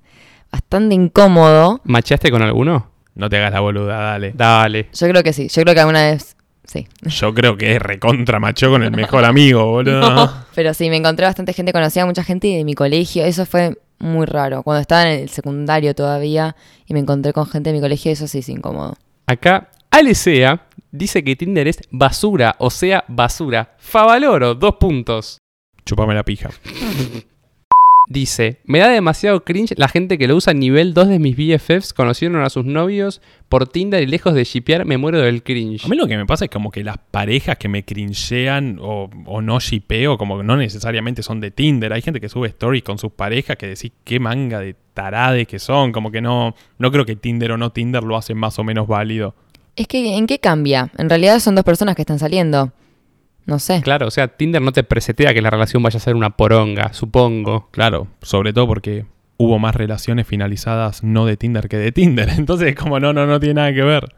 Bastante 0.51 0.95
incómodo. 0.95 1.81
¿Macheaste 1.85 2.31
con 2.31 2.41
alguno? 2.43 2.91
No 3.15 3.29
te 3.29 3.37
hagas 3.39 3.53
la 3.53 3.61
boluda, 3.61 3.97
dale. 3.99 4.33
Dale. 4.35 4.89
Yo 4.95 5.09
creo 5.09 5.23
que 5.23 5.33
sí. 5.33 5.49
Yo 5.49 5.63
creo 5.63 5.75
que 5.75 5.81
alguna 5.81 6.03
vez. 6.11 6.37
Sí. 6.65 6.87
Yo 7.03 7.35
creo 7.35 7.57
que 7.57 7.77
es 7.77 7.83
recontra 7.83 8.39
macho 8.41 8.71
con 8.71 8.83
el 8.83 8.91
mejor 8.93 9.25
amigo, 9.25 9.65
boludo. 9.67 10.47
Pero 10.55 10.73
sí, 10.75 10.89
me 10.91 10.97
encontré 10.97 11.27
bastante 11.27 11.53
gente 11.53 11.73
conocida, 11.73 12.07
mucha 12.07 12.25
gente 12.25 12.49
de 12.49 12.65
mi 12.65 12.75
colegio. 12.75 13.25
Eso 13.25 13.45
fue 13.47 13.77
muy 13.99 14.27
raro. 14.27 14.63
Cuando 14.63 14.81
estaba 14.81 15.11
en 15.11 15.21
el 15.21 15.29
secundario 15.29 15.95
todavía 15.95 16.57
y 16.87 16.95
me 16.95 17.01
encontré 17.01 17.33
con 17.33 17.47
gente 17.47 17.71
de 17.71 17.77
mi 17.77 17.81
colegio, 17.81 18.13
eso 18.13 18.27
sí 18.27 18.39
es 18.39 18.49
incómodo. 18.49 18.97
Acá, 19.27 19.71
Alesea 19.91 20.67
dice 20.91 21.25
que 21.25 21.37
Tinder 21.37 21.69
es 21.69 21.81
basura, 21.91 22.57
o 22.59 22.71
sea, 22.71 23.05
basura. 23.09 23.75
Favaloro, 23.79 24.55
dos 24.55 24.77
puntos. 24.77 25.39
Chupame 25.85 26.15
la 26.15 26.25
pija. 26.25 26.51
Dice, 28.09 28.61
me 28.65 28.79
da 28.79 28.89
demasiado 28.89 29.43
cringe 29.43 29.75
la 29.77 29.89
gente 29.89 30.17
que 30.17 30.29
lo 30.29 30.37
usa 30.37 30.53
a 30.53 30.55
nivel 30.55 30.95
2 30.95 31.09
de 31.09 31.19
mis 31.19 31.37
BFFs, 31.37 31.93
conocieron 31.93 32.41
a 32.43 32.51
sus 32.51 32.65
novios 32.65 33.21
por 33.49 33.67
Tinder 33.67 34.03
y 34.03 34.07
lejos 34.07 34.35
de 34.35 34.45
shipear 34.45 34.85
me 34.85 34.97
muero 34.97 35.21
del 35.21 35.43
cringe. 35.43 35.85
A 35.85 35.89
mí 35.89 35.97
lo 35.97 36.07
que 36.07 36.17
me 36.17 36.25
pasa 36.25 36.45
es 36.45 36.51
como 36.51 36.71
que 36.71 36.85
las 36.85 36.99
parejas 36.99 37.57
que 37.59 37.69
me 37.69 37.85
cringean 37.85 38.79
o, 38.81 39.11
o 39.27 39.43
no 39.43 39.59
shipeo, 39.59 40.19
como 40.19 40.39
que 40.39 40.45
no 40.45 40.57
necesariamente 40.57 41.23
son 41.23 41.41
de 41.41 41.51
Tinder. 41.51 41.93
Hay 41.93 42.03
gente 42.03 42.21
que 42.21 42.29
sube 42.29 42.49
stories 42.49 42.85
con 42.85 42.99
sus 42.99 43.13
parejas 43.13 43.57
que 43.57 43.67
decís 43.67 43.93
qué 44.05 44.21
manga 44.21 44.61
de 44.61 44.77
tarades 44.95 45.49
que 45.49 45.59
son. 45.59 45.93
Como 45.93 46.11
que 46.11 46.21
no, 46.21 46.55
no 46.79 46.93
creo 46.93 47.05
que 47.05 47.17
Tinder 47.17 47.53
o 47.53 47.57
no 47.57 47.71
Tinder 47.71 48.03
lo 48.05 48.17
hacen 48.17 48.37
más 48.37 48.59
o 48.59 48.65
menos 48.65 48.87
válido. 48.87 49.35
Es 49.77 49.89
que, 49.89 50.17
¿en 50.17 50.27
qué 50.27 50.39
cambia? 50.39 50.91
En 50.97 51.09
realidad 51.09 51.39
son 51.39 51.55
dos 51.55 51.65
personas 51.65 51.97
que 51.97 52.03
están 52.03 52.19
saliendo. 52.19 52.73
No 53.47 53.61
sé. 53.61 53.81
Claro, 53.83 54.09
o 54.09 54.11
sea, 54.11 54.29
Tinder 54.29 54.61
no 54.61 54.73
te 54.73 54.83
presetea 54.83 55.33
que 55.33 55.41
la 55.41 55.51
relación 55.51 55.83
vaya 55.83 55.99
a 55.99 56.01
ser 56.01 56.17
una 56.17 56.31
poronga, 56.31 56.93
supongo. 56.93 57.69
Claro, 57.71 58.09
sobre 58.21 58.53
todo 58.53 58.67
porque 58.67 59.07
hubo 59.39 59.59
más 59.59 59.75
relaciones 59.75 60.27
finalizadas 60.27 61.03
no 61.05 61.27
de 61.27 61.37
Tinder 61.37 61.69
que 61.69 61.77
de 61.79 61.93
Tinder. 61.93 62.29
Entonces, 62.37 62.75
como 62.75 62.99
no, 62.99 63.13
no, 63.13 63.27
no 63.27 63.39
tiene 63.39 63.55
nada 63.55 63.73
que 63.73 63.83
ver. 63.83 64.15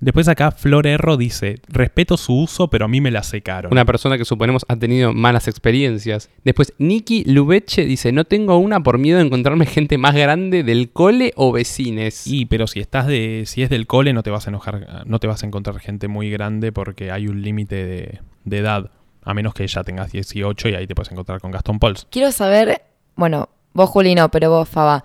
Después 0.00 0.28
acá 0.28 0.50
Flor 0.50 0.86
Erro 0.86 1.16
dice, 1.16 1.60
respeto 1.68 2.18
su 2.18 2.34
uso, 2.34 2.68
pero 2.68 2.84
a 2.84 2.88
mí 2.88 3.00
me 3.00 3.10
la 3.10 3.22
secaron. 3.22 3.72
Una 3.72 3.86
persona 3.86 4.18
que 4.18 4.26
suponemos 4.26 4.66
ha 4.68 4.76
tenido 4.76 5.14
malas 5.14 5.48
experiencias. 5.48 6.28
Después, 6.44 6.74
Nikki 6.78 7.24
Lubeche 7.24 7.86
dice, 7.86 8.12
no 8.12 8.24
tengo 8.24 8.58
una 8.58 8.82
por 8.82 8.98
miedo 8.98 9.18
de 9.18 9.24
encontrarme 9.24 9.64
gente 9.64 9.96
más 9.96 10.14
grande 10.14 10.62
del 10.62 10.90
cole 10.90 11.32
o 11.36 11.52
vecines. 11.52 12.26
Y, 12.26 12.44
pero 12.46 12.66
si 12.66 12.80
estás 12.80 13.06
de. 13.06 13.44
si 13.46 13.62
es 13.62 13.70
del 13.70 13.86
cole, 13.86 14.12
no 14.12 14.22
te 14.22 14.30
vas 14.30 14.46
a 14.46 14.50
enojar, 14.50 15.06
no 15.06 15.20
te 15.20 15.26
vas 15.26 15.42
a 15.42 15.46
encontrar 15.46 15.78
gente 15.78 16.08
muy 16.08 16.28
grande 16.28 16.70
porque 16.70 17.10
hay 17.10 17.28
un 17.28 17.40
límite 17.40 17.86
de, 17.86 18.20
de 18.44 18.58
edad. 18.58 18.90
A 19.22 19.34
menos 19.34 19.54
que 19.54 19.66
ya 19.66 19.82
tengas 19.82 20.12
18 20.12 20.68
y 20.68 20.74
ahí 20.74 20.86
te 20.86 20.94
puedes 20.94 21.10
encontrar 21.10 21.40
con 21.40 21.50
Gastón 21.50 21.78
Pauls. 21.78 22.06
Quiero 22.10 22.30
saber, 22.30 22.82
bueno, 23.16 23.48
vos 23.72 23.90
Juli 23.90 24.14
no, 24.14 24.28
pero 24.30 24.50
vos 24.50 24.68
Faba. 24.68 25.04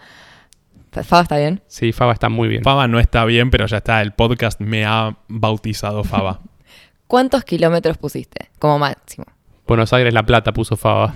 Faba 0.91 1.21
está 1.21 1.37
bien. 1.37 1.61
Sí, 1.67 1.91
Faba 1.91 2.13
está 2.13 2.29
muy 2.29 2.47
bien. 2.47 2.63
Faba 2.63 2.87
no 2.87 2.99
está 2.99 3.23
bien, 3.25 3.49
pero 3.51 3.65
ya 3.67 3.77
está. 3.77 4.01
El 4.01 4.11
podcast 4.11 4.59
me 4.59 4.85
ha 4.85 5.17
bautizado 5.27 6.03
Faba. 6.03 6.41
¿Cuántos 7.07 7.43
kilómetros 7.43 7.97
pusiste 7.97 8.49
como 8.59 8.77
máximo? 8.79 9.25
Buenos 9.67 9.93
Aires 9.93 10.13
La 10.13 10.25
Plata 10.25 10.51
puso 10.51 10.75
Faba. 10.75 11.13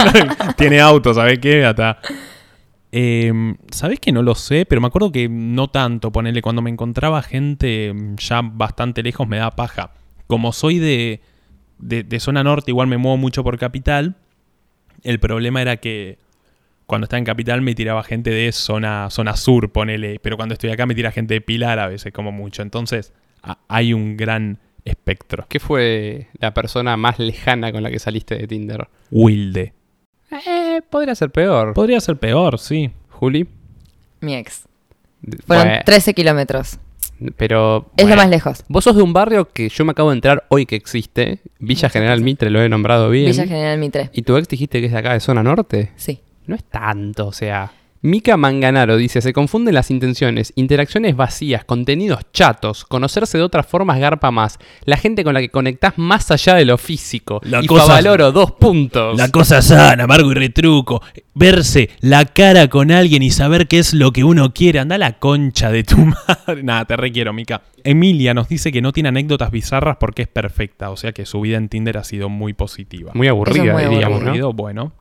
Tiene 0.56 0.80
auto, 0.80 1.12
¿sabes 1.12 1.38
qué? 1.40 1.64
Hasta. 1.64 1.98
Eh, 2.90 3.32
¿Sabés 3.70 4.00
que 4.00 4.12
no 4.12 4.22
lo 4.22 4.34
sé? 4.34 4.64
Pero 4.66 4.80
me 4.80 4.86
acuerdo 4.86 5.12
que 5.12 5.28
no 5.28 5.68
tanto, 5.68 6.10
ponele, 6.10 6.40
cuando 6.40 6.62
me 6.62 6.70
encontraba 6.70 7.22
gente 7.22 7.94
ya 8.16 8.40
bastante 8.42 9.02
lejos 9.02 9.28
me 9.28 9.38
da 9.38 9.50
paja. 9.50 9.90
Como 10.26 10.52
soy 10.52 10.78
de, 10.78 11.20
de, 11.78 12.02
de 12.02 12.20
zona 12.20 12.42
norte, 12.44 12.70
igual 12.70 12.86
me 12.88 12.96
muevo 12.98 13.16
mucho 13.16 13.42
por 13.44 13.58
capital. 13.58 14.16
El 15.02 15.20
problema 15.20 15.62
era 15.62 15.76
que 15.76 16.18
cuando 16.86 17.04
estaba 17.04 17.18
en 17.18 17.24
capital 17.24 17.60
me 17.62 17.74
tiraba 17.74 18.02
gente 18.02 18.30
de 18.30 18.50
zona, 18.52 19.10
zona 19.10 19.36
sur, 19.36 19.70
ponele. 19.70 20.18
Pero 20.20 20.36
cuando 20.36 20.54
estoy 20.54 20.70
acá 20.70 20.86
me 20.86 20.94
tira 20.94 21.10
gente 21.12 21.34
de 21.34 21.40
Pilar 21.40 21.78
a 21.78 21.86
veces, 21.88 22.12
como 22.12 22.32
mucho. 22.32 22.62
Entonces 22.62 23.12
a- 23.42 23.58
hay 23.68 23.92
un 23.92 24.16
gran 24.16 24.58
espectro. 24.84 25.44
¿Qué 25.48 25.60
fue 25.60 26.28
la 26.40 26.54
persona 26.54 26.96
más 26.96 27.18
lejana 27.18 27.72
con 27.72 27.82
la 27.82 27.90
que 27.90 27.98
saliste 27.98 28.36
de 28.36 28.46
Tinder? 28.46 28.88
Wilde. 29.10 29.74
Eh, 30.46 30.80
podría 30.90 31.14
ser 31.14 31.30
peor. 31.30 31.74
Podría 31.74 32.00
ser 32.00 32.16
peor, 32.18 32.58
sí. 32.58 32.90
Juli. 33.10 33.46
Mi 34.20 34.34
ex. 34.34 34.64
Fueron 35.46 35.66
Bueno, 35.68 35.82
13 35.84 36.14
kilómetros. 36.14 36.78
Pero. 37.36 37.90
Es 37.96 38.04
bueno. 38.04 38.16
lo 38.16 38.22
más 38.22 38.30
lejos. 38.30 38.64
Vos 38.68 38.84
sos 38.84 38.96
de 38.96 39.02
un 39.02 39.12
barrio 39.12 39.48
que 39.48 39.68
yo 39.68 39.84
me 39.84 39.92
acabo 39.92 40.10
de 40.10 40.16
enterar 40.16 40.44
hoy 40.48 40.66
que 40.66 40.76
existe. 40.76 41.40
Villa 41.58 41.88
General 41.88 42.20
Mitre, 42.20 42.50
lo 42.50 42.62
he 42.62 42.68
nombrado 42.68 43.10
bien. 43.10 43.30
Villa 43.30 43.46
General 43.46 43.78
Mitre. 43.78 44.10
¿Y 44.12 44.22
tu 44.22 44.36
ex 44.36 44.48
dijiste 44.48 44.80
que 44.80 44.86
es 44.86 44.92
de 44.92 44.98
acá 44.98 45.12
de 45.12 45.20
zona 45.20 45.42
norte? 45.42 45.92
Sí. 45.96 46.20
No 46.46 46.54
es 46.54 46.64
tanto, 46.64 47.26
o 47.26 47.32
sea. 47.32 47.72
Mika 48.00 48.36
Manganaro 48.36 48.96
dice, 48.96 49.20
se 49.20 49.32
confunden 49.32 49.74
las 49.74 49.90
intenciones, 49.90 50.52
interacciones 50.54 51.16
vacías, 51.16 51.64
contenidos 51.64 52.20
chatos, 52.32 52.84
conocerse 52.84 53.38
de 53.38 53.44
otras 53.44 53.66
formas 53.66 53.98
garpa 53.98 54.30
más, 54.30 54.58
la 54.84 54.96
gente 54.96 55.24
con 55.24 55.34
la 55.34 55.40
que 55.40 55.48
conectás 55.50 55.94
más 55.98 56.30
allá 56.30 56.54
de 56.54 56.64
lo 56.64 56.78
físico. 56.78 57.40
La 57.42 57.60
y 57.62 57.66
cosa- 57.66 57.86
Favaloro, 57.86 58.30
dos 58.30 58.52
puntos. 58.52 59.16
La 59.18 59.30
cosa 59.30 59.62
sana, 59.62 60.04
amargo 60.04 60.30
y 60.30 60.34
retruco. 60.34 61.02
Verse 61.34 61.90
la 62.00 62.24
cara 62.24 62.68
con 62.68 62.90
alguien 62.90 63.22
y 63.22 63.30
saber 63.30 63.68
qué 63.68 63.78
es 63.78 63.94
lo 63.94 64.12
que 64.12 64.24
uno 64.24 64.52
quiere. 64.52 64.78
Anda 64.80 64.96
a 64.96 64.98
la 64.98 65.18
concha 65.18 65.70
de 65.70 65.84
tu 65.84 65.96
madre. 66.46 66.62
Nada, 66.62 66.84
te 66.84 66.96
requiero, 66.96 67.32
Mica. 67.32 67.62
Emilia 67.84 68.34
nos 68.34 68.48
dice 68.48 68.72
que 68.72 68.82
no 68.82 68.92
tiene 68.92 69.08
anécdotas 69.10 69.50
bizarras 69.50 69.96
porque 69.98 70.22
es 70.22 70.28
perfecta. 70.28 70.90
O 70.90 70.96
sea 70.96 71.12
que 71.12 71.26
su 71.26 71.40
vida 71.40 71.56
en 71.56 71.68
Tinder 71.68 71.96
ha 71.98 72.04
sido 72.04 72.28
muy 72.28 72.52
positiva. 72.54 73.12
Muy 73.14 73.28
aburrida, 73.28 73.64
es 73.66 73.72
muy 73.72 73.84
diríamos, 73.94 74.20
¿no? 74.20 74.26
Aburrido, 74.28 74.52
Bueno. 74.52 74.92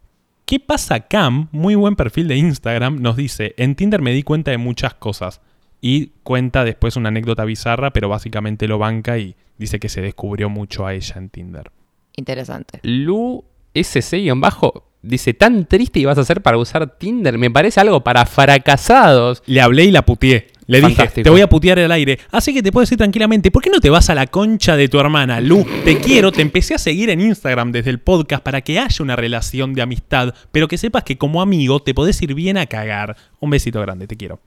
¿Qué 0.47 0.61
pasa, 0.61 1.01
Cam? 1.01 1.49
Muy 1.51 1.75
buen 1.75 1.97
perfil 1.97 2.29
de 2.29 2.37
Instagram. 2.37 3.01
Nos 3.01 3.17
dice: 3.17 3.53
En 3.57 3.75
Tinder 3.75 4.01
me 4.01 4.13
di 4.13 4.23
cuenta 4.23 4.49
de 4.49 4.57
muchas 4.57 4.93
cosas. 4.93 5.41
Y 5.81 6.11
cuenta 6.23 6.63
después 6.63 6.95
una 6.95 7.09
anécdota 7.09 7.43
bizarra, 7.43 7.91
pero 7.91 8.07
básicamente 8.07 8.65
lo 8.65 8.77
banca 8.77 9.17
y 9.17 9.35
dice 9.57 9.77
que 9.77 9.89
se 9.89 9.99
descubrió 9.99 10.47
mucho 10.47 10.87
a 10.87 10.93
ella 10.93 11.15
en 11.17 11.27
Tinder. 11.27 11.69
Interesante. 12.15 12.79
Lu 12.83 13.43
SC-bajo 13.73 14.85
dice, 15.01 15.33
tan 15.33 15.65
triste 15.65 15.99
ibas 15.99 16.17
a 16.17 16.23
ser 16.23 16.41
para 16.41 16.57
usar 16.57 16.97
Tinder, 16.97 17.37
me 17.37 17.51
parece 17.51 17.81
algo 17.81 18.01
para 18.01 18.25
fracasados. 18.25 19.43
Le 19.47 19.59
hablé 19.59 19.83
y 19.83 19.91
la 19.91 20.05
puteé. 20.05 20.47
Le 20.67 20.81
dije, 20.81 21.07
te 21.07 21.29
voy 21.29 21.41
a 21.41 21.47
putear 21.47 21.79
al 21.79 21.91
aire. 21.93 22.19
Así 22.29 22.53
que 22.53 22.61
te 22.61 22.71
puedo 22.71 22.83
decir 22.83 22.97
tranquilamente, 22.97 23.51
¿por 23.51 23.63
qué 23.63 23.69
no 23.69 23.79
te 23.79 23.89
vas 23.89 24.09
a 24.09 24.15
la 24.15 24.27
concha 24.27 24.75
de 24.75 24.89
tu 24.89 24.99
hermana, 24.99 25.39
Lu? 25.39 25.65
Te 25.85 25.97
quiero, 25.99 26.31
te 26.31 26.41
empecé 26.41 26.75
a 26.75 26.77
seguir 26.77 27.09
en 27.09 27.21
Instagram 27.21 27.71
desde 27.71 27.89
el 27.89 27.99
podcast 27.99 28.43
para 28.43 28.59
que 28.61 28.77
haya 28.77 29.01
una 29.03 29.15
relación 29.15 29.73
de 29.73 29.81
amistad, 29.81 30.35
pero 30.51 30.67
que 30.67 30.77
sepas 30.77 31.03
que 31.03 31.17
como 31.17 31.41
amigo 31.41 31.79
te 31.81 31.93
podés 31.93 32.21
ir 32.21 32.33
bien 32.33 32.57
a 32.57 32.65
cagar. 32.65 33.15
Un 33.39 33.49
besito 33.49 33.79
grande, 33.81 34.07
te 34.07 34.17
quiero. 34.17 34.39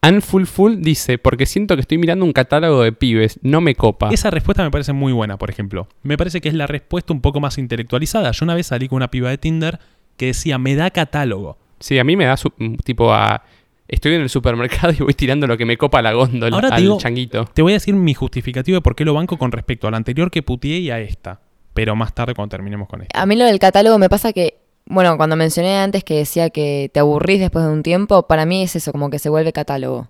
Anfulful 0.00 0.80
dice, 0.80 1.18
porque 1.18 1.44
siento 1.44 1.74
que 1.74 1.80
estoy 1.80 1.98
mirando 1.98 2.24
un 2.24 2.32
catálogo 2.32 2.82
de 2.82 2.92
pibes, 2.92 3.38
no 3.42 3.60
me 3.60 3.74
copa. 3.74 4.10
Esa 4.10 4.30
respuesta 4.30 4.62
me 4.62 4.70
parece 4.70 4.92
muy 4.92 5.12
buena, 5.12 5.38
por 5.38 5.50
ejemplo. 5.50 5.88
Me 6.02 6.16
parece 6.16 6.40
que 6.40 6.48
es 6.48 6.54
la 6.54 6.66
respuesta 6.66 7.12
un 7.12 7.20
poco 7.20 7.40
más 7.40 7.58
intelectualizada. 7.58 8.30
Yo 8.30 8.44
una 8.44 8.54
vez 8.54 8.68
salí 8.68 8.88
con 8.88 8.96
una 8.96 9.10
piba 9.10 9.30
de 9.30 9.38
Tinder 9.38 9.80
que 10.16 10.26
decía, 10.26 10.58
me 10.58 10.74
da 10.76 10.90
catálogo. 10.90 11.58
Sí, 11.80 11.98
a 11.98 12.04
mí 12.04 12.16
me 12.16 12.24
da 12.24 12.36
su- 12.36 12.52
tipo 12.84 13.12
a... 13.12 13.42
Estoy 13.88 14.14
en 14.14 14.20
el 14.20 14.28
supermercado 14.28 14.92
y 14.98 15.02
voy 15.02 15.14
tirando 15.14 15.46
lo 15.46 15.56
que 15.56 15.64
me 15.64 15.76
copa 15.76 16.02
la 16.02 16.12
góndola, 16.12 16.54
Ahora 16.54 16.68
te 16.68 16.74
al 16.76 16.82
digo- 16.82 16.98
changuito. 16.98 17.46
Te 17.46 17.62
voy 17.62 17.72
a 17.72 17.76
decir 17.76 17.94
mi 17.94 18.14
justificativo 18.14 18.76
de 18.76 18.82
por 18.82 18.94
qué 18.94 19.04
lo 19.04 19.14
banco 19.14 19.38
con 19.38 19.50
respecto 19.50 19.88
a 19.88 19.90
la 19.90 19.96
anterior 19.96 20.30
que 20.30 20.42
puteé 20.42 20.78
y 20.78 20.90
a 20.90 21.00
esta. 21.00 21.40
Pero 21.74 21.96
más 21.96 22.14
tarde 22.14 22.34
cuando 22.34 22.50
terminemos 22.50 22.88
con 22.88 23.02
esto. 23.02 23.18
A 23.18 23.24
mí 23.26 23.34
lo 23.36 23.44
del 23.44 23.58
catálogo 23.58 23.98
me 23.98 24.08
pasa 24.08 24.32
que, 24.32 24.58
bueno, 24.86 25.16
cuando 25.16 25.36
mencioné 25.36 25.76
antes 25.78 26.02
que 26.04 26.14
decía 26.16 26.50
que 26.50 26.90
te 26.92 27.00
aburrís 27.00 27.40
después 27.40 27.64
de 27.64 27.70
un 27.70 27.82
tiempo, 27.82 28.26
para 28.26 28.46
mí 28.46 28.62
es 28.62 28.74
eso, 28.76 28.92
como 28.92 29.10
que 29.10 29.18
se 29.18 29.28
vuelve 29.28 29.52
catálogo. 29.52 30.08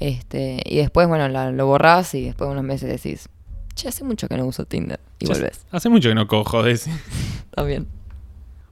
Este, 0.00 0.62
y 0.64 0.76
después, 0.78 1.06
bueno, 1.06 1.28
la- 1.28 1.50
lo 1.52 1.66
borrás 1.66 2.14
y 2.14 2.24
después 2.24 2.48
de 2.48 2.52
unos 2.52 2.64
meses 2.64 2.88
decís, 2.88 3.28
che, 3.74 3.88
hace 3.88 4.04
mucho 4.04 4.26
que 4.26 4.36
no 4.36 4.46
uso 4.46 4.64
Tinder. 4.64 4.98
Y 5.20 5.26
Ya 5.26 5.34
volvés. 5.34 5.64
Hace 5.70 5.88
mucho 5.88 6.08
que 6.08 6.14
no 6.14 6.26
cojo, 6.26 6.62
decís. 6.62 6.88
También. 7.54 7.86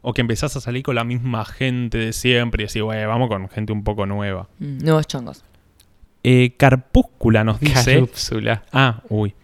O 0.03 0.15
que 0.15 0.23
empezás 0.23 0.57
a 0.57 0.61
salir 0.61 0.83
con 0.83 0.95
la 0.95 1.05
misma 1.05 1.45
gente 1.45 1.99
de 1.99 2.13
siempre 2.13 2.65
y 2.65 2.67
decís, 2.67 2.83
güey, 2.83 3.05
vamos 3.05 3.29
con 3.29 3.49
gente 3.49 3.73
un 3.73 3.85
poco 3.85 4.07
nueva. 4.07 4.49
Mm, 4.59 4.79
nuevos 4.85 5.07
chongos. 5.07 5.45
Eh, 6.23 6.55
Carpúscula 6.57 7.45
nos 7.45 7.61
dice. 7.61 7.95
Carúpsula. 7.95 8.65
Ah, 8.73 9.03
uy. 9.09 9.35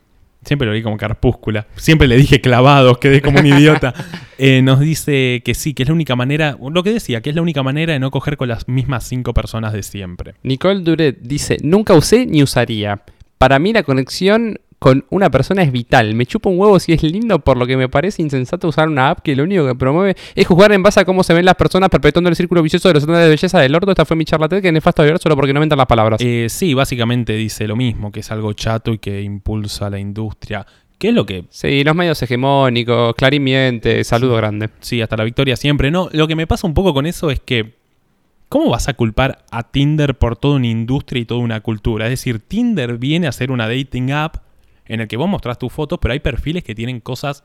Siempre 0.45 0.69
lo 0.69 0.75
vi 0.75 0.83
como 0.83 0.97
Carpúscula. 0.97 1.67
Siempre 1.75 2.07
le 2.07 2.17
dije 2.17 2.41
clavados, 2.41 2.99
quedé 2.99 3.21
como 3.21 3.41
un 3.41 3.47
idiota. 3.47 3.93
Eh, 4.39 4.61
nos 4.61 4.81
dice 4.81 5.41
que 5.47 5.55
sí, 5.55 5.73
que 5.73 5.85
es 5.85 5.89
la 5.89 5.95
única 5.95 6.15
manera. 6.15 6.59
Lo 6.61 6.83
que 6.83 6.93
decía, 6.93 7.23
que 7.23 7.31
es 7.31 7.37
la 7.37 7.41
única 7.41 7.63
manera 7.63 7.95
de 7.95 7.99
no 7.99 8.11
coger 8.11 8.37
con 8.37 8.49
las 8.49 8.69
mismas 8.69 9.05
cinco 9.05 9.33
personas 9.33 9.73
de 9.73 9.83
siempre. 9.83 10.35
Nicole 10.43 10.81
Duret 10.81 11.21
dice, 11.23 11.57
nunca 11.63 11.95
usé 11.95 12.27
ni 12.27 12.43
usaría. 12.43 13.01
Para 13.39 13.59
mí 13.59 13.73
la 13.73 13.83
conexión 13.83 14.61
con 14.79 15.05
una 15.11 15.31
persona 15.31 15.63
es 15.63 15.73
vital. 15.73 16.15
Me 16.15 16.27
chupa 16.27 16.51
un 16.51 16.59
huevo 16.59 16.79
si 16.79 16.93
es 16.93 17.03
lindo, 17.03 17.39
por 17.39 17.57
lo 17.57 17.67
que 17.67 17.77
me 17.77 17.89
parece 17.89 18.23
insensato 18.23 18.69
usar 18.69 18.89
una 18.89 19.11
app 19.11 19.21
que 19.21 19.35
lo 19.35 19.45
único 19.45 19.67
que 19.67 19.75
promueve 19.75 20.17
es 20.35 20.47
juzgar 20.47 20.73
en 20.73 20.83
base 20.83 21.01
a 21.01 21.05
cómo 21.05 21.23
se 21.23 21.35
ven 21.35 21.45
las 21.45 21.55
personas 21.55 21.89
perpetuando 21.89 22.29
el 22.29 22.37
círculo 22.37 22.63
vicioso 22.63 22.89
de 22.89 22.95
los 22.95 23.03
estándares 23.03 23.27
de 23.27 23.31
belleza 23.31 23.59
del 23.61 23.75
orto. 23.75 23.91
Esta 23.91 24.05
fue 24.05 24.17
mi 24.17 24.25
charla 24.25 24.49
TED, 24.49 24.61
que 24.61 24.69
es 24.69 24.75
nefasto 24.75 25.03
ver 25.03 25.19
solo 25.19 25.37
porque 25.37 25.53
no 25.53 25.61
mentan 25.61 25.79
las 25.79 25.87
palabras. 25.87 26.21
Eh, 26.23 26.47
sí, 26.51 26.75
básicamente 26.75 27.33
dice 27.35 27.67
lo 27.67 27.77
mismo, 27.77 28.13
que 28.13 28.21
es 28.21 28.31
algo 28.31 28.53
chato 28.53 28.93
y 28.93 28.99
que 28.99 29.23
impulsa 29.23 29.89
la 29.89 29.99
industria. 29.99 30.67
¿Qué 30.99 31.09
es 31.09 31.15
lo 31.15 31.27
que 31.27 31.45
Sí, 31.51 31.85
los 31.85 31.95
medios 31.95 32.23
hegemónicos, 32.23 33.15
Clarín 33.15 33.45
miente, 33.45 34.03
saludo 34.05 34.37
grande. 34.37 34.71
Sí, 34.81 35.03
hasta 35.03 35.17
la 35.17 35.25
victoria 35.25 35.57
siempre. 35.57 35.91
No, 35.91 36.09
lo 36.13 36.27
que 36.27 36.37
me 36.37 36.47
pasa 36.47 36.67
un 36.67 36.75
poco 36.75 36.95
con 36.95 37.07
eso 37.07 37.31
es 37.31 37.41
que. 37.41 37.75
¿Cómo 38.49 38.71
vas 38.71 38.89
a 38.89 38.95
culpar 38.95 39.45
a 39.51 39.65
Tinder 39.65 40.17
por 40.17 40.37
toda 40.37 40.55
una 40.55 40.69
industria 40.69 41.21
y 41.21 41.25
toda 41.25 41.41
una 41.41 41.61
cultura? 41.63 42.07
Es 42.07 42.11
decir, 42.11 42.39
Tinder 42.39 42.97
viene 42.97 43.27
a 43.27 43.33
ser 43.33 43.51
una 43.51 43.67
dating 43.67 44.13
app 44.13 44.46
en 44.89 45.01
el 45.01 45.09
que 45.09 45.17
vos 45.17 45.29
mostrás 45.29 45.59
tus 45.59 45.73
fotos, 45.73 45.99
pero 46.01 46.13
hay 46.13 46.21
perfiles 46.21 46.65
que 46.65 46.75
tienen 46.75 47.01
cosas 47.01 47.45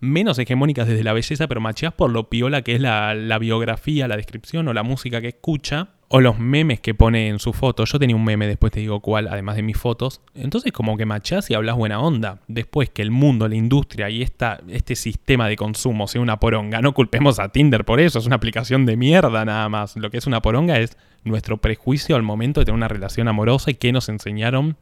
menos 0.00 0.38
hegemónicas 0.38 0.86
desde 0.86 1.02
la 1.02 1.12
belleza, 1.12 1.48
pero 1.48 1.60
macheás 1.60 1.92
por 1.92 2.10
lo 2.10 2.28
piola 2.28 2.62
que 2.62 2.74
es 2.74 2.80
la, 2.80 3.38
biografía, 3.38 4.06
la 4.06 4.16
descripción 4.16 4.68
o 4.68 4.72
la 4.72 4.82
música 4.82 5.20
que 5.20 5.28
escucha, 5.28 5.88
o 6.08 6.20
los 6.20 6.38
memes 6.38 6.78
que 6.80 6.94
pone 6.94 7.28
en 7.28 7.40
su 7.40 7.52
foto. 7.52 7.84
Yo 7.86 7.98
tenía 7.98 8.14
un 8.14 8.24
meme, 8.24 8.46
después 8.46 8.72
te 8.72 8.78
digo 8.78 9.00
cuál, 9.00 9.26
además 9.26 9.56
de 9.56 9.62
mis 9.62 9.76
fotos. 9.76 10.20
Entonces, 10.34 10.70
como 10.70 10.96
que 10.96 11.06
macheás 11.06 11.50
y 11.50 11.54
hablas 11.54 11.76
buena 11.76 11.98
onda. 11.98 12.40
Después 12.46 12.90
que 12.90 13.02
el 13.02 13.10
mundo, 13.10 13.48
la 13.48 13.56
industria 13.56 14.10
y 14.10 14.22
esta, 14.22 14.60
este 14.68 14.94
sistema 14.94 15.48
de 15.48 15.56
consumo 15.56 16.06
sea 16.06 16.20
una 16.20 16.38
poronga, 16.38 16.80
no 16.82 16.94
culpemos 16.94 17.40
a 17.40 17.48
Tinder 17.48 17.84
por 17.84 17.98
eso, 17.98 18.20
es 18.20 18.26
una 18.26 18.36
aplicación 18.36 18.86
de 18.86 18.96
mierda 18.96 19.44
nada 19.44 19.68
más. 19.68 19.96
Lo 19.96 20.10
que 20.10 20.18
es 20.18 20.26
una 20.26 20.40
poronga 20.40 20.78
es 20.78 20.96
nuestro 21.24 21.56
prejuicio 21.56 22.14
al 22.14 22.22
momento 22.22 22.60
de 22.60 22.66
tener 22.66 22.76
una 22.76 22.88
relación 22.88 23.26
amorosa 23.26 23.72
y 23.72 23.74
que 23.74 23.90
nos 23.90 24.08
enseñaron 24.08 24.76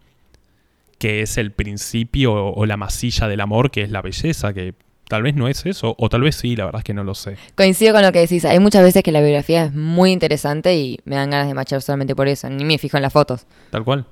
que 1.03 1.21
es 1.21 1.37
el 1.37 1.51
principio 1.51 2.33
o, 2.33 2.55
o 2.55 2.65
la 2.65 2.77
masilla 2.77 3.27
del 3.27 3.41
amor, 3.41 3.73
que 3.73 3.83
es 3.83 3.91
la 3.91 4.03
belleza, 4.03 4.55
que 4.55 4.75
tal 5.09 5.25
vez 5.25 5.35
no 5.35 5.49
es 5.49 5.67
eso, 5.67 5.97
o 5.99 6.09
tal 6.09 6.21
vez 6.21 6.37
sí, 6.37 6.55
la 6.55 6.67
verdad 6.67 6.79
es 6.79 6.85
que 6.85 6.95
no 6.95 7.03
lo 7.03 7.17
sé. 7.17 7.39
Coincido 7.57 7.93
con 7.93 8.03
lo 8.03 8.13
que 8.13 8.21
decís. 8.21 8.45
Hay 8.45 8.61
muchas 8.61 8.85
veces 8.85 9.03
que 9.03 9.11
la 9.11 9.21
biografía 9.21 9.65
es 9.65 9.73
muy 9.75 10.13
interesante 10.13 10.77
y 10.77 11.01
me 11.05 11.17
dan 11.17 11.31
ganas 11.31 11.49
de 11.49 11.55
machar 11.55 11.83
solamente 11.83 12.15
por 12.15 12.29
eso. 12.29 12.49
Ni 12.49 12.65
me 12.65 12.79
fijo 12.79 12.99
en 12.99 13.03
las 13.03 13.13
fotos. 13.13 13.47
Tal 13.71 13.83
cual. 13.83 14.07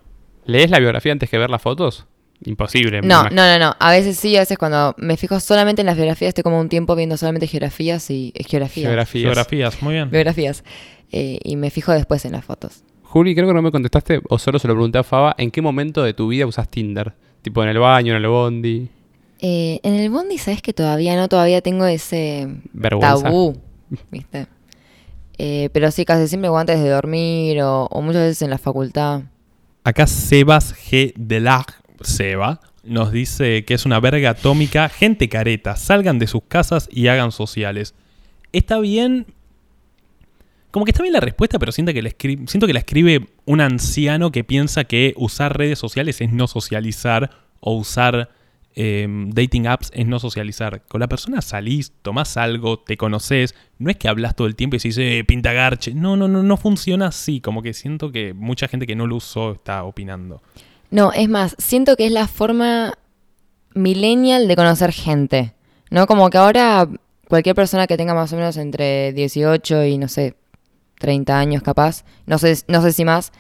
¿Lees 0.47 0.69
la 0.69 0.81
biografía 0.81 1.13
antes 1.13 1.31
que 1.31 1.39
ver 1.39 1.49
las 1.49 1.63
fotos? 1.63 2.09
Imposible. 2.45 3.03
me 3.03 3.07
No, 3.07 3.23
no, 3.23 3.31
no, 3.31 3.57
no. 3.61 3.77
A 3.79 3.93
veces 3.93 4.19
sí, 4.19 4.35
a 4.35 4.41
veces 4.41 4.59
cuando 4.59 4.97
me 4.99 5.17
fijo 5.17 5.39
solamente 5.39 5.83
en 5.83 5.87
las 5.87 5.95
biografías, 5.95 6.31
estoy 6.31 6.43
como 6.43 6.59
un 6.59 6.69
tiempo 6.69 6.97
viendo 6.97 7.17
solamente 7.17 7.47
geografías 7.47 8.11
y 8.11 8.33
es 8.35 8.49
geografía. 8.49 8.89
Geografías. 8.89 9.23
Geografías, 9.27 9.81
muy 9.83 9.95
bien. 9.95 10.11
biografías. 10.11 10.65
Eh, 11.13 11.39
y 11.45 11.55
me 11.55 11.71
fijo 11.71 11.93
después 11.93 12.25
en 12.25 12.33
las 12.33 12.45
fotos. 12.45 12.83
Juli, 13.11 13.35
creo 13.35 13.49
que 13.49 13.55
no 13.55 13.61
me 13.63 13.73
contestaste, 13.73 14.21
o 14.29 14.39
solo 14.39 14.61
se 14.61 14.69
lo 14.69 14.75
pregunté 14.75 14.99
a 14.99 15.03
Faba, 15.03 15.35
¿en 15.37 15.51
qué 15.51 15.61
momento 15.61 16.05
de 16.05 16.15
tu 16.15 16.29
vida 16.29 16.47
usas 16.47 16.69
Tinder? 16.69 17.13
Tipo 17.43 17.61
en 17.65 17.69
el 17.71 17.79
baño, 17.79 18.15
en 18.17 18.23
el 18.23 18.29
bondi, 18.29 18.89
Eh, 19.41 19.81
en 19.83 19.95
el 19.95 20.11
bondi, 20.11 20.39
¿sabes 20.39 20.63
que 20.63 20.73
todavía 20.73 21.17
no? 21.17 21.27
Todavía 21.29 21.61
tengo 21.61 21.87
ese 21.87 22.47
vergüenza. 22.73 23.25
tabú, 23.25 23.57
¿viste? 24.13 24.47
Eh, 25.39 25.71
pero 25.73 25.91
sí, 25.91 26.05
casi 26.05 26.29
siempre 26.29 26.51
o 26.51 26.57
antes 26.57 26.79
de 26.81 26.89
dormir 26.89 27.63
o, 27.63 27.87
o 27.87 28.03
muchas 28.03 28.23
veces 28.23 28.43
en 28.43 28.51
la 28.51 28.59
facultad. 28.59 29.23
Acá 29.83 30.07
Sebas 30.07 30.75
G. 30.77 31.15
Delag, 31.17 31.67
Seba, 32.03 32.61
nos 32.85 33.11
dice 33.11 33.65
que 33.65 33.75
es 33.75 33.87
una 33.87 33.99
verga 33.99 34.31
atómica. 34.31 34.89
Gente 34.89 35.29
careta, 35.29 35.75
salgan 35.77 36.19
de 36.19 36.27
sus 36.27 36.43
casas 36.47 36.89
y 36.93 37.09
hagan 37.09 37.33
sociales. 37.33 37.95
Está 38.53 38.79
bien. 38.79 39.27
Como 40.71 40.85
que 40.85 40.91
está 40.93 41.03
bien 41.03 41.13
la 41.13 41.21
respuesta, 41.21 41.59
pero 41.59 41.73
siento 41.73 41.93
que, 41.93 42.03
la 42.03 42.11
escri- 42.11 42.47
siento 42.49 42.67
que 42.67 42.73
la 42.73 42.79
escribe 42.81 43.29
un 43.45 43.61
anciano 43.61 44.31
que 44.31 44.45
piensa 44.45 44.85
que 44.85 45.15
usar 45.17 45.57
redes 45.57 45.79
sociales 45.79 46.21
es 46.21 46.33
no 46.33 46.47
socializar 46.47 47.31
o 47.61 47.75
usar 47.77 48.31
eh, 48.77 49.07
dating 49.35 49.67
apps 49.67 49.91
es 49.93 50.07
no 50.07 50.21
socializar. 50.21 50.83
Con 50.87 51.01
la 51.01 51.09
persona 51.09 51.43
salís, 51.43 51.93
tomás 52.03 52.37
algo, 52.37 52.79
te 52.79 52.97
conoces. 52.97 53.57
No 53.79 53.91
es 53.91 53.97
que 53.97 54.07
hablas 54.09 54.37
todo 54.37 54.47
el 54.47 54.55
tiempo 54.55 54.77
y 54.77 54.79
decís, 54.79 54.97
eh, 54.99 55.25
pinta 55.27 55.53
garche. 55.53 55.93
No, 55.93 56.17
no, 56.17 56.29
no, 56.29 56.45
no 56.45 56.57
funciona 56.57 57.09
así. 57.09 57.41
Como 57.41 57.63
que 57.63 57.75
siento 57.75 58.13
que 58.13 58.33
mucha 58.33 58.69
gente 58.69 58.87
que 58.87 58.95
no 58.95 59.09
lo 59.09 59.17
usó 59.17 59.53
está 59.53 59.83
opinando. 59.83 60.41
No, 60.93 61.13
es 61.13 61.29
más, 61.29 61.57
siento 61.59 61.97
que 61.97 62.07
es 62.07 62.13
la 62.13 62.29
forma 62.29 62.95
millennial 63.75 64.49
de 64.49 64.57
conocer 64.57 64.93
gente. 64.93 65.55
¿No? 65.91 66.07
Como 66.07 66.31
que 66.31 66.39
ahora 66.39 66.89
cualquier 67.29 67.57
persona 67.57 67.89
que 67.89 67.97
tenga 67.97 68.15
más 68.15 68.33
o 68.33 68.37
menos 68.37 68.57
entre 68.57 69.13
18 69.13 69.85
y 69.87 69.99
no 69.99 70.07
sé, 70.09 70.35
30 71.01 71.39
años 71.39 71.63
capaz, 71.63 72.05
no 72.27 72.39
sé, 72.39 72.59
no 72.69 72.83
sé 72.83 72.93
si 72.93 73.05
más, 73.05 73.33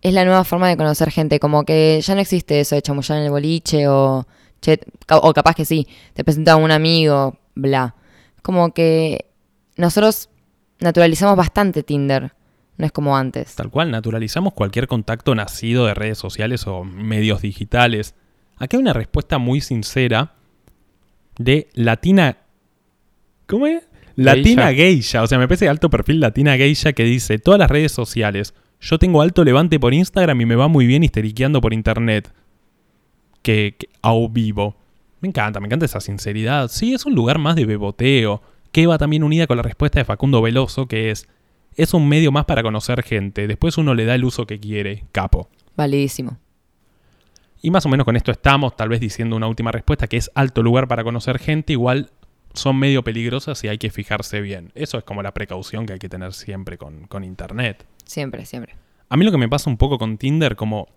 es 0.00 0.14
la 0.14 0.24
nueva 0.24 0.44
forma 0.44 0.68
de 0.68 0.76
conocer 0.76 1.10
gente. 1.10 1.38
Como 1.38 1.64
que 1.64 2.00
ya 2.02 2.14
no 2.14 2.20
existe 2.20 2.58
eso 2.58 2.74
de 2.74 2.82
chamullar 2.82 3.18
en 3.18 3.24
el 3.24 3.30
boliche 3.30 3.86
o, 3.86 4.26
o 5.08 5.32
capaz 5.32 5.54
que 5.54 5.64
sí, 5.64 5.86
te 6.14 6.24
presenta 6.24 6.52
a 6.52 6.56
un 6.56 6.72
amigo, 6.72 7.38
bla. 7.54 7.94
Como 8.42 8.72
que 8.72 9.26
nosotros 9.76 10.30
naturalizamos 10.80 11.36
bastante 11.36 11.82
Tinder. 11.82 12.32
No 12.78 12.86
es 12.86 12.92
como 12.92 13.16
antes. 13.16 13.54
Tal 13.54 13.70
cual, 13.70 13.90
naturalizamos 13.90 14.54
cualquier 14.54 14.88
contacto 14.88 15.34
nacido 15.34 15.84
de 15.84 15.94
redes 15.94 16.18
sociales 16.18 16.66
o 16.66 16.82
medios 16.82 17.42
digitales. 17.42 18.14
Acá 18.56 18.78
hay 18.78 18.82
una 18.82 18.94
respuesta 18.94 19.36
muy 19.36 19.60
sincera 19.60 20.32
de 21.38 21.68
Latina. 21.74 22.38
¿Cómo 23.46 23.66
es? 23.66 23.86
Latina 24.24 24.72
Geisha. 24.72 25.22
O 25.22 25.26
sea, 25.26 25.38
me 25.38 25.46
parece 25.48 25.66
de 25.66 25.70
alto 25.70 25.90
perfil 25.90 26.20
Latina 26.20 26.56
Geisha 26.56 26.92
que 26.92 27.04
dice: 27.04 27.38
Todas 27.38 27.58
las 27.58 27.70
redes 27.70 27.92
sociales. 27.92 28.54
Yo 28.80 28.98
tengo 28.98 29.22
alto 29.22 29.44
levante 29.44 29.78
por 29.78 29.94
Instagram 29.94 30.40
y 30.40 30.46
me 30.46 30.56
va 30.56 30.68
muy 30.68 30.86
bien 30.86 31.04
histeriqueando 31.04 31.60
por 31.60 31.72
internet. 31.72 32.32
Que, 33.42 33.76
que 33.78 33.88
a 34.02 34.12
vivo. 34.30 34.76
Me 35.20 35.28
encanta, 35.28 35.60
me 35.60 35.66
encanta 35.66 35.86
esa 35.86 36.00
sinceridad. 36.00 36.68
Sí, 36.68 36.94
es 36.94 37.06
un 37.06 37.14
lugar 37.14 37.38
más 37.38 37.54
de 37.56 37.64
beboteo. 37.64 38.42
Que 38.72 38.86
va 38.86 38.98
también 38.98 39.22
unida 39.22 39.46
con 39.46 39.56
la 39.56 39.62
respuesta 39.62 40.00
de 40.00 40.04
Facundo 40.04 40.42
Veloso, 40.42 40.86
que 40.86 41.10
es 41.10 41.28
es 41.76 41.94
un 41.94 42.08
medio 42.08 42.32
más 42.32 42.44
para 42.44 42.62
conocer 42.62 43.02
gente. 43.02 43.46
Después 43.46 43.78
uno 43.78 43.94
le 43.94 44.04
da 44.04 44.14
el 44.14 44.24
uso 44.24 44.46
que 44.46 44.60
quiere. 44.60 45.04
Capo. 45.12 45.48
Validísimo. 45.76 46.38
Y 47.62 47.70
más 47.70 47.86
o 47.86 47.88
menos 47.88 48.04
con 48.04 48.16
esto 48.16 48.32
estamos, 48.32 48.76
tal 48.76 48.88
vez 48.88 49.00
diciendo 49.00 49.36
una 49.36 49.46
última 49.46 49.70
respuesta, 49.70 50.08
que 50.08 50.16
es 50.16 50.30
alto 50.34 50.62
lugar 50.62 50.88
para 50.88 51.04
conocer 51.04 51.38
gente, 51.38 51.72
igual 51.72 52.10
son 52.54 52.76
medio 52.76 53.02
peligrosas 53.02 53.62
y 53.64 53.68
hay 53.68 53.78
que 53.78 53.90
fijarse 53.90 54.40
bien. 54.40 54.72
Eso 54.74 54.98
es 54.98 55.04
como 55.04 55.22
la 55.22 55.32
precaución 55.32 55.86
que 55.86 55.94
hay 55.94 55.98
que 55.98 56.08
tener 56.08 56.32
siempre 56.32 56.78
con, 56.78 57.06
con 57.06 57.24
Internet. 57.24 57.86
Siempre, 58.04 58.44
siempre. 58.46 58.74
A 59.08 59.16
mí 59.16 59.24
lo 59.24 59.30
que 59.30 59.38
me 59.38 59.48
pasa 59.48 59.68
un 59.68 59.76
poco 59.76 59.98
con 59.98 60.18
Tinder, 60.18 60.56
como 60.56 60.88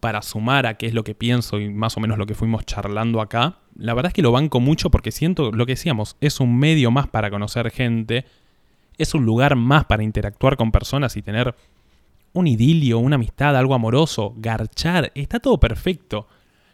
para 0.00 0.22
sumar 0.22 0.66
a 0.66 0.74
qué 0.74 0.86
es 0.86 0.94
lo 0.94 1.04
que 1.04 1.14
pienso 1.14 1.58
y 1.60 1.68
más 1.70 1.96
o 1.96 2.00
menos 2.00 2.18
lo 2.18 2.26
que 2.26 2.34
fuimos 2.34 2.64
charlando 2.64 3.20
acá, 3.20 3.58
la 3.76 3.94
verdad 3.94 4.10
es 4.10 4.14
que 4.14 4.22
lo 4.22 4.32
banco 4.32 4.60
mucho 4.60 4.90
porque 4.90 5.10
siento 5.10 5.50
lo 5.50 5.66
que 5.66 5.72
decíamos, 5.72 6.16
es 6.20 6.40
un 6.40 6.58
medio 6.58 6.90
más 6.90 7.08
para 7.08 7.30
conocer 7.30 7.70
gente, 7.70 8.24
es 8.96 9.14
un 9.14 9.24
lugar 9.24 9.56
más 9.56 9.84
para 9.86 10.02
interactuar 10.02 10.56
con 10.56 10.70
personas 10.70 11.16
y 11.16 11.22
tener 11.22 11.54
un 12.32 12.46
idilio, 12.46 12.98
una 12.98 13.16
amistad, 13.16 13.56
algo 13.56 13.74
amoroso, 13.74 14.34
garchar, 14.36 15.10
está 15.14 15.40
todo 15.40 15.58
perfecto. 15.58 16.28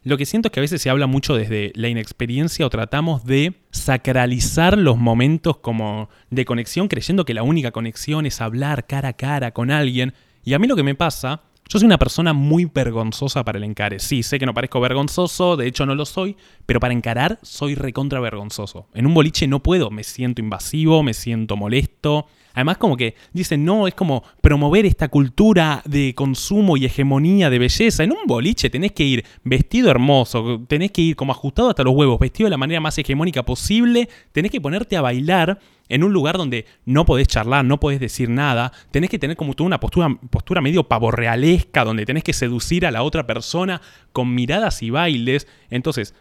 Lo 0.05 0.18
que 0.18 0.26
siento 0.26 0.48
es 0.48 0.52
que 0.52 0.61
a 0.61 0.62
veces 0.62 0.82
se 0.82 0.90
habla 0.90 1.07
mucho 1.07 1.34
desde 1.34 1.72
la 1.74 1.88
inexperiencia 1.88 2.66
o 2.66 2.70
tratamos 2.70 3.24
de 3.24 3.55
sacralizar 3.70 4.76
los 4.76 4.98
momentos 4.98 5.57
como 5.57 6.11
de 6.28 6.44
conexión 6.44 6.88
creyendo 6.88 7.24
que 7.24 7.32
la 7.32 7.42
única 7.42 7.70
conexión 7.70 8.26
es 8.26 8.42
hablar 8.42 8.86
cara 8.86 9.09
a 9.09 9.12
cara 9.14 9.52
con 9.52 9.70
alguien. 9.70 10.12
Y 10.44 10.52
a 10.52 10.59
mí 10.59 10.66
lo 10.66 10.76
que 10.76 10.82
me 10.82 10.94
pasa, 10.94 11.40
yo 11.70 11.78
soy 11.78 11.86
una 11.86 11.96
persona 11.96 12.34
muy 12.34 12.66
vergonzosa 12.66 13.44
para 13.44 13.57
el 13.57 13.64
encare. 13.64 13.98
Sí, 13.98 14.22
sé 14.22 14.38
que 14.38 14.44
no 14.44 14.52
parezco 14.52 14.78
vergonzoso, 14.78 15.57
de 15.57 15.66
hecho 15.66 15.86
no 15.86 15.94
lo 15.94 16.05
soy, 16.05 16.36
pero 16.66 16.80
para 16.80 16.92
encarar 16.92 17.38
soy 17.40 17.74
recontra 17.74 18.20
vergonzoso. 18.20 18.88
En 18.92 19.07
un 19.07 19.14
boliche 19.14 19.46
no 19.46 19.62
puedo, 19.62 19.90
me 19.90 20.05
siento 20.05 20.42
invasivo, 20.42 21.02
me 21.02 21.14
siento 21.14 21.57
molesto. 21.57 22.26
Además, 22.55 22.78
como 22.78 22.96
que 22.96 23.14
dicen, 23.32 23.64
no, 23.64 23.86
es 23.86 23.94
como 23.94 24.22
promover 24.40 24.86
esta 24.86 25.09
cultura 25.09 25.82
de 25.84 26.14
consumo 26.14 26.76
y 26.76 26.84
hegemonía 26.84 27.50
de 27.50 27.59
belleza. 27.59 28.05
En 28.05 28.12
un 28.12 28.26
boliche 28.26 28.70
tenés 28.70 28.92
que 28.92 29.05
ir 29.05 29.24
vestido 29.42 29.90
hermoso, 29.90 30.62
tenés 30.68 30.92
que 30.92 31.02
ir 31.02 31.16
como 31.16 31.32
ajustado 31.32 31.70
hasta 31.70 31.82
los 31.82 31.94
huevos, 31.94 32.18
vestido 32.18 32.46
de 32.46 32.52
la 32.52 32.57
manera 32.57 32.80
más 32.80 32.96
hegemónica 32.96 33.42
posible, 33.42 34.09
tenés 34.32 34.52
que 34.52 34.61
ponerte 34.61 34.96
a 34.96 35.02
bailar 35.02 35.59
en 35.88 36.02
un 36.02 36.12
lugar 36.12 36.38
donde 36.38 36.64
no 36.86 37.05
podés 37.05 37.28
charlar, 37.28 37.64
no 37.64 37.78
podés 37.78 38.00
decir 38.00 38.30
nada, 38.30 38.72
tenés 38.90 39.11
que 39.11 39.18
tener 39.18 39.36
como 39.36 39.55
tú 39.55 39.64
una 39.64 39.80
postura, 39.80 40.09
postura 40.30 40.61
medio 40.61 40.84
pavorrealesca, 40.84 41.84
donde 41.84 42.07
tenés 42.07 42.24
que 42.24 42.32
seducir 42.32 42.86
a 42.86 42.90
la 42.90 43.02
otra 43.02 43.26
persona 43.26 43.82
con 44.12 44.34
miradas 44.34 44.82
y 44.82 44.90
bailes. 44.90 45.46
Entonces, 45.70 46.14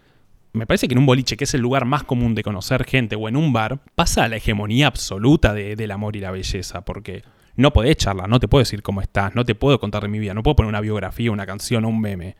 me 0.53 0.65
parece 0.67 0.87
que 0.87 0.93
en 0.93 0.99
un 0.99 1.05
boliche, 1.05 1.35
que 1.35 1.43
es 1.43 1.53
el 1.53 1.61
lugar 1.61 1.85
más 1.85 2.03
común 2.03 2.35
de 2.35 2.43
conocer 2.43 2.85
gente, 2.85 3.15
o 3.15 3.27
en 3.27 3.35
un 3.35 3.51
bar, 3.53 3.79
pasa 3.95 4.27
la 4.27 4.37
hegemonía 4.37 4.87
absoluta 4.87 5.53
de- 5.53 5.75
del 5.75 5.91
amor 5.91 6.15
y 6.15 6.19
la 6.19 6.31
belleza, 6.31 6.85
porque 6.85 7.23
no 7.55 7.73
podés 7.73 7.97
charlar, 7.97 8.29
no 8.29 8.39
te 8.39 8.47
puedo 8.47 8.61
decir 8.61 8.81
cómo 8.83 9.01
estás, 9.01 9.35
no 9.35 9.45
te 9.45 9.55
puedo 9.55 9.79
contar 9.79 10.03
de 10.03 10.09
mi 10.09 10.19
vida, 10.19 10.33
no 10.33 10.43
puedo 10.43 10.55
poner 10.55 10.69
una 10.69 10.81
biografía, 10.81 11.31
una 11.31 11.45
canción 11.45 11.85
un 11.85 11.99
meme. 11.99 12.35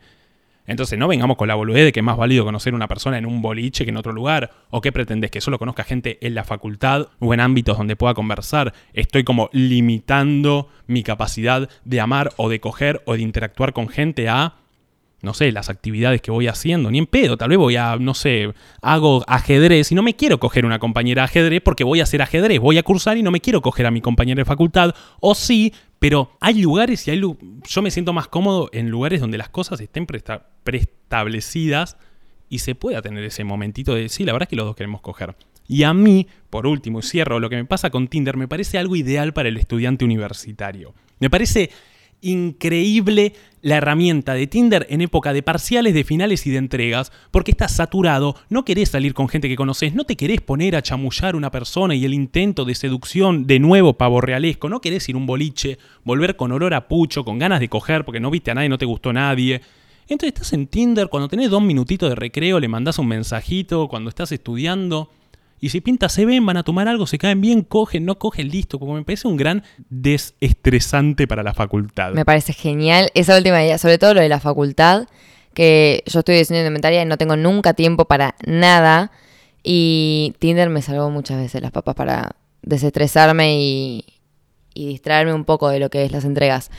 Entonces 0.66 0.98
no 0.98 1.08
vengamos 1.08 1.36
con 1.36 1.46
la 1.46 1.54
boludez 1.56 1.84
de 1.84 1.92
que 1.92 2.00
es 2.00 2.04
más 2.04 2.16
válido 2.16 2.44
conocer 2.44 2.72
a 2.72 2.76
una 2.76 2.88
persona 2.88 3.18
en 3.18 3.26
un 3.26 3.42
boliche 3.42 3.84
que 3.84 3.90
en 3.90 3.98
otro 3.98 4.12
lugar, 4.12 4.50
o 4.70 4.80
que 4.80 4.92
pretendés 4.92 5.30
que 5.30 5.42
solo 5.42 5.58
conozca 5.58 5.84
gente 5.84 6.16
en 6.26 6.34
la 6.34 6.42
facultad 6.42 7.08
o 7.18 7.34
en 7.34 7.40
ámbitos 7.40 7.76
donde 7.76 7.96
pueda 7.96 8.14
conversar. 8.14 8.72
Estoy 8.94 9.24
como 9.24 9.50
limitando 9.52 10.68
mi 10.86 11.02
capacidad 11.02 11.68
de 11.84 12.00
amar 12.00 12.32
o 12.38 12.48
de 12.48 12.60
coger 12.60 13.02
o 13.04 13.14
de 13.14 13.20
interactuar 13.20 13.74
con 13.74 13.88
gente 13.88 14.28
a 14.30 14.54
no 15.24 15.34
sé, 15.34 15.50
las 15.50 15.68
actividades 15.68 16.22
que 16.22 16.30
voy 16.30 16.46
haciendo, 16.46 16.90
ni 16.90 16.98
en 16.98 17.06
pedo, 17.06 17.36
tal 17.36 17.48
vez 17.48 17.58
voy 17.58 17.76
a, 17.76 17.96
no 17.96 18.14
sé, 18.14 18.52
hago 18.82 19.24
ajedrez 19.26 19.90
y 19.90 19.94
no 19.94 20.02
me 20.02 20.14
quiero 20.14 20.38
coger 20.38 20.64
una 20.64 20.78
compañera 20.78 21.24
ajedrez 21.24 21.62
porque 21.62 21.82
voy 21.82 22.00
a 22.00 22.04
hacer 22.04 22.22
ajedrez, 22.22 22.60
voy 22.60 22.78
a 22.78 22.82
cursar 22.82 23.16
y 23.16 23.22
no 23.22 23.30
me 23.30 23.40
quiero 23.40 23.60
coger 23.60 23.86
a 23.86 23.90
mi 23.90 24.00
compañera 24.00 24.40
de 24.40 24.44
facultad, 24.44 24.94
o 25.20 25.34
sí, 25.34 25.72
pero 25.98 26.30
hay 26.40 26.60
lugares 26.60 27.08
y 27.08 27.10
hay 27.10 27.20
yo 27.20 27.82
me 27.82 27.90
siento 27.90 28.12
más 28.12 28.28
cómodo 28.28 28.68
en 28.72 28.90
lugares 28.90 29.20
donde 29.20 29.38
las 29.38 29.48
cosas 29.48 29.80
estén 29.80 30.06
preestablecidas 30.06 31.96
y 32.48 32.58
se 32.58 32.74
pueda 32.74 33.02
tener 33.02 33.24
ese 33.24 33.42
momentito 33.42 33.94
de, 33.94 34.08
sí, 34.08 34.24
la 34.24 34.32
verdad 34.32 34.46
es 34.46 34.50
que 34.50 34.56
los 34.56 34.66
dos 34.66 34.76
queremos 34.76 35.00
coger. 35.00 35.34
Y 35.66 35.84
a 35.84 35.94
mí, 35.94 36.28
por 36.50 36.66
último, 36.66 36.98
y 36.98 37.02
cierro, 37.02 37.40
lo 37.40 37.48
que 37.48 37.56
me 37.56 37.64
pasa 37.64 37.90
con 37.90 38.08
Tinder 38.08 38.36
me 38.36 38.48
parece 38.48 38.78
algo 38.78 38.96
ideal 38.96 39.32
para 39.32 39.48
el 39.48 39.56
estudiante 39.56 40.04
universitario. 40.04 40.94
Me 41.20 41.30
parece 41.30 41.70
increíble 42.24 43.34
la 43.62 43.76
herramienta 43.76 44.34
de 44.34 44.46
Tinder 44.46 44.86
en 44.90 45.00
época 45.00 45.32
de 45.32 45.42
parciales, 45.42 45.94
de 45.94 46.04
finales 46.04 46.46
y 46.46 46.50
de 46.50 46.58
entregas, 46.58 47.12
porque 47.30 47.50
estás 47.50 47.74
saturado, 47.74 48.36
no 48.50 48.64
querés 48.64 48.90
salir 48.90 49.14
con 49.14 49.28
gente 49.28 49.48
que 49.48 49.56
conoces, 49.56 49.94
no 49.94 50.04
te 50.04 50.16
querés 50.16 50.40
poner 50.40 50.76
a 50.76 50.82
chamullar 50.82 51.34
una 51.34 51.50
persona 51.50 51.94
y 51.94 52.04
el 52.04 52.12
intento 52.12 52.64
de 52.64 52.74
seducción 52.74 53.46
de 53.46 53.58
nuevo 53.60 53.94
pavo 53.94 54.20
realesco, 54.20 54.68
no 54.68 54.80
querés 54.80 55.08
ir 55.08 55.16
un 55.16 55.26
boliche, 55.26 55.78
volver 56.04 56.36
con 56.36 56.52
olor 56.52 56.74
a 56.74 56.88
pucho, 56.88 57.24
con 57.24 57.38
ganas 57.38 57.60
de 57.60 57.68
coger 57.68 58.04
porque 58.04 58.20
no 58.20 58.30
viste 58.30 58.50
a 58.50 58.54
nadie, 58.54 58.68
no 58.68 58.78
te 58.78 58.84
gustó 58.84 59.12
nadie. 59.12 59.62
Entonces 60.08 60.34
estás 60.34 60.52
en 60.52 60.66
Tinder, 60.66 61.08
cuando 61.08 61.28
tenés 61.28 61.48
dos 61.48 61.62
minutitos 61.62 62.10
de 62.10 62.16
recreo, 62.16 62.60
le 62.60 62.68
mandás 62.68 62.98
un 62.98 63.08
mensajito, 63.08 63.88
cuando 63.88 64.10
estás 64.10 64.30
estudiando. 64.32 65.08
Y 65.64 65.70
si 65.70 65.80
pinta 65.80 66.10
se 66.10 66.26
ven, 66.26 66.44
van 66.44 66.58
a 66.58 66.62
tomar 66.62 66.88
algo, 66.88 67.06
se 67.06 67.16
caen 67.16 67.40
bien, 67.40 67.62
cogen, 67.62 68.04
no 68.04 68.18
cogen, 68.18 68.50
listo. 68.50 68.78
Como 68.78 68.92
me 68.92 69.02
parece 69.02 69.26
un 69.28 69.38
gran 69.38 69.62
desestresante 69.88 71.26
para 71.26 71.42
la 71.42 71.54
facultad. 71.54 72.12
Me 72.12 72.26
parece 72.26 72.52
genial 72.52 73.10
esa 73.14 73.34
última 73.34 73.64
idea, 73.64 73.78
sobre 73.78 73.96
todo 73.96 74.12
lo 74.12 74.20
de 74.20 74.28
la 74.28 74.40
facultad, 74.40 75.08
que 75.54 76.04
yo 76.04 76.18
estoy 76.18 76.36
diseño 76.36 76.60
indumentaria 76.60 77.00
y 77.00 77.06
no 77.06 77.16
tengo 77.16 77.38
nunca 77.38 77.72
tiempo 77.72 78.04
para 78.04 78.34
nada. 78.44 79.10
Y 79.62 80.34
Tinder 80.38 80.68
me 80.68 80.82
salvó 80.82 81.08
muchas 81.08 81.38
veces 81.38 81.62
las 81.62 81.70
papas 81.70 81.94
para 81.94 82.36
desestresarme 82.60 83.58
y, 83.58 84.04
y 84.74 84.88
distraerme 84.88 85.32
un 85.32 85.46
poco 85.46 85.70
de 85.70 85.78
lo 85.78 85.88
que 85.88 86.04
es 86.04 86.12
las 86.12 86.26
entregas. 86.26 86.70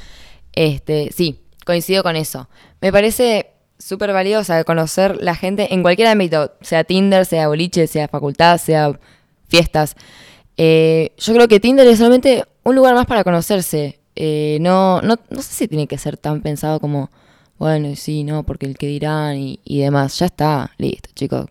Este, 0.53 1.11
sí, 1.11 1.41
coincido 1.65 2.03
con 2.03 2.15
eso. 2.15 2.49
Me 2.81 2.91
parece 2.91 3.54
súper 3.77 4.13
valiosa, 4.13 4.63
conocer 4.63 5.21
la 5.21 5.35
gente 5.35 5.73
en 5.73 5.81
cualquier 5.81 6.07
ámbito, 6.07 6.53
sea 6.61 6.83
Tinder, 6.83 7.25
sea 7.25 7.47
boliche, 7.47 7.87
sea 7.87 8.07
facultad, 8.07 8.57
sea 8.57 8.99
fiestas. 9.47 9.95
Eh, 10.57 11.11
yo 11.17 11.33
creo 11.33 11.47
que 11.47 11.59
Tinder 11.59 11.87
es 11.87 11.97
solamente 11.97 12.45
un 12.63 12.75
lugar 12.75 12.95
más 12.95 13.05
para 13.05 13.23
conocerse. 13.23 13.99
Eh, 14.15 14.57
no, 14.61 15.01
no, 15.01 15.17
no 15.29 15.41
sé 15.41 15.53
si 15.53 15.67
tiene 15.67 15.87
que 15.87 15.97
ser 15.97 16.17
tan 16.17 16.41
pensado 16.41 16.79
como, 16.79 17.11
bueno, 17.57 17.95
sí, 17.95 18.23
no, 18.23 18.43
porque 18.43 18.65
el 18.65 18.77
que 18.77 18.87
dirán 18.87 19.37
y, 19.37 19.59
y 19.63 19.81
demás. 19.81 20.17
Ya 20.19 20.27
está, 20.27 20.71
listo, 20.77 21.09
chicos. 21.13 21.47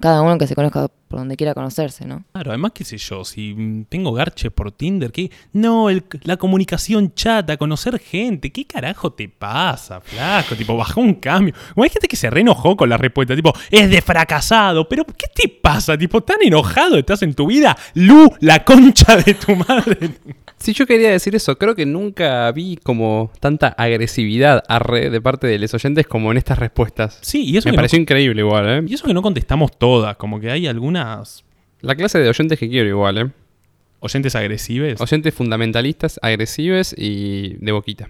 Cada 0.00 0.22
uno 0.22 0.38
que 0.38 0.46
se 0.46 0.54
conozca 0.54 0.90
por 1.08 1.18
donde 1.18 1.36
quiera 1.36 1.54
conocerse, 1.54 2.04
¿no? 2.04 2.24
Claro, 2.32 2.50
además, 2.50 2.72
qué 2.74 2.84
sé 2.84 2.98
yo, 2.98 3.24
si 3.24 3.84
tengo 3.88 4.12
garche 4.12 4.50
por 4.50 4.70
Tinder, 4.72 5.10
¿qué? 5.10 5.30
No, 5.52 5.88
el- 5.90 6.04
la 6.22 6.36
comunicación 6.36 7.14
chata, 7.14 7.56
conocer 7.56 7.98
gente, 7.98 8.52
¿qué 8.52 8.66
carajo 8.66 9.12
te 9.12 9.28
pasa, 9.28 10.00
flaco? 10.00 10.54
Tipo, 10.54 10.76
bajó 10.76 11.00
un 11.00 11.14
cambio. 11.14 11.54
Como 11.74 11.84
hay 11.84 11.90
gente 11.90 12.08
que 12.08 12.16
se 12.16 12.28
reenojó 12.30 12.76
con 12.76 12.88
la 12.88 12.96
respuesta, 12.96 13.34
tipo, 13.34 13.52
es 13.70 13.90
de 13.90 14.02
fracasado, 14.02 14.88
pero 14.88 15.04
¿qué 15.04 15.26
te 15.34 15.48
pasa? 15.48 15.96
Tipo, 15.96 16.22
tan 16.22 16.36
enojado 16.42 16.98
estás 16.98 17.22
en 17.22 17.34
tu 17.34 17.46
vida, 17.46 17.76
Lu, 17.94 18.30
la 18.40 18.64
concha 18.64 19.16
de 19.16 19.34
tu 19.34 19.56
madre. 19.56 20.10
Si 20.60 20.72
yo 20.72 20.88
quería 20.88 21.12
decir 21.12 21.36
eso, 21.36 21.56
creo 21.56 21.76
que 21.76 21.86
nunca 21.86 22.50
vi 22.50 22.76
como 22.82 23.30
tanta 23.38 23.68
agresividad 23.68 24.64
arre 24.66 25.08
de 25.08 25.20
parte 25.20 25.46
de 25.46 25.56
los 25.56 25.72
oyentes 25.72 26.08
como 26.08 26.32
en 26.32 26.36
estas 26.36 26.58
respuestas. 26.58 27.16
Sí, 27.22 27.44
y 27.44 27.56
eso, 27.56 27.68
Me 27.68 27.76
pareció 27.76 27.96
no, 27.96 28.02
increíble 28.02 28.40
igual, 28.42 28.68
¿eh? 28.68 28.84
y 28.88 28.94
eso 28.94 29.06
que 29.06 29.14
no 29.14 29.22
contestamos 29.22 29.70
todas, 29.78 30.16
como 30.16 30.40
que 30.40 30.50
hay 30.50 30.66
La 31.80 31.94
clase 31.94 32.18
de 32.18 32.28
oyentes 32.28 32.58
que 32.58 32.68
quiero 32.68 32.88
igual, 32.88 33.18
¿eh? 33.18 33.30
oyentes 34.00 34.34
agresivas. 34.34 35.00
Oyentes 35.00 35.34
fundamentalistas, 35.34 36.18
agresivos 36.22 36.94
y 36.96 37.54
de 37.58 37.72
boquita. 37.72 38.08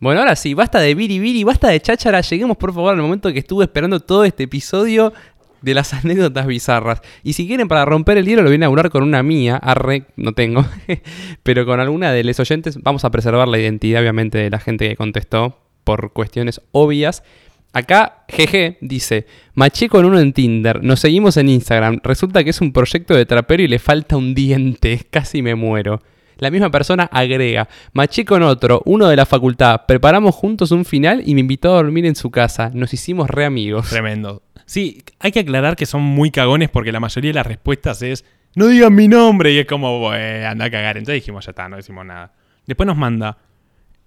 Bueno, 0.00 0.20
ahora 0.20 0.36
sí, 0.36 0.54
basta 0.54 0.78
de 0.78 0.94
biribiri, 0.94 1.44
basta 1.44 1.68
de 1.68 1.80
cháchara. 1.80 2.20
Lleguemos 2.20 2.56
por 2.56 2.72
favor 2.72 2.94
al 2.94 3.00
momento 3.00 3.32
que 3.32 3.40
estuve 3.40 3.64
esperando 3.64 4.00
todo 4.00 4.24
este 4.24 4.44
episodio 4.44 5.12
de 5.60 5.74
las 5.74 5.92
anécdotas 6.04 6.46
bizarras. 6.46 7.00
Y 7.24 7.32
si 7.32 7.46
quieren 7.46 7.68
para 7.68 7.84
romper 7.84 8.18
el 8.18 8.26
hielo 8.26 8.42
lo 8.42 8.48
voy 8.48 8.54
a 8.54 8.56
inaugurar 8.56 8.90
con 8.90 9.02
una 9.02 9.22
mía, 9.22 9.56
arre, 9.56 10.04
no 10.16 10.32
tengo, 10.32 10.64
pero 11.42 11.66
con 11.66 11.80
alguna 11.80 12.12
de 12.12 12.22
los 12.22 12.38
oyentes 12.38 12.80
vamos 12.82 13.04
a 13.04 13.10
preservar 13.10 13.48
la 13.48 13.58
identidad 13.58 14.00
obviamente 14.00 14.38
de 14.38 14.50
la 14.50 14.60
gente 14.60 14.88
que 14.88 14.96
contestó 14.96 15.58
por 15.82 16.12
cuestiones 16.12 16.60
obvias. 16.70 17.24
Acá, 17.72 18.24
GG 18.28 18.78
dice, 18.80 19.26
maché 19.54 19.88
con 19.88 20.04
uno 20.04 20.18
en 20.18 20.32
Tinder, 20.32 20.82
nos 20.82 21.00
seguimos 21.00 21.36
en 21.36 21.48
Instagram, 21.48 22.00
resulta 22.02 22.42
que 22.42 22.50
es 22.50 22.60
un 22.60 22.72
proyecto 22.72 23.14
de 23.14 23.26
trapero 23.26 23.62
y 23.62 23.68
le 23.68 23.78
falta 23.78 24.16
un 24.16 24.34
diente, 24.34 25.06
casi 25.10 25.42
me 25.42 25.54
muero. 25.54 26.00
La 26.38 26.50
misma 26.50 26.70
persona 26.70 27.04
agrega, 27.12 27.68
maché 27.92 28.24
con 28.24 28.42
otro, 28.42 28.82
uno 28.86 29.08
de 29.08 29.16
la 29.16 29.26
facultad, 29.26 29.82
preparamos 29.86 30.34
juntos 30.34 30.70
un 30.70 30.84
final 30.84 31.22
y 31.26 31.34
me 31.34 31.40
invitó 31.40 31.72
a 31.72 31.82
dormir 31.82 32.06
en 32.06 32.14
su 32.14 32.30
casa, 32.30 32.70
nos 32.72 32.94
hicimos 32.94 33.28
re 33.28 33.44
amigos. 33.44 33.90
Tremendo. 33.90 34.42
Sí, 34.64 35.02
hay 35.18 35.32
que 35.32 35.40
aclarar 35.40 35.76
que 35.76 35.86
son 35.86 36.02
muy 36.02 36.30
cagones 36.30 36.70
porque 36.70 36.92
la 36.92 37.00
mayoría 37.00 37.30
de 37.30 37.34
las 37.34 37.46
respuestas 37.46 38.02
es 38.02 38.24
no 38.54 38.66
digan 38.66 38.94
mi 38.94 39.08
nombre 39.08 39.52
y 39.52 39.58
es 39.58 39.66
como, 39.66 39.98
"Bueno, 39.98 40.46
anda 40.46 40.66
a 40.66 40.70
cagar. 40.70 40.96
Entonces 40.96 41.22
dijimos, 41.22 41.44
ya 41.44 41.50
está, 41.50 41.68
no 41.68 41.76
decimos 41.76 42.04
nada. 42.04 42.32
Después 42.66 42.86
nos 42.86 42.96
manda, 42.96 43.38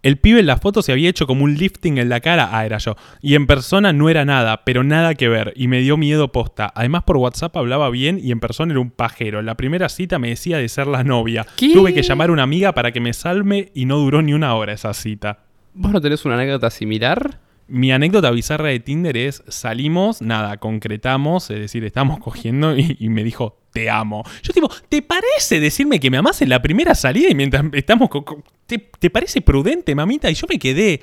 el 0.03 0.17
pibe 0.17 0.39
en 0.39 0.47
la 0.47 0.57
foto 0.57 0.81
se 0.81 0.91
había 0.91 1.09
hecho 1.09 1.27
como 1.27 1.43
un 1.43 1.55
lifting 1.55 1.97
en 1.97 2.09
la 2.09 2.19
cara, 2.19 2.49
ah, 2.51 2.65
era 2.65 2.77
yo. 2.79 2.95
Y 3.21 3.35
en 3.35 3.47
persona 3.47 3.93
no 3.93 4.09
era 4.09 4.25
nada, 4.25 4.63
pero 4.65 4.83
nada 4.83 5.15
que 5.15 5.29
ver, 5.29 5.53
y 5.55 5.67
me 5.67 5.79
dio 5.81 5.97
miedo 5.97 6.31
posta. 6.31 6.71
Además 6.75 7.03
por 7.03 7.17
WhatsApp 7.17 7.55
hablaba 7.55 7.89
bien 7.89 8.19
y 8.21 8.31
en 8.31 8.39
persona 8.39 8.73
era 8.73 8.79
un 8.79 8.91
pajero. 8.91 9.39
En 9.39 9.45
la 9.45 9.55
primera 9.55 9.89
cita 9.89 10.19
me 10.19 10.29
decía 10.29 10.57
de 10.57 10.67
ser 10.69 10.87
la 10.87 11.03
novia. 11.03 11.45
¿Qué? 11.55 11.73
Tuve 11.73 11.93
que 11.93 12.01
llamar 12.01 12.29
a 12.29 12.33
una 12.33 12.43
amiga 12.43 12.73
para 12.73 12.91
que 12.91 12.99
me 12.99 13.13
salme 13.13 13.71
y 13.73 13.85
no 13.85 13.97
duró 13.97 14.21
ni 14.21 14.33
una 14.33 14.55
hora 14.55 14.73
esa 14.73 14.93
cita. 14.93 15.39
¿Vos 15.73 15.91
no 15.91 16.01
tenés 16.01 16.25
una 16.25 16.35
anécdota 16.35 16.69
similar? 16.69 17.39
Mi 17.71 17.91
anécdota 17.91 18.29
bizarra 18.31 18.67
de 18.69 18.79
Tinder 18.79 19.15
es, 19.17 19.43
salimos, 19.47 20.21
nada, 20.21 20.57
concretamos, 20.57 21.49
es 21.49 21.59
decir, 21.59 21.83
estamos 21.85 22.19
cogiendo 22.23 22.77
y, 22.77 22.97
y 22.99 23.09
me 23.09 23.23
dijo, 23.23 23.57
te 23.71 23.89
amo. 23.89 24.23
Yo 24.43 24.53
tipo, 24.53 24.69
¿te 24.89 25.01
parece 25.01 25.59
decirme 25.59 25.99
que 25.99 26.11
me 26.11 26.17
amás 26.17 26.41
en 26.41 26.49
la 26.49 26.61
primera 26.61 26.93
salida 26.95 27.29
y 27.29 27.35
mientras 27.35 27.63
estamos... 27.73 28.09
co- 28.09 28.25
co- 28.25 28.43
¿te, 28.65 28.77
te 28.77 29.09
parece 29.09 29.41
prudente, 29.41 29.95
mamita? 29.95 30.29
Y 30.29 30.33
yo 30.35 30.45
me 30.49 30.59
quedé... 30.59 31.01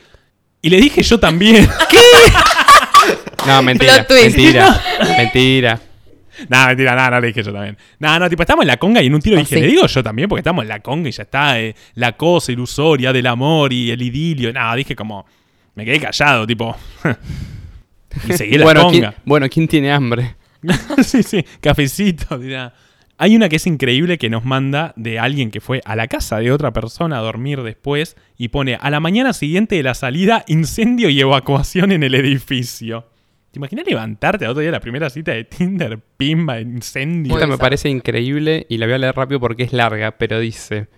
Y 0.61 0.71
le 0.71 0.81
dije 0.81 1.03
yo 1.03 1.19
también. 1.19 1.67
No, 3.47 3.63
mentira, 3.63 4.07
mentira, 4.11 4.81
mentira. 5.17 5.81
No, 6.49 6.67
mentira, 6.67 6.95
nada, 6.97 7.11
no 7.11 7.21
le 7.21 7.29
dije 7.29 7.43
yo 7.43 7.53
también. 7.53 7.79
No, 7.99 8.19
no, 8.19 8.29
tipo, 8.29 8.43
estamos 8.43 8.63
en 8.65 8.69
la 8.69 8.77
conga 8.77 9.03
y 9.03 9.07
en 9.07 9.15
un 9.15 9.21
tiro 9.23 9.37
Oh, 9.37 9.39
dije, 9.39 9.55
sí. 9.55 9.61
le 9.61 9.67
digo 9.69 9.87
yo 9.87 10.03
también 10.03 10.29
porque 10.29 10.41
estamos 10.41 10.63
en 10.63 10.69
la 10.69 10.81
conga 10.81 11.09
y 11.09 11.13
ya 11.13 11.23
está, 11.23 11.59
eh, 11.61 11.75
la 11.95 12.17
cosa 12.17 12.53
ilusoria 12.53 13.13
del 13.13 13.27
amor 13.27 13.73
y 13.73 13.91
el 13.91 14.03
idilio. 14.03 14.53
Nada, 14.53 14.75
dije 14.75 14.95
como, 14.95 15.25
me 15.79 15.85
quedé 15.85 16.01
callado, 16.01 16.45
tipo... 16.45 16.77
y 18.29 18.33
seguí 18.33 18.59
la 18.59 18.65
Bueno 18.65 18.83
conga. 18.83 19.11
¿quién, 19.11 19.23
bueno, 19.25 19.49
¿quién 19.49 19.69
tiene 19.69 19.93
hambre? 19.93 20.35
sí, 21.05 21.23
sí, 21.23 21.45
cafecito, 21.61 22.37
dirá. 22.37 22.75
Hay 23.17 23.37
una 23.37 23.49
que 23.49 23.57
es 23.57 23.67
increíble 23.69 24.19
que 24.19 24.29
nos 24.29 24.45
manda 24.45 24.93
de 24.97 25.21
alguien 25.21 25.53
que 25.53 25.61
fue 25.61 25.81
a 25.85 25.95
la 25.95 26.09
casa 26.09 26.39
de 26.39 26.51
otra 26.51 26.73
persona 26.73 27.19
a 27.19 27.21
dormir 27.21 27.63
después 27.63 28.17
y 28.37 28.49
pone 28.49 28.77
a 28.81 28.91
la 28.91 28.99
mañana 28.99 29.33
siguiente 29.33 29.77
de 29.77 29.85
la 29.85 29.95
salida 29.95 30.45
incendio 30.49 31.11
y 31.11 31.21
evacuación 31.21 31.93
en 31.93 32.03
el 32.03 32.17
edificio. 32.17 33.07
¿Te 33.53 33.61
imaginas 33.61 33.87
levantarte 33.87 34.47
a 34.47 34.51
otro 34.51 34.61
día 34.61 34.71
de 34.71 34.77
la 34.77 34.81
primera 34.81 35.11
cita 35.11 35.31
de 35.31 35.45
Tinder? 35.45 36.01
Pimba, 36.17 36.61
incendio. 36.61 37.35
Esta 37.35 37.47
me 37.47 37.57
parece 37.57 37.89
increíble 37.89 38.67
y 38.69 38.79
la 38.79 38.87
voy 38.87 38.97
a 38.97 38.99
leer 38.99 39.15
rápido 39.15 39.39
porque 39.39 39.63
es 39.63 39.73
larga, 39.73 40.19
pero 40.19 40.41
dice... 40.41 40.89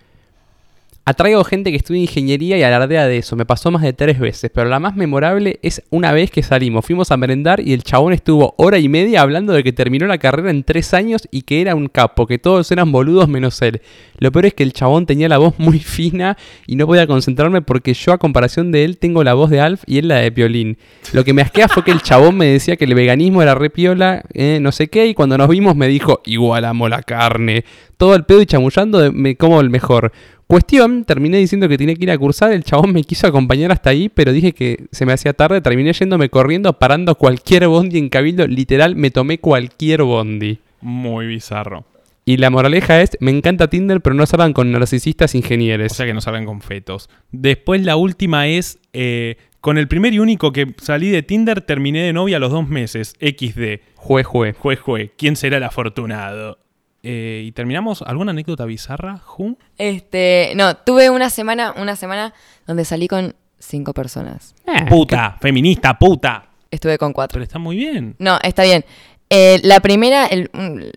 Atraigo 1.11 1.43
gente 1.43 1.71
que 1.71 1.75
estudia 1.75 1.99
ingeniería 1.99 2.57
y 2.57 2.63
alardea 2.63 3.05
de 3.05 3.17
eso. 3.17 3.35
Me 3.35 3.45
pasó 3.45 3.69
más 3.69 3.81
de 3.81 3.91
tres 3.91 4.17
veces, 4.17 4.49
pero 4.53 4.69
la 4.69 4.79
más 4.79 4.95
memorable 4.95 5.59
es 5.61 5.83
una 5.89 6.13
vez 6.13 6.31
que 6.31 6.41
salimos. 6.41 6.85
Fuimos 6.85 7.11
a 7.11 7.17
merendar 7.17 7.59
y 7.59 7.73
el 7.73 7.83
chabón 7.83 8.13
estuvo 8.13 8.55
hora 8.57 8.79
y 8.79 8.87
media 8.87 9.21
hablando 9.21 9.51
de 9.51 9.61
que 9.61 9.73
terminó 9.73 10.07
la 10.07 10.19
carrera 10.19 10.51
en 10.51 10.63
tres 10.63 10.93
años 10.93 11.27
y 11.29 11.41
que 11.41 11.59
era 11.59 11.75
un 11.75 11.89
capo, 11.89 12.27
que 12.27 12.39
todos 12.39 12.71
eran 12.71 12.93
boludos 12.93 13.27
menos 13.27 13.61
él. 13.61 13.81
Lo 14.19 14.31
peor 14.31 14.45
es 14.45 14.53
que 14.53 14.63
el 14.63 14.71
chabón 14.71 15.05
tenía 15.05 15.27
la 15.27 15.37
voz 15.37 15.55
muy 15.59 15.79
fina 15.79 16.37
y 16.65 16.77
no 16.77 16.87
podía 16.87 17.07
concentrarme 17.07 17.61
porque 17.61 17.93
yo 17.93 18.13
a 18.13 18.17
comparación 18.17 18.71
de 18.71 18.85
él 18.85 18.97
tengo 18.97 19.25
la 19.25 19.33
voz 19.33 19.49
de 19.49 19.59
Alf 19.59 19.83
y 19.87 19.97
él 19.97 20.07
la 20.07 20.19
de 20.19 20.29
Violín. 20.29 20.77
Lo 21.11 21.25
que 21.25 21.33
me 21.33 21.41
asquea 21.41 21.67
fue 21.67 21.83
que 21.83 21.91
el 21.91 22.01
chabón 22.01 22.37
me 22.37 22.45
decía 22.45 22.77
que 22.77 22.85
el 22.85 22.95
veganismo 22.95 23.41
era 23.41 23.53
re 23.53 23.69
piola, 23.69 24.23
eh, 24.33 24.59
no 24.61 24.71
sé 24.71 24.87
qué, 24.87 25.07
y 25.07 25.13
cuando 25.13 25.37
nos 25.37 25.49
vimos 25.49 25.75
me 25.75 25.89
dijo, 25.89 26.21
igual 26.23 26.63
amo 26.63 26.87
la 26.87 27.03
carne. 27.03 27.65
Todo 28.01 28.15
el 28.15 28.23
pedo 28.23 28.41
y 28.41 28.47
chamullando 28.47 28.97
de- 28.97 29.11
me 29.11 29.35
como 29.35 29.61
el 29.61 29.69
mejor. 29.69 30.11
Cuestión, 30.47 31.05
terminé 31.05 31.37
diciendo 31.37 31.69
que 31.69 31.77
tenía 31.77 31.93
que 31.93 32.03
ir 32.05 32.09
a 32.09 32.17
cursar, 32.17 32.51
el 32.51 32.63
chabón 32.63 32.93
me 32.93 33.03
quiso 33.03 33.27
acompañar 33.27 33.71
hasta 33.71 33.91
ahí, 33.91 34.09
pero 34.09 34.31
dije 34.31 34.53
que 34.53 34.85
se 34.91 35.05
me 35.05 35.13
hacía 35.13 35.33
tarde, 35.33 35.61
terminé 35.61 35.93
yéndome 35.93 36.29
corriendo, 36.29 36.73
parando 36.73 37.13
cualquier 37.13 37.67
bondi 37.67 37.99
en 37.99 38.09
Cabildo, 38.09 38.47
literal, 38.47 38.95
me 38.95 39.11
tomé 39.11 39.37
cualquier 39.37 40.01
bondi. 40.01 40.57
Muy 40.81 41.27
bizarro. 41.27 41.85
Y 42.25 42.37
la 42.37 42.49
moraleja 42.49 43.01
es, 43.03 43.17
me 43.19 43.29
encanta 43.29 43.67
Tinder, 43.69 44.01
pero 44.01 44.15
no 44.15 44.25
salgan 44.25 44.53
con 44.53 44.71
narcisistas 44.71 45.35
ingenieros. 45.35 45.91
O 45.91 45.95
sea 45.95 46.07
que 46.07 46.15
no 46.15 46.21
salgan 46.21 46.45
con 46.47 46.61
fetos. 46.61 47.07
Después 47.31 47.83
la 47.85 47.97
última 47.97 48.47
es, 48.47 48.79
eh, 48.93 49.35
con 49.59 49.77
el 49.77 49.87
primer 49.87 50.11
y 50.15 50.17
único 50.17 50.51
que 50.51 50.73
salí 50.81 51.11
de 51.11 51.21
Tinder 51.21 51.61
terminé 51.61 52.01
de 52.01 52.13
novia 52.13 52.37
a 52.37 52.39
los 52.39 52.49
dos 52.51 52.67
meses. 52.67 53.13
XD. 53.21 53.81
Jue, 53.95 54.23
jue. 54.23 54.53
Jue, 54.53 54.75
jue. 54.75 55.11
¿Quién 55.17 55.35
será 55.35 55.57
el 55.57 55.63
afortunado? 55.63 56.57
Eh, 57.03 57.43
y 57.45 57.51
terminamos, 57.53 58.01
¿alguna 58.03 58.31
anécdota 58.31 58.65
bizarra, 58.65 59.17
Ju? 59.17 59.57
Este, 59.77 60.53
no, 60.55 60.75
tuve 60.77 61.09
una 61.09 61.29
semana, 61.29 61.73
una 61.77 61.95
semana 61.95 62.33
donde 62.67 62.85
salí 62.85 63.07
con 63.07 63.35
cinco 63.59 63.93
personas. 63.93 64.53
Eh, 64.67 64.85
Puta, 64.87 65.37
feminista, 65.41 65.97
puta. 65.97 66.45
Estuve 66.69 66.97
con 66.97 67.11
cuatro. 67.13 67.33
Pero 67.35 67.43
está 67.43 67.59
muy 67.59 67.75
bien. 67.75 68.15
No, 68.19 68.37
está 68.43 68.63
bien. 68.63 68.85
Eh, 69.29 69.59
la 69.63 69.79
primera, 69.79 70.25
el- 70.27 70.49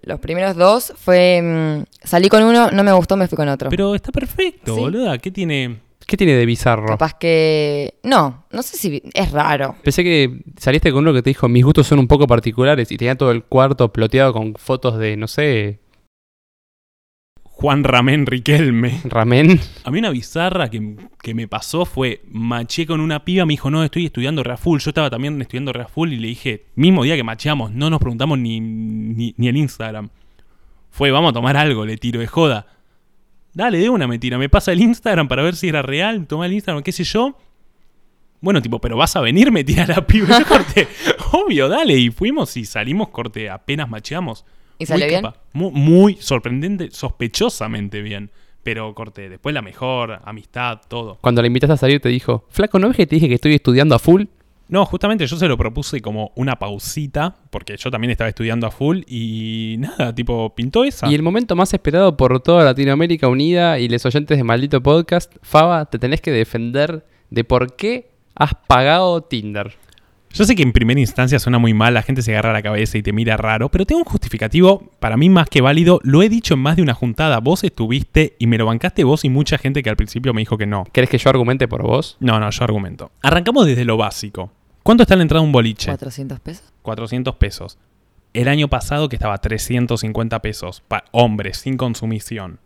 los 0.02 0.20
primeros 0.20 0.57
dos 0.57 0.92
fue 0.96 1.40
mm, 1.42 1.84
salí 2.07 2.28
con 2.28 2.42
uno, 2.42 2.70
no 2.70 2.82
me 2.84 2.92
gustó, 2.92 3.16
me 3.16 3.26
fui 3.28 3.36
con 3.36 3.48
otro. 3.48 3.70
Pero 3.70 3.94
está 3.94 4.12
perfecto, 4.12 4.74
Sí. 4.74 4.80
boluda. 4.80 5.18
¿Qué 5.18 5.30
tiene? 5.30 5.78
¿Qué 6.07 6.16
tiene 6.18 6.34
de 6.34 6.44
bizarro? 6.44 6.86
Capaz 6.86 7.14
que 7.14 7.94
no, 8.02 8.44
no 8.50 8.62
sé 8.62 8.76
si 8.76 9.02
es 9.14 9.30
raro. 9.32 9.74
Pensé 9.82 10.05
que 10.05 10.42
saliste 10.59 10.92
con 10.92 10.98
uno 11.05 11.14
que 11.14 11.22
te 11.22 11.30
dijo, 11.30 11.48
mis 11.48 11.64
gustos 11.64 11.86
son 11.86 11.98
un 11.98 12.09
poco 12.09 12.26
particulares 12.26 12.92
y 12.92 12.98
tenía 12.98 13.14
todo 13.16 13.30
el 13.30 13.42
cuarto 13.44 13.90
ploteado 13.90 14.32
con 14.34 14.55
fotos 14.57 14.98
de, 14.98 15.16
no 15.16 15.28
sé, 15.28 15.78
Juan 17.64 17.82
Ramén 17.82 18.26
Riquelme. 18.26 19.00
ramen. 19.04 19.58
A 19.84 19.90
mí 19.90 19.98
una 19.98 20.10
bizarra 20.10 20.68
que, 20.68 20.96
que 21.22 21.32
me 21.32 21.48
pasó 21.48 21.86
fue, 21.86 22.20
maché 22.30 22.84
con 22.84 23.00
una 23.00 23.24
piba, 23.24 23.46
me 23.46 23.54
dijo, 23.54 23.70
no, 23.70 23.82
estoy 23.82 24.04
estudiando 24.04 24.42
Reaful. 24.42 24.80
Yo 24.80 24.90
estaba 24.90 25.08
también 25.08 25.40
estudiando 25.40 25.72
Reaful 25.72 26.12
y 26.12 26.18
le 26.18 26.28
dije, 26.28 26.66
mismo 26.74 27.04
día 27.04 27.16
que 27.16 27.24
macheamos, 27.24 27.72
no 27.72 27.88
nos 27.88 28.00
preguntamos 28.00 28.38
ni, 28.38 28.60
ni, 28.60 29.34
ni 29.38 29.48
el 29.48 29.56
Instagram. 29.56 30.10
Fue, 30.90 31.10
vamos 31.10 31.30
a 31.30 31.32
tomar 31.32 31.56
algo, 31.56 31.86
le 31.86 31.96
tiro 31.96 32.20
de 32.20 32.26
joda. 32.26 32.66
Dale, 33.54 33.78
de 33.78 33.88
una 33.88 34.06
me 34.06 34.18
tira, 34.18 34.36
me 34.36 34.50
pasa 34.50 34.70
el 34.72 34.82
Instagram 34.82 35.26
para 35.26 35.42
ver 35.42 35.56
si 35.56 35.68
era 35.68 35.80
real, 35.80 36.26
toma 36.26 36.44
el 36.44 36.52
Instagram, 36.52 36.82
qué 36.82 36.92
sé 36.92 37.04
yo. 37.04 37.38
Bueno, 38.42 38.60
tipo, 38.60 38.78
pero 38.78 38.98
vas 38.98 39.16
a 39.16 39.22
venir, 39.22 39.50
me 39.50 39.64
tira 39.64 39.86
la 39.86 40.06
piba. 40.06 40.38
Yo 40.38 40.46
corté, 40.46 40.86
obvio, 41.32 41.70
dale. 41.70 41.96
Y 41.96 42.10
fuimos 42.10 42.58
y 42.58 42.66
salimos, 42.66 43.08
corte, 43.08 43.48
apenas 43.48 43.88
macheamos. 43.88 44.44
¿Y 44.79 44.87
salió 44.87 45.07
bien? 45.07 45.25
Muy, 45.53 46.16
sorprendente, 46.20 46.91
sospechosamente 46.91 48.03
bien. 48.03 48.31
Pero 48.62 48.95
corte, 48.95 49.29
después 49.29 49.55
la 49.55 49.61
mejor, 49.61 50.20
amistad, 50.25 50.81
todo. 50.89 51.18
Cuando 51.20 51.43
la 51.43 51.49
invitaste 51.49 51.75
a 51.75 51.77
salir 51.77 52.01
te 52.01 52.09
dijo, 52.09 52.47
flaco, 52.49 52.79
¿no 52.79 52.89
ves 52.89 52.97
que 52.97 53.07
te 53.07 53.16
dije 53.16 53.29
que 53.29 53.35
estoy 53.35 53.55
estudiando 53.55 53.95
a 53.95 53.99
full? 53.99 54.25
No, 54.68 54.87
justamente 54.87 55.27
yo 55.27 55.37
se 55.37 55.47
lo 55.47 55.59
propuse 55.59 56.01
como 56.01 56.33
una 56.37 56.59
pausita, 56.59 57.37
porque 57.51 57.77
yo 57.77 57.91
también 57.91 58.11
estaba 58.11 58.29
estudiando 58.29 58.66
a 58.66 58.70
full 58.70 59.03
y 59.07 59.77
nada, 59.79 60.14
tipo, 60.14 60.55
pintó 60.55 60.85
esa. 60.85 61.11
Y 61.11 61.14
el 61.14 61.22
momento 61.22 61.55
más 61.55 61.75
esperado 61.75 62.16
por 62.16 62.41
toda 62.41 62.64
Latinoamérica 62.64 63.29
Unida 63.29 63.79
y 63.79 63.89
los 63.89 64.05
oyentes 64.07 64.39
de 64.39 64.45
Maldito 64.45 64.83
Podcast, 64.83 65.35
Faba, 65.43 65.85
te 65.85 65.99
tenés 65.99 66.22
que 66.22 66.31
defender 66.31 67.07
de 67.29 67.45
por 67.45 67.77
qué 67.77 68.11
has 68.35 68.55
pagado 68.66 69.22
Tinder. 69.22 69.75
Yo 70.35 70.45
sé 70.45 70.57
que 70.57 70.64
en 70.64 70.72
primera 70.72 70.99
instancia 70.99 71.39
suena 71.39 71.61
muy 71.61 71.74
mal, 71.74 71.95
la 71.95 72.03
gente 72.03 72.20
se 72.20 72.32
agarra 72.32 72.53
la 72.53 72.61
cabeza 72.61 72.99
y 72.99 73.05
te 73.05 73.12
mira 73.12 73.37
raro, 73.37 73.68
pero 73.68 73.87
tengo 73.87 74.01
un 74.01 74.05
justificativo 74.05 74.91
para 74.99 75.16
mí 75.16 75.28
más 75.28 75.49
que 75.49 75.61
válido. 75.61 76.01
Lo 76.03 76.24
he 76.24 76.28
dicho 76.28 76.55
en 76.55 76.61
más 76.61 76.74
de 76.74 76.82
una 76.82 76.93
juntada. 76.93 77.39
Vos 77.39 77.62
estuviste 77.62 78.35
y 78.41 78.49
me 78.49 78.59
lo 78.59 78.66
bancaste 78.66 79.05
vos 79.05 79.24
y 79.24 79.28
mucha 79.28 79.59
gente 79.59 79.85
que 79.85 79.91
al 79.91 79.97
principio 79.97 80.35
me 80.35 80.41
dijo 80.41 80.59
que 80.59 80.66
no. 80.66 80.87
¿Querés 80.91 81.09
que 81.09 81.18
yo 81.18 81.30
argumente 81.30 81.68
por 81.68 81.85
vos? 81.85 82.16
No, 82.18 82.41
no, 82.41 82.51
yo 82.51 82.64
argumento. 82.64 83.12
Arrancamos 83.22 83.64
desde 83.64 83.85
lo 83.85 83.97
básico. 83.97 84.51
¿Cuánto 84.82 85.05
está 85.05 85.14
la 85.14 85.22
entrada 85.22 85.41
a 85.41 85.47
un 85.47 85.53
boliche? 85.53 85.87
400 85.87 86.41
pesos. 86.41 86.64
400 86.82 87.37
pesos. 87.37 87.78
El 88.32 88.49
año 88.49 88.66
pasado 88.66 89.09
que 89.09 89.14
estaba 89.14 89.39
350 89.39 90.43
pesos. 90.43 90.82
Pa 90.89 91.05
hombres, 91.12 91.59
sin 91.59 91.76
consumición. 91.76 92.59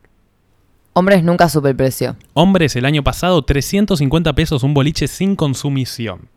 Hombres 0.95 1.23
nunca 1.23 1.51
supe 1.51 1.69
el 1.69 1.77
precio. 1.77 2.17
Hombres, 2.33 2.77
el 2.77 2.87
año 2.87 3.05
pasado 3.05 3.43
350 3.43 4.33
pesos 4.33 4.63
un 4.63 4.73
boliche 4.73 5.07
sin 5.07 5.37
consumición. 5.37 6.31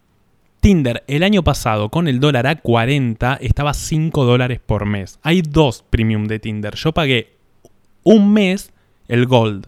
Tinder 0.62 1.04
el 1.08 1.24
año 1.24 1.44
pasado 1.44 1.90
con 1.90 2.08
el 2.08 2.20
dólar 2.20 2.46
a 2.46 2.56
40 2.56 3.40
estaba 3.42 3.74
5 3.74 4.24
dólares 4.24 4.60
por 4.64 4.86
mes. 4.86 5.20
Hay 5.24 5.42
dos 5.42 5.84
premium 5.90 6.28
de 6.28 6.38
Tinder. 6.38 6.76
Yo 6.76 6.92
pagué 6.92 7.34
un 8.04 8.32
mes 8.32 8.72
el 9.08 9.26
Gold. 9.26 9.66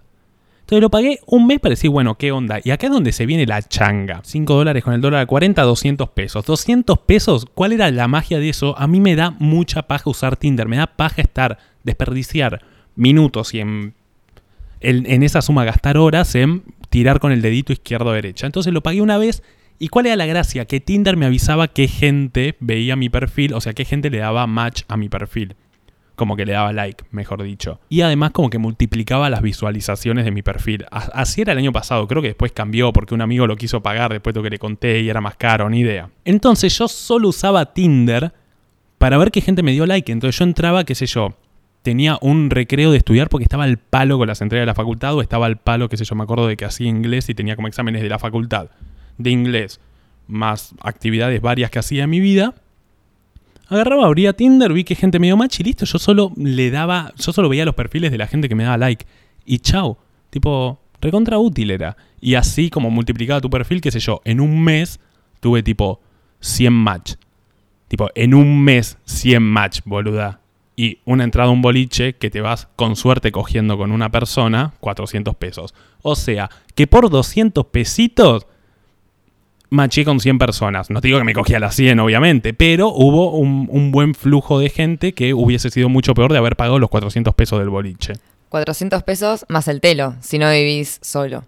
Entonces 0.61 0.81
lo 0.81 0.91
pagué 0.91 1.19
un 1.25 1.47
mes 1.47 1.59
para 1.59 1.71
decir, 1.71 1.89
bueno, 1.89 2.15
¿qué 2.15 2.31
onda? 2.31 2.59
Y 2.63 2.69
acá 2.69 2.87
es 2.87 2.93
donde 2.93 3.11
se 3.11 3.25
viene 3.25 3.47
la 3.47 3.63
changa. 3.63 4.21
5 4.23 4.53
dólares 4.53 4.83
con 4.83 4.93
el 4.93 5.01
dólar 5.01 5.21
a 5.21 5.25
40, 5.25 5.63
200 5.63 6.09
pesos. 6.09 6.45
200 6.45 6.99
pesos, 6.99 7.47
¿cuál 7.51 7.73
era 7.73 7.89
la 7.89 8.07
magia 8.07 8.39
de 8.39 8.49
eso? 8.49 8.77
A 8.77 8.85
mí 8.85 9.01
me 9.01 9.15
da 9.15 9.31
mucha 9.31 9.81
paja 9.81 10.11
usar 10.11 10.37
Tinder. 10.37 10.67
Me 10.67 10.77
da 10.77 10.85
paja 10.85 11.23
estar, 11.23 11.57
desperdiciar 11.83 12.61
minutos 12.95 13.55
y 13.55 13.61
en, 13.61 13.95
en, 14.79 15.07
en 15.07 15.23
esa 15.23 15.41
suma 15.41 15.65
gastar 15.65 15.97
horas 15.97 16.35
en 16.35 16.61
tirar 16.89 17.19
con 17.19 17.31
el 17.31 17.41
dedito 17.41 17.73
izquierdo 17.73 18.11
o 18.11 18.13
derecha. 18.13 18.45
Entonces 18.45 18.71
lo 18.71 18.83
pagué 18.83 19.01
una 19.01 19.17
vez 19.17 19.41
¿Y 19.83 19.89
cuál 19.89 20.05
era 20.05 20.15
la 20.15 20.25
gracia? 20.25 20.63
Que 20.63 20.79
Tinder 20.79 21.17
me 21.17 21.25
avisaba 21.25 21.67
qué 21.67 21.89
gente 21.89 22.55
veía 22.61 22.95
mi 22.95 23.09
perfil, 23.09 23.53
o 23.53 23.59
sea, 23.59 23.73
qué 23.73 23.83
gente 23.83 24.09
le 24.09 24.19
daba 24.19 24.47
match 24.47 24.83
a 24.87 24.95
mi 24.95 25.09
perfil. 25.09 25.57
Como 26.15 26.37
que 26.37 26.45
le 26.45 26.53
daba 26.53 26.71
like, 26.71 27.03
mejor 27.11 27.43
dicho. 27.43 27.81
Y 27.89 27.99
además 27.99 28.31
como 28.31 28.49
que 28.49 28.59
multiplicaba 28.59 29.29
las 29.29 29.41
visualizaciones 29.41 30.23
de 30.23 30.31
mi 30.31 30.41
perfil. 30.41 30.85
Así 30.89 31.41
era 31.41 31.51
el 31.51 31.57
año 31.57 31.73
pasado, 31.73 32.07
creo 32.07 32.21
que 32.21 32.29
después 32.29 32.53
cambió 32.53 32.93
porque 32.93 33.13
un 33.13 33.19
amigo 33.19 33.45
lo 33.45 33.57
quiso 33.57 33.83
pagar 33.83 34.13
después 34.13 34.33
de 34.33 34.39
lo 34.39 34.43
que 34.45 34.51
le 34.51 34.57
conté 34.57 35.01
y 35.01 35.09
era 35.09 35.19
más 35.19 35.35
caro, 35.35 35.69
ni 35.69 35.81
idea. 35.81 36.09
Entonces 36.23 36.77
yo 36.77 36.87
solo 36.87 37.27
usaba 37.27 37.73
Tinder 37.73 38.31
para 38.97 39.17
ver 39.17 39.31
qué 39.31 39.41
gente 39.41 39.63
me 39.63 39.73
dio 39.73 39.85
like. 39.85 40.09
Entonces 40.13 40.39
yo 40.39 40.45
entraba, 40.45 40.85
qué 40.85 40.95
sé 40.95 41.07
yo, 41.07 41.35
tenía 41.81 42.17
un 42.21 42.51
recreo 42.51 42.89
de 42.91 42.99
estudiar 42.99 43.27
porque 43.27 43.43
estaba 43.43 43.65
al 43.65 43.79
palo 43.79 44.17
con 44.17 44.29
las 44.29 44.39
entregas 44.39 44.61
de 44.61 44.67
la 44.67 44.75
facultad 44.75 45.13
o 45.13 45.21
estaba 45.21 45.45
al 45.45 45.57
palo, 45.57 45.89
qué 45.89 45.97
sé 45.97 46.05
yo, 46.05 46.15
me 46.15 46.23
acuerdo 46.23 46.47
de 46.47 46.55
que 46.55 46.63
hacía 46.63 46.87
inglés 46.87 47.27
y 47.27 47.35
tenía 47.35 47.57
como 47.57 47.67
exámenes 47.67 48.01
de 48.01 48.07
la 48.07 48.17
facultad 48.17 48.69
de 49.17 49.31
inglés, 49.31 49.79
más 50.27 50.73
actividades 50.81 51.41
varias 51.41 51.69
que 51.69 51.79
hacía 51.79 52.03
en 52.03 52.09
mi 52.09 52.19
vida, 52.19 52.55
agarraba, 53.67 54.05
abría 54.05 54.33
Tinder, 54.33 54.73
vi 54.73 54.83
que 54.83 54.95
gente 54.95 55.19
me 55.19 55.27
dio 55.27 55.37
match 55.37 55.59
y 55.59 55.63
listo, 55.63 55.85
yo 55.85 55.99
solo 55.99 56.31
le 56.37 56.71
daba, 56.71 57.13
yo 57.17 57.33
solo 57.33 57.49
veía 57.49 57.65
los 57.65 57.75
perfiles 57.75 58.11
de 58.11 58.17
la 58.17 58.27
gente 58.27 58.49
que 58.49 58.55
me 58.55 58.63
daba 58.63 58.77
like. 58.77 59.05
Y 59.45 59.59
chao, 59.59 59.97
tipo, 60.29 60.79
recontra 61.01 61.37
útil 61.37 61.71
era. 61.71 61.97
Y 62.21 62.35
así 62.35 62.69
como 62.69 62.89
multiplicaba 62.89 63.41
tu 63.41 63.49
perfil, 63.49 63.81
qué 63.81 63.91
sé 63.91 63.99
yo, 63.99 64.21
en 64.25 64.39
un 64.39 64.63
mes 64.63 64.99
tuve 65.39 65.63
tipo 65.63 65.99
100 66.39 66.73
match. 66.73 67.13
Tipo, 67.87 68.09
en 68.15 68.33
un 68.33 68.63
mes 68.63 68.97
100 69.05 69.43
match, 69.43 69.81
boluda. 69.85 70.39
Y 70.75 70.99
una 71.05 71.23
entrada 71.23 71.49
a 71.49 71.51
un 71.51 71.61
boliche 71.61 72.13
que 72.13 72.31
te 72.31 72.41
vas 72.41 72.67
con 72.75 72.95
suerte 72.95 73.31
cogiendo 73.31 73.77
con 73.77 73.91
una 73.91 74.09
persona, 74.09 74.73
400 74.79 75.35
pesos. 75.35 75.75
O 76.01 76.15
sea, 76.15 76.49
que 76.73 76.87
por 76.87 77.09
200 77.09 77.67
pesitos 77.67 78.47
maché 79.73 80.05
con 80.05 80.19
100 80.19 80.37
personas. 80.37 80.89
No 80.89 81.01
te 81.01 81.07
digo 81.07 81.17
que 81.17 81.25
me 81.25 81.33
cogí 81.33 81.53
a 81.53 81.59
las 81.59 81.75
100, 81.75 81.99
obviamente, 81.99 82.53
pero 82.53 82.89
hubo 82.89 83.31
un, 83.31 83.67
un, 83.69 83.91
buen 83.91 84.13
flujo 84.15 84.59
de 84.59 84.69
gente 84.69 85.13
que 85.13 85.33
hubiese 85.33 85.69
sido 85.69 85.89
mucho 85.89 86.13
peor 86.13 86.31
de 86.31 86.37
haber 86.37 86.55
pagado 86.55 86.79
los 86.79 86.89
400 86.89 87.33
pesos 87.35 87.59
del 87.59 87.69
boliche. 87.69 88.13
400 88.49 89.03
pesos 89.03 89.45
más 89.49 89.67
el 89.67 89.81
telo, 89.81 90.15
si 90.21 90.37
no 90.37 90.49
vivís 90.51 90.99
solo. 91.01 91.43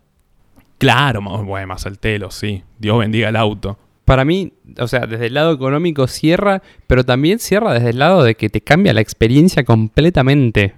Claro, 0.78 1.22
bueno, 1.22 1.68
más 1.68 1.86
el 1.86 2.00
telo, 2.00 2.32
sí. 2.32 2.64
Dios 2.80 2.98
bendiga 3.00 3.30
el 3.30 3.36
auto. 3.36 3.78
Para 4.04 4.26
mí, 4.26 4.54
o 4.78 4.88
sea, 4.88 5.08
desde 5.08 5.28
el 5.28 5.34
lado 5.34 5.54
económico 5.54 6.08
cierra, 6.08 6.62
pero 6.88 7.04
también 7.04 7.40
cierra 7.40 7.74
desde 7.74 7.92
el 7.92 8.00
lado 8.00 8.24
de 8.24 8.36
que 8.36 8.50
te 8.50 8.62
cambia 8.62 8.94
la 8.94 9.02
experiencia 9.02 9.64
completamente. 9.64 10.76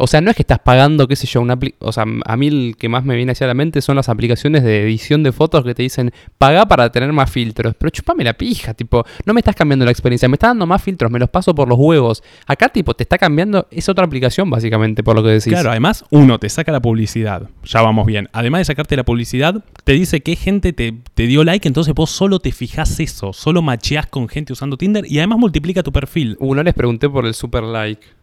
O 0.00 0.06
sea, 0.06 0.20
no 0.20 0.30
es 0.30 0.36
que 0.36 0.42
estás 0.42 0.60
pagando, 0.60 1.06
qué 1.06 1.14
sé 1.14 1.26
yo, 1.26 1.42
una 1.42 1.58
o 1.78 1.92
sea, 1.92 2.04
a 2.24 2.36
mí 2.36 2.46
el 2.46 2.76
que 2.78 2.88
más 2.88 3.04
me 3.04 3.16
viene 3.16 3.32
hacia 3.32 3.46
la 3.46 3.54
mente 3.54 3.82
son 3.82 3.96
las 3.96 4.08
aplicaciones 4.08 4.64
de 4.64 4.82
edición 4.82 5.22
de 5.22 5.30
fotos 5.30 5.62
que 5.62 5.74
te 5.74 5.82
dicen, 5.82 6.10
paga 6.38 6.66
para 6.66 6.90
tener 6.90 7.12
más 7.12 7.30
filtros. 7.30 7.74
Pero 7.78 7.90
chupame 7.90 8.24
la 8.24 8.32
pija, 8.32 8.72
tipo, 8.72 9.04
no 9.26 9.34
me 9.34 9.40
estás 9.40 9.54
cambiando 9.54 9.84
la 9.84 9.90
experiencia, 9.90 10.26
me 10.28 10.36
estás 10.36 10.50
dando 10.50 10.66
más 10.66 10.82
filtros, 10.82 11.10
me 11.10 11.18
los 11.18 11.28
paso 11.28 11.54
por 11.54 11.68
los 11.68 11.78
huevos. 11.78 12.22
Acá, 12.46 12.70
tipo, 12.70 12.94
te 12.94 13.02
está 13.02 13.18
cambiando, 13.18 13.68
es 13.70 13.88
otra 13.90 14.06
aplicación, 14.06 14.48
básicamente, 14.48 15.02
por 15.02 15.16
lo 15.16 15.22
que 15.22 15.30
decís. 15.30 15.52
Claro, 15.52 15.70
además, 15.70 16.04
uno, 16.10 16.38
te 16.38 16.48
saca 16.48 16.72
la 16.72 16.80
publicidad. 16.80 17.50
Ya 17.64 17.82
vamos 17.82 18.06
bien. 18.06 18.28
Además 18.32 18.60
de 18.60 18.64
sacarte 18.64 18.96
la 18.96 19.04
publicidad, 19.04 19.62
te 19.84 19.92
dice 19.92 20.22
qué 20.22 20.34
gente 20.34 20.72
te, 20.72 20.94
te 21.12 21.26
dio 21.26 21.44
like, 21.44 21.68
entonces 21.68 21.94
vos 21.94 22.10
solo 22.10 22.40
te 22.40 22.52
fijas 22.52 22.98
eso, 23.00 23.34
solo 23.34 23.60
macheás 23.60 24.06
con 24.06 24.28
gente 24.28 24.54
usando 24.54 24.78
Tinder 24.78 25.04
y 25.06 25.18
además 25.18 25.38
multiplica 25.38 25.82
tu 25.82 25.92
perfil. 25.92 26.36
Uh, 26.40 26.54
no 26.54 26.62
les 26.62 26.72
pregunté 26.74 27.08
por 27.08 27.26
el 27.26 27.34
super 27.34 27.62
like. 27.62 28.19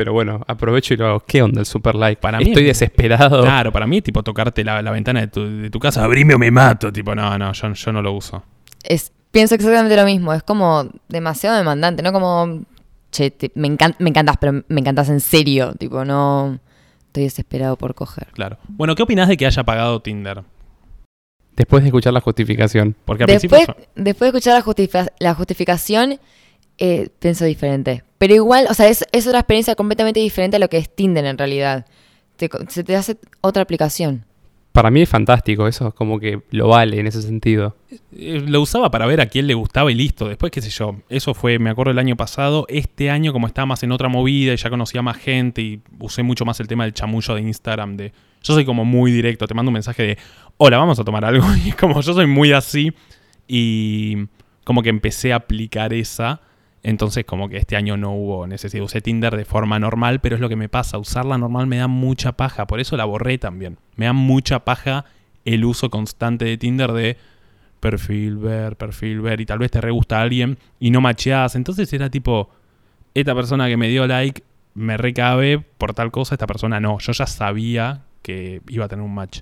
Pero 0.00 0.14
bueno, 0.14 0.40
aprovecho 0.46 0.94
y 0.94 0.96
lo 0.96 1.06
hago. 1.06 1.20
¿Qué 1.20 1.42
onda 1.42 1.60
el 1.60 1.66
super 1.66 1.94
like? 1.94 2.22
Para 2.22 2.38
mí 2.38 2.44
Estoy 2.44 2.64
desesperado. 2.64 3.42
Claro, 3.42 3.70
para 3.70 3.86
mí, 3.86 4.00
tipo, 4.00 4.22
tocarte 4.22 4.64
la, 4.64 4.80
la 4.80 4.90
ventana 4.92 5.20
de 5.20 5.26
tu, 5.26 5.44
de 5.44 5.68
tu, 5.68 5.78
casa, 5.78 6.02
abrime 6.02 6.32
o 6.34 6.38
me 6.38 6.50
mato. 6.50 6.90
Tipo, 6.90 7.14
no, 7.14 7.36
no, 7.36 7.52
yo, 7.52 7.74
yo 7.74 7.92
no 7.92 8.00
lo 8.00 8.14
uso. 8.14 8.42
Es, 8.82 9.12
pienso 9.30 9.54
exactamente 9.56 9.94
lo 9.96 10.06
mismo. 10.06 10.32
Es 10.32 10.42
como 10.42 10.88
demasiado 11.10 11.58
demandante, 11.58 12.02
¿no? 12.02 12.14
Como, 12.14 12.62
che, 13.12 13.30
te, 13.30 13.52
me, 13.56 13.68
encan 13.68 13.94
me 13.98 14.08
encantas, 14.08 14.38
pero 14.40 14.64
me 14.68 14.80
encantas 14.80 15.10
en 15.10 15.20
serio. 15.20 15.74
Tipo, 15.78 16.02
no. 16.06 16.58
Estoy 17.08 17.24
desesperado 17.24 17.76
por 17.76 17.94
coger. 17.94 18.28
Claro. 18.32 18.56
Bueno, 18.68 18.94
¿qué 18.94 19.02
opinas 19.02 19.28
de 19.28 19.36
que 19.36 19.44
haya 19.44 19.64
pagado 19.64 20.00
Tinder? 20.00 20.44
Después 21.56 21.82
de 21.82 21.88
escuchar 21.88 22.14
la 22.14 22.22
justificación. 22.22 22.96
Porque 23.04 23.24
al 23.24 23.26
después, 23.26 23.66
principio. 23.66 23.92
después 23.96 24.32
de 24.32 24.38
escuchar 24.38 24.54
la, 24.54 24.62
justific 24.62 25.12
la 25.18 25.34
justificación, 25.34 26.18
eh, 26.80 27.10
pienso 27.18 27.44
diferente. 27.44 28.02
Pero 28.18 28.34
igual, 28.34 28.66
o 28.68 28.74
sea, 28.74 28.88
es, 28.88 29.04
es 29.12 29.26
otra 29.26 29.40
experiencia 29.40 29.74
completamente 29.76 30.18
diferente 30.18 30.56
a 30.56 30.60
lo 30.60 30.68
que 30.68 30.78
es 30.78 30.94
Tinder 30.94 31.24
en 31.24 31.38
realidad. 31.38 31.86
Te, 32.36 32.50
se 32.68 32.82
te 32.82 32.96
hace 32.96 33.16
otra 33.40 33.62
aplicación. 33.62 34.24
Para 34.72 34.90
mí 34.90 35.02
es 35.02 35.08
fantástico, 35.08 35.66
eso 35.66 35.88
es 35.88 35.94
como 35.94 36.20
que 36.20 36.42
lo 36.50 36.68
vale 36.68 37.00
en 37.00 37.08
ese 37.08 37.22
sentido. 37.22 37.76
Eh, 38.12 38.44
Lo 38.46 38.60
usaba 38.60 38.90
para 38.90 39.04
ver 39.04 39.20
a 39.20 39.26
quién 39.26 39.48
le 39.48 39.54
gustaba 39.54 39.90
y 39.90 39.94
listo. 39.96 40.28
Después, 40.28 40.52
qué 40.52 40.62
sé 40.62 40.70
yo, 40.70 40.96
eso 41.08 41.34
fue, 41.34 41.58
me 41.58 41.70
acuerdo 41.70 41.90
el 41.90 41.98
año 41.98 42.16
pasado. 42.16 42.66
Este 42.68 43.10
año, 43.10 43.32
como 43.32 43.48
estaba 43.48 43.66
más 43.66 43.82
en 43.82 43.90
otra 43.90 44.08
movida 44.08 44.52
y 44.52 44.56
ya 44.56 44.70
conocía 44.70 45.02
más 45.02 45.16
gente 45.16 45.60
y 45.60 45.82
usé 45.98 46.22
mucho 46.22 46.44
más 46.44 46.60
el 46.60 46.68
tema 46.68 46.84
del 46.84 46.94
chamullo 46.94 47.34
de 47.34 47.40
Instagram. 47.42 47.96
De, 47.96 48.12
yo 48.42 48.54
soy 48.54 48.64
como 48.64 48.84
muy 48.84 49.10
directo, 49.10 49.48
te 49.48 49.54
mando 49.54 49.70
un 49.70 49.74
mensaje 49.74 50.02
de, 50.02 50.18
hola, 50.56 50.78
vamos 50.78 51.00
a 51.00 51.04
tomar 51.04 51.24
algo. 51.24 51.44
Y 51.64 51.70
es 51.70 51.74
como 51.74 52.00
yo 52.00 52.14
soy 52.14 52.26
muy 52.26 52.52
así 52.52 52.92
y 53.48 54.28
como 54.62 54.82
que 54.82 54.88
empecé 54.88 55.32
a 55.32 55.36
aplicar 55.36 55.92
esa. 55.92 56.42
Entonces 56.82 57.24
como 57.24 57.48
que 57.48 57.58
este 57.58 57.76
año 57.76 57.96
no 57.96 58.12
hubo 58.12 58.46
necesidad. 58.46 58.84
Usé 58.84 59.00
Tinder 59.00 59.36
de 59.36 59.44
forma 59.44 59.78
normal, 59.78 60.20
pero 60.20 60.36
es 60.36 60.40
lo 60.40 60.48
que 60.48 60.56
me 60.56 60.68
pasa. 60.68 60.98
Usarla 60.98 61.36
normal 61.36 61.66
me 61.66 61.76
da 61.76 61.88
mucha 61.88 62.32
paja. 62.32 62.66
Por 62.66 62.80
eso 62.80 62.96
la 62.96 63.04
borré 63.04 63.38
también. 63.38 63.78
Me 63.96 64.06
da 64.06 64.12
mucha 64.12 64.60
paja 64.60 65.04
el 65.44 65.64
uso 65.64 65.90
constante 65.90 66.44
de 66.44 66.56
Tinder 66.56 66.92
de 66.92 67.16
perfil, 67.80 68.36
ver, 68.36 68.76
perfil, 68.76 69.20
ver. 69.20 69.40
Y 69.40 69.46
tal 69.46 69.58
vez 69.58 69.70
te 69.70 69.80
re 69.80 69.90
gusta 69.90 70.20
alguien 70.20 70.58
y 70.78 70.90
no 70.90 71.00
macheás. 71.00 71.54
Entonces 71.54 71.92
era 71.92 72.08
tipo, 72.08 72.50
esta 73.14 73.34
persona 73.34 73.68
que 73.68 73.76
me 73.76 73.88
dio 73.88 74.06
like 74.06 74.42
me 74.74 74.96
recabe 74.96 75.58
por 75.58 75.92
tal 75.92 76.10
cosa, 76.10 76.34
esta 76.34 76.46
persona 76.46 76.80
no. 76.80 76.98
Yo 76.98 77.12
ya 77.12 77.26
sabía 77.26 78.04
que 78.22 78.62
iba 78.68 78.86
a 78.86 78.88
tener 78.88 79.04
un 79.04 79.14
match. 79.14 79.40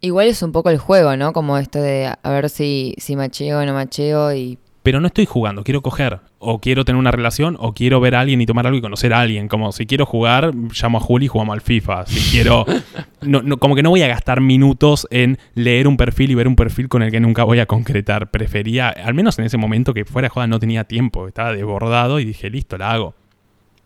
Igual 0.00 0.28
es 0.28 0.42
un 0.42 0.52
poco 0.52 0.70
el 0.70 0.78
juego, 0.78 1.16
¿no? 1.16 1.32
Como 1.32 1.58
esto 1.58 1.80
de 1.80 2.06
a 2.22 2.30
ver 2.30 2.48
si, 2.50 2.94
si 2.98 3.16
macheo 3.16 3.58
o 3.58 3.64
no 3.64 3.74
macheo 3.74 4.32
y 4.32 4.58
pero 4.88 5.02
no 5.02 5.08
estoy 5.08 5.26
jugando, 5.26 5.64
quiero 5.64 5.82
coger, 5.82 6.20
o 6.38 6.60
quiero 6.60 6.84
tener 6.84 6.98
una 6.98 7.10
relación, 7.10 7.56
o 7.58 7.74
quiero 7.74 8.00
ver 8.00 8.14
a 8.14 8.20
alguien 8.20 8.40
y 8.40 8.46
tomar 8.46 8.66
algo 8.66 8.78
y 8.78 8.80
conocer 8.80 9.12
a 9.12 9.20
alguien. 9.20 9.48
Como 9.48 9.72
si 9.72 9.86
quiero 9.86 10.06
jugar, 10.06 10.52
llamo 10.54 10.98
a 10.98 11.00
Juli 11.00 11.26
y 11.26 11.28
jugamos 11.28 11.54
al 11.54 11.60
FIFA. 11.60 12.06
Si 12.06 12.30
quiero. 12.30 12.64
No, 13.20 13.42
no, 13.42 13.56
como 13.56 13.74
que 13.74 13.82
no 13.82 13.90
voy 13.90 14.00
a 14.02 14.06
gastar 14.06 14.40
minutos 14.40 15.08
en 15.10 15.38
leer 15.54 15.88
un 15.88 15.96
perfil 15.96 16.30
y 16.30 16.36
ver 16.36 16.46
un 16.46 16.54
perfil 16.54 16.88
con 16.88 17.02
el 17.02 17.10
que 17.10 17.18
nunca 17.18 17.42
voy 17.42 17.58
a 17.58 17.66
concretar. 17.66 18.30
Prefería, 18.30 18.90
al 18.90 19.12
menos 19.12 19.40
en 19.40 19.44
ese 19.44 19.56
momento 19.56 19.92
que 19.92 20.04
fuera 20.04 20.28
joda, 20.28 20.46
no 20.46 20.60
tenía 20.60 20.84
tiempo, 20.84 21.26
estaba 21.26 21.52
desbordado 21.52 22.20
y 22.20 22.24
dije, 22.24 22.48
listo, 22.48 22.78
la 22.78 22.92
hago. 22.92 23.16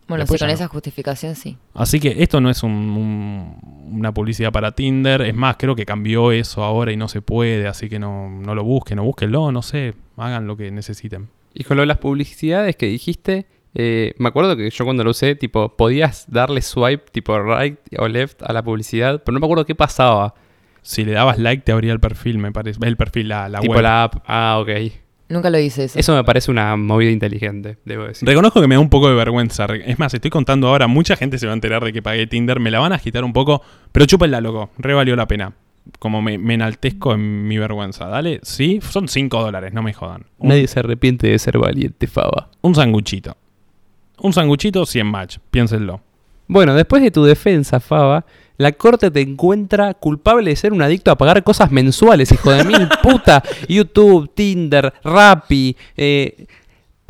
Bueno, 0.07 0.27
sí, 0.27 0.37
con 0.37 0.51
esa 0.51 0.69
justificación 0.69 1.35
sí. 1.35 1.57
Así 1.73 1.99
que 1.99 2.23
esto 2.23 2.43
no 2.43 2.51
es 2.51 2.63
un, 2.63 2.73
un, 2.73 3.57
una 3.91 4.13
publicidad 4.13 4.53
para 4.53 4.73
Tinder. 4.73 5.23
Es 5.23 5.35
más, 5.35 5.57
creo 5.59 5.75
que 5.75 5.87
cambió 5.87 6.31
eso 6.31 6.63
ahora 6.63 6.93
y 6.93 6.99
no 6.99 7.09
se 7.09 7.23
puede. 7.23 7.67
Así 7.67 7.89
que 7.89 7.99
no, 7.99 8.29
no 8.29 8.55
lo 8.55 8.65
busquen, 8.65 8.97
no 8.97 9.05
búsquenlo, 9.05 9.51
no 9.51 9.63
sé 9.63 9.95
hagan 10.19 10.47
lo 10.47 10.57
que 10.57 10.71
necesiten. 10.71 11.29
Y 11.55 11.65
con 11.65 11.77
lo 11.77 11.83
de 11.83 11.87
las 11.87 11.99
publicidades 11.99 12.77
que 12.77 12.87
dijiste, 12.87 13.47
eh, 13.75 14.15
me 14.19 14.29
acuerdo 14.29 14.57
que 14.57 14.71
yo 14.71 14.85
cuando 14.85 15.05
lo 15.05 15.11
usé, 15.11 15.35
tipo, 15.35 15.77
podías 15.77 16.25
darle 16.29 16.63
swipe, 16.63 17.05
tipo 17.11 17.39
right 17.41 17.79
o 17.99 18.09
left 18.09 18.43
a 18.43 18.53
la 18.53 18.63
publicidad, 18.63 19.23
pero 19.25 19.35
no 19.35 19.41
me 19.41 19.47
acuerdo 19.47 19.65
qué 19.67 19.75
pasaba. 19.75 20.35
Si 20.83 21.05
le 21.05 21.13
dabas 21.13 21.39
like, 21.39 21.63
te 21.63 21.73
abría 21.73 21.93
el 21.93 22.01
perfil, 22.01 22.39
me 22.39 22.51
parece. 22.53 22.79
El 22.83 22.97
perfil, 22.97 23.29
la, 23.29 23.49
la 23.49 23.61
tipo 23.61 23.75
web. 23.75 23.83
la 23.83 24.03
app. 24.05 24.17
Ah, 24.27 24.59
ok. 24.61 24.71
Nunca 25.29 25.49
lo 25.49 25.59
hice 25.59 25.85
eso. 25.85 25.99
Eso 25.99 26.15
me 26.15 26.25
parece 26.25 26.51
una 26.51 26.77
movida 26.77 27.11
inteligente, 27.11 27.79
debo 27.85 28.05
decir. 28.05 28.29
Reconozco 28.29 28.61
que 28.61 28.69
me 28.69 28.75
da 28.75 28.81
un 28.81 28.91
poco 28.91 29.09
de 29.09 29.15
vergüenza. 29.15 29.65
Es 29.87 29.99
más, 29.99 30.13
estoy 30.13 30.31
contando 30.31 30.69
ahora, 30.69 30.89
mucha 30.89 31.17
gente 31.17 31.39
se 31.39 31.47
va 31.47 31.53
a 31.53 31.55
enterar 31.55 31.83
de 31.83 31.93
que 31.93 32.03
pagué 32.03 32.27
Tinder, 32.27 32.61
me 32.61 32.71
la 32.71 32.81
van 32.81 32.93
a 32.93 32.97
agitar 32.97 33.25
un 33.25 33.33
poco, 33.33 33.63
pero 33.93 34.05
chúpenla, 34.05 34.41
loco, 34.43 34.71
re 34.77 34.93
valió 34.93 35.17
la 35.17 35.27
pena. 35.27 35.55
Como 35.99 36.23
me, 36.23 36.39
me 36.39 36.55
enaltezco 36.55 37.13
en 37.15 37.47
mi 37.49 37.59
vergüenza, 37.59 38.07
¿dale? 38.07 38.41
Sí, 38.43 38.81
son 38.89 39.09
5 39.09 39.41
dólares, 39.43 39.73
no 39.73 39.83
me 39.83 39.93
jodan. 39.93 40.27
Un, 40.39 40.49
Nadie 40.51 40.67
se 40.69 40.79
arrepiente 40.81 41.27
de 41.29 41.39
ser 41.39 41.59
valiente, 41.59 42.07
Faba. 42.07 42.51
un 42.61 42.75
sanguchito. 42.75 43.37
Un 44.19 44.33
sanguchito, 44.33 44.87
100 44.87 45.07
match, 45.07 45.39
piénsenlo. 45.51 46.01
Bueno, 46.47 46.75
después 46.75 47.03
de 47.03 47.11
tu 47.11 47.25
defensa, 47.25 47.81
Faba, 47.81 48.25
la 48.59 48.73
corte 48.73 49.11
te 49.11 49.21
encuentra 49.23 49.95
culpable 49.95 50.51
de 50.51 50.57
ser 50.57 50.73
un 50.73 50.83
adicto 50.83 51.11
a 51.11 51.17
pagar 51.19 51.43
cosas 51.43 51.71
mensuales, 51.73 52.31
hijo 52.31 52.51
de 52.53 52.65
mil 52.65 52.89
puta. 53.03 53.43
YouTube, 53.69 54.31
Tinder, 54.35 54.93
Rappi. 55.03 55.77
Eh, 55.97 56.47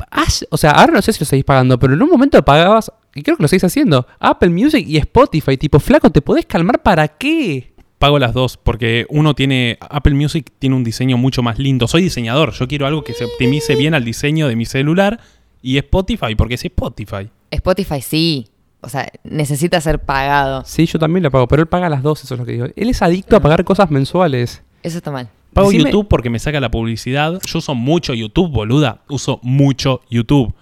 has- 0.09 0.47
o 0.49 0.57
sea, 0.57 0.71
ahora 0.71 0.93
no 0.93 1.01
sé 1.01 1.13
si 1.13 1.19
lo 1.19 1.25
seguís 1.25 1.45
pagando, 1.45 1.77
pero 1.77 1.93
en 1.93 2.01
un 2.01 2.09
momento 2.09 2.41
pagabas, 2.43 2.91
y 3.13 3.21
creo 3.21 3.37
que 3.37 3.43
lo 3.43 3.47
seguís 3.47 3.63
haciendo, 3.65 4.07
Apple 4.19 4.49
Music 4.49 4.85
y 4.87 4.97
Spotify. 4.97 5.57
Tipo, 5.57 5.79
flaco, 5.79 6.09
¿te 6.09 6.21
podés 6.21 6.45
calmar 6.45 6.81
para 6.81 7.07
qué? 7.07 7.72
Pago 8.03 8.19
las 8.19 8.33
dos 8.33 8.57
porque 8.57 9.05
uno 9.07 9.33
tiene. 9.33 9.77
Apple 9.79 10.13
Music 10.13 10.51
tiene 10.59 10.75
un 10.75 10.83
diseño 10.83 11.15
mucho 11.15 11.41
más 11.41 11.57
lindo. 11.57 11.87
Soy 11.87 12.01
diseñador, 12.01 12.51
yo 12.51 12.67
quiero 12.67 12.85
algo 12.85 13.01
que 13.05 13.13
se 13.13 13.23
optimice 13.23 13.75
bien 13.77 13.93
al 13.93 14.03
diseño 14.03 14.49
de 14.49 14.57
mi 14.57 14.65
celular. 14.65 15.21
Y 15.61 15.77
Spotify, 15.77 16.35
porque 16.35 16.55
es 16.55 16.65
Spotify. 16.65 17.29
Spotify 17.49 18.01
sí. 18.01 18.49
O 18.81 18.89
sea, 18.89 19.09
necesita 19.23 19.79
ser 19.79 19.99
pagado. 19.99 20.63
Sí, 20.65 20.85
yo 20.85 20.99
también 20.99 21.23
lo 21.23 21.31
pago, 21.31 21.47
pero 21.47 21.61
él 21.61 21.69
paga 21.69 21.87
las 21.87 22.03
dos, 22.03 22.21
eso 22.25 22.33
es 22.33 22.39
lo 22.41 22.45
que 22.45 22.51
digo. 22.51 22.65
Él 22.75 22.89
es 22.89 23.01
adicto 23.01 23.37
a 23.37 23.39
pagar 23.39 23.63
cosas 23.63 23.89
mensuales. 23.89 24.61
Eso 24.81 24.97
está 24.97 25.09
mal. 25.09 25.29
Pago 25.53 25.71
Decime- 25.71 25.85
YouTube 25.85 26.09
porque 26.09 26.29
me 26.29 26.39
saca 26.39 26.59
la 26.59 26.69
publicidad. 26.69 27.39
Yo 27.45 27.59
uso 27.59 27.73
mucho 27.73 28.13
YouTube, 28.13 28.51
boluda. 28.51 28.99
Uso 29.07 29.39
mucho 29.43 30.01
YouTube. 30.09 30.53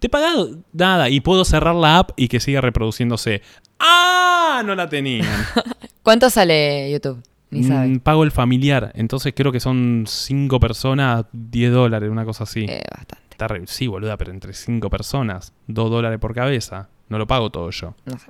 Te 0.00 0.08
he 0.08 0.10
pagado 0.10 0.56
nada 0.72 1.08
y 1.08 1.20
puedo 1.20 1.44
cerrar 1.44 1.76
la 1.76 1.98
app 1.98 2.10
y 2.16 2.26
que 2.26 2.40
siga 2.40 2.60
reproduciéndose. 2.60 3.42
¡Ah! 3.78 4.62
No 4.66 4.74
la 4.74 4.88
tenían. 4.88 5.28
¿Cuánto 6.02 6.30
sale 6.30 6.90
YouTube? 6.90 7.22
Ni 7.50 7.60
Mm, 7.60 7.68
sabe. 7.68 7.98
pago 8.00 8.22
el 8.24 8.30
familiar. 8.30 8.92
Entonces 8.94 9.32
creo 9.36 9.50
que 9.52 9.60
son 9.60 10.04
5 10.06 10.60
personas, 10.60 11.24
10 11.32 11.72
dólares, 11.72 12.08
una 12.10 12.24
cosa 12.24 12.44
así. 12.44 12.64
Eh, 12.68 12.82
bastante. 12.90 13.24
Está 13.30 13.48
re- 13.48 13.66
sí, 13.66 13.86
boluda, 13.86 14.16
pero 14.16 14.30
entre 14.30 14.52
5 14.52 14.88
personas, 14.90 15.52
2 15.66 15.90
dólares 15.90 16.18
por 16.20 16.34
cabeza. 16.34 16.88
No 17.08 17.18
lo 17.18 17.26
pago 17.26 17.50
todo 17.50 17.70
yo. 17.70 17.94
No 18.04 18.18
sé. 18.18 18.26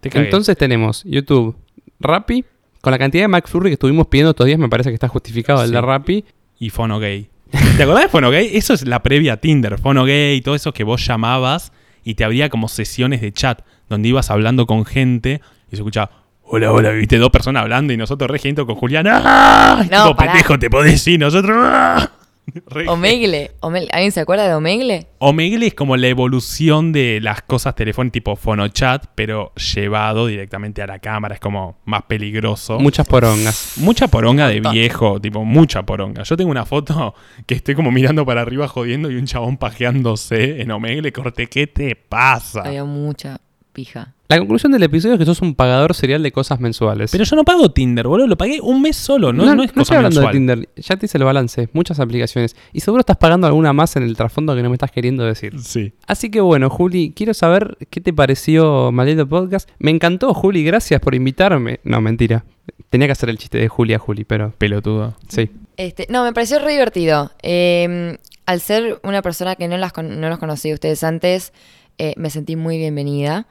Te 0.00 0.08
cagué. 0.10 0.26
Entonces 0.26 0.56
tenemos 0.56 1.02
YouTube, 1.04 1.56
Rappi, 1.98 2.44
con 2.80 2.92
la 2.92 2.98
cantidad 2.98 3.24
de 3.24 3.28
McFlurry 3.28 3.70
que 3.70 3.74
estuvimos 3.74 4.06
pidiendo 4.06 4.30
estos 4.30 4.46
días, 4.46 4.58
me 4.58 4.68
parece 4.68 4.90
que 4.90 4.94
está 4.94 5.08
justificado 5.08 5.62
el 5.64 5.72
de 5.72 5.80
Rappi. 5.80 6.24
y 6.58 6.70
Fono 6.70 6.98
Gay. 7.00 7.28
¿Te 7.76 7.82
acordás 7.82 8.04
de 8.04 8.08
Fono 8.08 8.30
Gay? 8.30 8.50
Eso 8.56 8.72
es 8.74 8.86
la 8.86 9.02
previa 9.02 9.32
a 9.34 9.36
Tinder. 9.38 9.78
Fono 9.78 10.04
Gay 10.04 10.36
y 10.36 10.40
todo 10.42 10.54
eso 10.54 10.72
que 10.72 10.84
vos 10.84 11.04
llamabas 11.04 11.72
y 12.04 12.14
te 12.14 12.22
abría 12.24 12.48
como 12.48 12.68
sesiones 12.68 13.20
de 13.20 13.32
chat 13.32 13.62
donde 13.88 14.08
ibas 14.08 14.30
hablando 14.30 14.66
con 14.66 14.84
gente 14.84 15.40
y 15.66 15.70
se 15.70 15.76
escuchaba. 15.82 16.19
Hola, 16.52 16.72
hola, 16.72 16.90
viste 16.90 17.16
dos 17.16 17.30
personas 17.30 17.62
hablando 17.62 17.92
y 17.92 17.96
nosotros 17.96 18.28
re 18.28 18.40
gente 18.40 18.66
con 18.66 18.74
Julián. 18.74 19.06
¡Ah! 19.08 19.84
No, 19.88 20.02
tipo, 20.02 20.16
pará. 20.16 20.32
pendejo, 20.32 20.58
te 20.58 20.68
podés 20.68 21.06
ir, 21.06 21.20
nosotros. 21.20 21.56
¡ah! 21.60 22.10
Omegle. 22.88 23.52
Omegle. 23.60 23.88
¿Alguien 23.92 24.10
se 24.10 24.18
acuerda 24.18 24.48
de 24.48 24.54
Omegle? 24.56 25.06
Omegle 25.18 25.68
es 25.68 25.74
como 25.74 25.96
la 25.96 26.08
evolución 26.08 26.90
de 26.90 27.20
las 27.22 27.42
cosas 27.42 27.76
telefónicas 27.76 28.14
tipo 28.14 28.34
fonochat, 28.34 29.06
pero 29.14 29.52
llevado 29.54 30.26
directamente 30.26 30.82
a 30.82 30.88
la 30.88 30.98
cámara. 30.98 31.36
Es 31.36 31.40
como 31.40 31.78
más 31.84 32.02
peligroso. 32.02 32.80
Muchas 32.80 33.06
porongas. 33.06 33.74
Mucha 33.76 34.08
poronga 34.08 34.48
de 34.48 34.58
viejo, 34.58 35.20
tipo, 35.20 35.44
mucha 35.44 35.86
poronga. 35.86 36.24
Yo 36.24 36.36
tengo 36.36 36.50
una 36.50 36.66
foto 36.66 37.14
que 37.46 37.54
estoy 37.54 37.76
como 37.76 37.92
mirando 37.92 38.26
para 38.26 38.40
arriba 38.40 38.66
jodiendo 38.66 39.08
y 39.08 39.14
un 39.14 39.26
chabón 39.26 39.56
pajeándose 39.56 40.60
en 40.60 40.72
Omegle. 40.72 41.12
Corte, 41.12 41.46
¿qué 41.46 41.68
te 41.68 41.94
pasa? 41.94 42.62
Había 42.62 42.82
mucha 42.82 43.38
pija. 43.80 44.12
La 44.28 44.38
conclusión 44.38 44.70
del 44.72 44.82
episodio 44.82 45.14
es 45.14 45.18
que 45.18 45.24
sos 45.24 45.40
un 45.42 45.54
pagador 45.54 45.94
serial 45.94 46.22
de 46.22 46.30
cosas 46.30 46.60
mensuales. 46.60 47.10
Pero 47.10 47.24
yo 47.24 47.34
no 47.34 47.44
pago 47.44 47.70
Tinder, 47.72 48.06
boludo. 48.06 48.26
Lo 48.28 48.36
pagué 48.36 48.60
un 48.60 48.80
mes 48.82 48.94
solo, 48.96 49.32
no, 49.32 49.44
no, 49.54 49.62
es 49.62 49.68
estoy 49.70 49.80
cosa 49.80 49.96
hablando 49.96 50.20
mensual. 50.20 50.32
de 50.32 50.38
Tinder. 50.38 50.68
Ya 50.76 50.96
te 50.96 51.06
hice 51.06 51.18
el 51.18 51.24
balance. 51.24 51.68
Muchas 51.72 51.98
aplicaciones. 51.98 52.54
Y 52.72 52.80
seguro 52.80 53.00
estás 53.00 53.16
pagando 53.16 53.46
alguna 53.46 53.72
más 53.72 53.96
en 53.96 54.02
el 54.04 54.16
trasfondo 54.16 54.54
que 54.54 54.62
no 54.62 54.68
me 54.68 54.74
estás 54.76 54.92
queriendo 54.92 55.24
decir. 55.24 55.58
Sí. 55.60 55.92
Así 56.06 56.30
que 56.30 56.40
bueno, 56.40 56.68
Juli, 56.70 57.12
quiero 57.16 57.32
saber 57.34 57.76
qué 57.90 58.00
te 58.00 58.12
pareció 58.12 58.92
Maldito 58.92 59.26
Podcast. 59.26 59.68
Me 59.78 59.90
encantó, 59.90 60.32
Juli. 60.34 60.62
Gracias 60.64 61.00
por 61.00 61.14
invitarme. 61.14 61.80
No, 61.82 62.00
mentira. 62.00 62.44
Tenía 62.90 63.08
que 63.08 63.12
hacer 63.12 63.30
el 63.30 63.38
chiste 63.38 63.58
de 63.58 63.68
Juli 63.68 63.94
a 63.94 63.98
Juli, 63.98 64.24
pero 64.24 64.52
Pelotudo. 64.58 65.14
sí. 65.28 65.50
Este, 65.76 66.06
no, 66.10 66.22
me 66.24 66.32
pareció 66.34 66.58
re 66.58 66.72
divertido. 66.72 67.30
Eh, 67.42 68.18
al 68.46 68.60
ser 68.60 69.00
una 69.02 69.22
persona 69.22 69.56
que 69.56 69.66
no, 69.66 69.76
las 69.78 69.92
con- 69.92 70.20
no 70.20 70.28
los 70.28 70.38
conocí 70.38 70.70
a 70.70 70.74
ustedes 70.74 71.02
antes, 71.04 71.52
eh, 71.98 72.12
me 72.16 72.28
sentí 72.30 72.54
muy 72.54 72.76
bienvenida. 72.78 73.46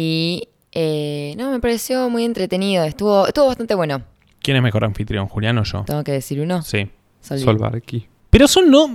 Y 0.00 0.48
eh, 0.70 1.34
no, 1.36 1.50
me 1.50 1.58
pareció 1.58 2.08
muy 2.08 2.24
entretenido. 2.24 2.84
Estuvo, 2.84 3.26
estuvo 3.26 3.48
bastante 3.48 3.74
bueno. 3.74 4.00
¿Quién 4.40 4.56
es 4.56 4.62
mejor 4.62 4.84
anfitrión, 4.84 5.26
Julián 5.26 5.58
o 5.58 5.64
yo? 5.64 5.82
Tengo 5.84 6.04
que 6.04 6.12
decir 6.12 6.40
uno. 6.40 6.62
Sí. 6.62 6.88
Solvi. 7.20 7.42
Sol 7.42 7.58
Barqui. 7.58 8.06
Pero 8.30 8.46
son 8.46 8.70
no. 8.70 8.86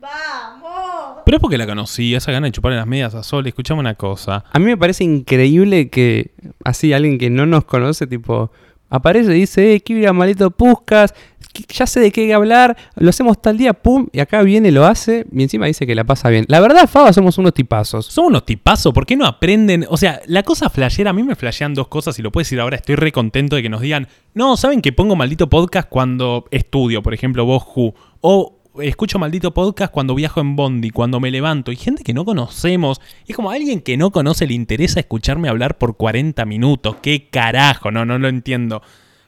¡Vamos! 0.00 1.18
Pero 1.26 1.36
es 1.36 1.40
porque 1.42 1.58
la 1.58 1.66
conocí, 1.66 2.14
esa 2.14 2.32
gana 2.32 2.46
de 2.46 2.52
chuparle 2.52 2.78
las 2.78 2.86
medias 2.86 3.14
a 3.14 3.22
Sol. 3.22 3.46
Escuchame 3.46 3.80
una 3.80 3.94
cosa. 3.94 4.42
A 4.50 4.58
mí 4.58 4.64
me 4.64 4.78
parece 4.78 5.04
increíble 5.04 5.90
que 5.90 6.30
así 6.64 6.94
alguien 6.94 7.18
que 7.18 7.28
no 7.28 7.44
nos 7.44 7.66
conoce, 7.66 8.06
tipo, 8.06 8.50
aparece 8.92 9.34
y 9.36 9.40
dice, 9.40 9.74
eh, 9.74 9.80
quiero 9.80 10.02
ir 10.02 10.08
a 10.08 10.12
Maldito 10.12 10.50
Puscas, 10.50 11.14
que- 11.52 11.64
ya 11.68 11.86
sé 11.86 12.00
de 12.00 12.10
qué 12.12 12.32
hablar, 12.32 12.76
lo 12.96 13.10
hacemos 13.10 13.40
tal 13.42 13.58
día, 13.58 13.72
pum, 13.72 14.06
y 14.12 14.20
acá 14.20 14.42
viene, 14.42 14.70
lo 14.70 14.84
hace, 14.86 15.26
y 15.32 15.42
encima 15.42 15.66
dice 15.66 15.86
que 15.86 15.94
la 15.94 16.04
pasa 16.04 16.28
bien. 16.30 16.44
La 16.48 16.60
verdad, 16.60 16.88
Faba, 16.88 17.12
somos 17.12 17.36
unos 17.38 17.52
tipazos. 17.52 18.06
Son 18.06 18.26
unos 18.26 18.44
tipazos, 18.46 18.92
¿por 18.94 19.04
qué 19.04 19.16
no 19.16 19.26
aprenden? 19.26 19.84
O 19.88 19.96
sea, 19.96 20.20
la 20.26 20.42
cosa 20.42 20.70
flashera, 20.70 21.10
a 21.10 21.12
mí 21.12 21.22
me 21.22 21.34
flashean 21.34 21.74
dos 21.74 21.88
cosas 21.88 22.18
y 22.18 22.22
lo 22.22 22.30
puedo 22.32 22.42
decir 22.42 22.60
ahora, 22.60 22.76
estoy 22.76 22.94
re 22.96 23.12
contento 23.12 23.56
de 23.56 23.62
que 23.62 23.68
nos 23.68 23.80
digan, 23.80 24.08
no, 24.34 24.56
¿saben 24.56 24.80
que 24.80 24.92
pongo 24.92 25.16
maldito 25.16 25.48
podcast 25.48 25.88
cuando 25.88 26.46
estudio, 26.50 27.02
por 27.02 27.12
ejemplo, 27.14 27.44
vos, 27.44 27.62
Ju? 27.64 27.92
O 28.20 28.61
escucho 28.80 29.18
maldito 29.18 29.52
podcast 29.52 29.92
cuando 29.92 30.14
viajo 30.14 30.40
en 30.40 30.56
Bondi, 30.56 30.90
cuando 30.90 31.20
me 31.20 31.30
levanto. 31.30 31.72
Y 31.72 31.76
gente 31.76 32.04
que 32.04 32.14
no 32.14 32.24
conocemos. 32.24 33.00
Y 33.26 33.32
es 33.32 33.36
como 33.36 33.50
a 33.50 33.54
alguien 33.54 33.80
que 33.80 33.96
no 33.96 34.10
conoce 34.10 34.46
le 34.46 34.54
interesa 34.54 35.00
escucharme 35.00 35.48
hablar 35.48 35.78
por 35.78 35.96
40 35.96 36.44
minutos. 36.44 36.96
¿Qué 37.02 37.28
carajo? 37.30 37.90
No, 37.90 38.04
no 38.04 38.18
lo 38.18 38.28
entiendo. 38.28 38.82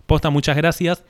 Posta, 0.07 0.31
muchas 0.31 0.57
gracias. 0.57 1.05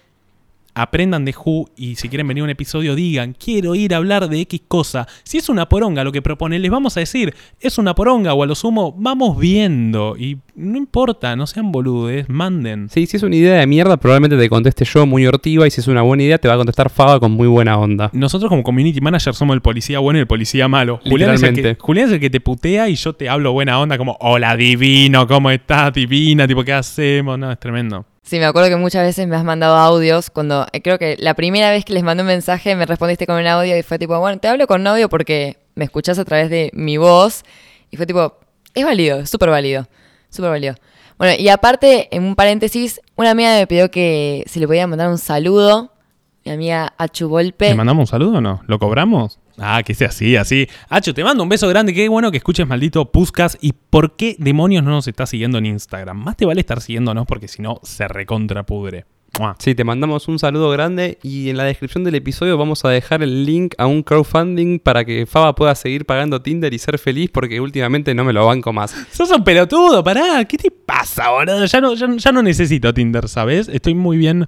Aprendan 0.75 1.25
de 1.25 1.35
Who 1.35 1.71
y 1.77 1.95
si 1.95 2.09
quieren 2.09 2.27
venir 2.27 2.43
a 2.43 2.45
un 2.45 2.51
episodio 2.51 2.95
digan, 2.95 3.35
quiero 3.35 3.75
ir 3.75 3.95
a 3.95 3.99
hablar 3.99 4.29
de 4.29 4.41
X 4.41 4.63
cosa. 4.67 5.07
Si 5.23 5.39
es 5.39 5.49
una 5.49 5.69
poronga 5.69 6.03
lo 6.03 6.11
que 6.11 6.21
propone, 6.21 6.59
les 6.59 6.71
vamos 6.71 6.97
a 6.97 7.01
decir, 7.01 7.35
es 7.61 7.79
una 7.79 7.95
poronga 7.95 8.35
o 8.35 8.43
a 8.43 8.47
lo 8.47 8.55
sumo, 8.55 8.93
vamos 8.99 9.39
viendo. 9.39 10.17
Y 10.19 10.39
no 10.57 10.77
importa, 10.77 11.37
no 11.37 11.47
sean 11.47 11.71
boludes, 11.71 12.29
manden. 12.29 12.89
Sí, 12.89 13.07
si 13.07 13.17
es 13.17 13.23
una 13.23 13.37
idea 13.37 13.61
de 13.61 13.67
mierda, 13.67 13.97
probablemente 13.97 14.37
te 14.37 14.49
conteste 14.49 14.85
yo 14.85 15.07
muy 15.07 15.27
hortiva, 15.27 15.67
y 15.67 15.71
si 15.71 15.81
es 15.81 15.87
una 15.87 16.03
buena 16.03 16.25
idea, 16.25 16.39
te 16.39 16.49
va 16.49 16.55
a 16.55 16.57
contestar 16.57 16.91
Faba 16.91 17.21
con 17.21 17.33
muy 17.33 17.49
buena 17.49 17.79
onda. 17.79 18.11
Nosotros 18.13 18.49
como 18.49 18.63
community 18.63 19.01
manager 19.01 19.35
somos 19.35 19.55
el 19.55 19.63
policía 19.63 20.01
bueno 20.01 20.19
y 20.19 20.23
el 20.23 20.27
policía 20.27 20.69
malo. 20.69 21.01
Julián 21.05 21.35
es, 21.35 21.43
el 21.43 21.55
que. 21.55 21.77
Julián 21.79 22.09
es 22.09 22.15
el 22.15 22.21
que 22.21 22.31
te 22.31 22.41
putea 22.41 22.89
y 22.89 22.97
yo 22.97 23.13
te 23.15 23.29
hablo 23.29 23.53
buena 23.53 23.79
onda 23.79 23.97
como, 23.97 24.17
hola 24.21 24.57
divino, 24.57 25.27
¿cómo 25.27 25.51
estás 25.51 25.93
divina? 25.93 26.47
Tipo, 26.47 26.65
¿qué 26.65 26.73
hacemos? 26.73 27.39
No, 27.39 27.51
es 27.51 27.59
tremendo. 27.59 28.05
Sí, 28.25 28.39
me 28.39 28.47
acuerdo 28.47 28.71
que 28.71 28.77
muchas 28.77 29.03
veces 29.03 29.29
me 29.29 29.37
has 29.37 29.45
mandado 29.45 29.77
audios 29.77 30.31
cuando 30.31 30.67
eh, 30.73 30.81
creo 30.81 30.99
que 30.99 31.17
la 31.19 31.35
primera 31.35 31.71
vez 31.71 31.85
que 31.85 31.93
les 31.93 32.03
mandé 32.03 32.23
un 32.23 32.29
mensaje 32.29 32.75
me 32.75 32.87
respondiste 32.87 33.27
con 33.27 33.37
un 33.37 33.47
audio 33.47 33.77
y 33.77 33.83
fue 33.83 33.99
tipo, 33.99 34.19
bueno, 34.19 34.41
te 34.41 34.49
hablo 34.49 34.67
con 34.67 34.87
audio 34.87 35.11
porque 35.11 35.59
me 35.75 35.85
escuchás 35.85 36.19
a 36.19 36.25
través 36.25 36.49
de 36.49 36.71
mi 36.73 36.97
voz 36.97 37.43
y 37.91 37.99
fue 37.99 38.07
tipo, 38.07 38.39
es 38.75 38.83
válido, 38.83 39.27
súper 39.27 39.51
válido, 39.51 39.87
súper 40.31 40.51
válido. 40.51 40.75
Bueno, 41.19 41.35
y 41.39 41.51
aparte, 41.51 42.09
en 42.17 42.25
un 42.25 42.35
paréntesis, 42.35 42.99
una 43.15 43.33
amiga 43.33 43.57
me 43.57 43.67
pidió 43.67 43.91
que 43.91 44.43
si 44.47 44.59
le 44.59 44.67
podía 44.67 44.87
mandar 44.87 45.11
un 45.11 45.19
saludo, 45.19 45.93
mi 46.47 46.53
amiga 46.53 46.95
Achu 46.97 47.29
Volpe. 47.29 47.69
¿Le 47.69 47.75
mandamos 47.75 48.05
un 48.05 48.07
saludo 48.07 48.39
o 48.39 48.41
no? 48.41 48.63
¿Lo 48.67 48.79
cobramos? 48.79 49.39
Ah, 49.59 49.83
que 49.85 49.95
sea 49.95 50.09
así, 50.09 50.37
así. 50.37 50.69
Hacho, 50.89 51.15
te 51.15 51.23
mando 51.23 51.43
un 51.43 51.49
beso 51.49 51.69
grande. 51.69 51.95
Qué 51.95 52.09
bueno 52.09 52.31
que 52.31 52.39
escuches 52.39 52.67
maldito 52.67 53.11
Puscas. 53.11 53.57
¿Y 53.61 53.73
por 53.73 54.17
qué 54.17 54.37
demonios 54.39 54.83
no 54.83 54.91
nos 54.91 55.09
está 55.09 55.27
siguiendo 55.27 55.59
en 55.59 55.67
Instagram? 55.67 56.17
Más 56.17 56.37
te 56.37 56.45
vale 56.45 56.61
estar 56.61 56.81
siguiéndonos 56.81 57.27
porque 57.27 57.49
si 57.49 57.63
no, 57.63 57.81
se 57.83 58.09
recontrapudre. 58.09 59.07
Sí, 59.59 59.75
te 59.75 59.83
mandamos 59.83 60.29
un 60.29 60.39
saludo 60.39 60.71
grande 60.71 61.19
y 61.23 61.51
en 61.51 61.57
la 61.57 61.65
descripción 61.65 62.05
del 62.05 62.15
episodio 62.15 62.57
vamos 62.57 62.85
a 62.85 62.91
dejar 62.91 63.21
el 63.23 63.45
link 63.45 63.75
a 63.79 63.87
un 63.87 64.05
crowdfunding 64.05 64.79
para 64.79 65.05
que 65.05 65.27
Faba 65.27 65.57
pueda 65.57 65.75
seguir 65.75 66.07
pagando 66.07 66.41
Tinder 66.41 66.73
y 66.73 66.79
ser 66.79 66.99
feliz 66.99 67.31
porque 67.33 67.61
últimamente 67.61 68.15
no 68.15 68.23
me 68.23 68.33
lo 68.33 68.47
banco 68.47 68.73
más. 68.73 68.95
Sos 69.11 69.31
un 69.33 69.43
pelotudo, 69.43 70.05
pará. 70.05 70.45
¿Qué 70.45 70.57
te 70.57 70.71
pasa, 70.71 71.31
boludo? 71.31 71.65
Ya 71.67 71.81
no, 71.81 71.95
ya, 71.95 72.09
ya 72.17 72.31
no 72.31 72.43
necesito 72.43 72.95
Tinder, 72.95 73.29
¿sabes? 73.29 73.69
Estoy 73.69 73.95
muy 73.95 74.19
bien 74.19 74.47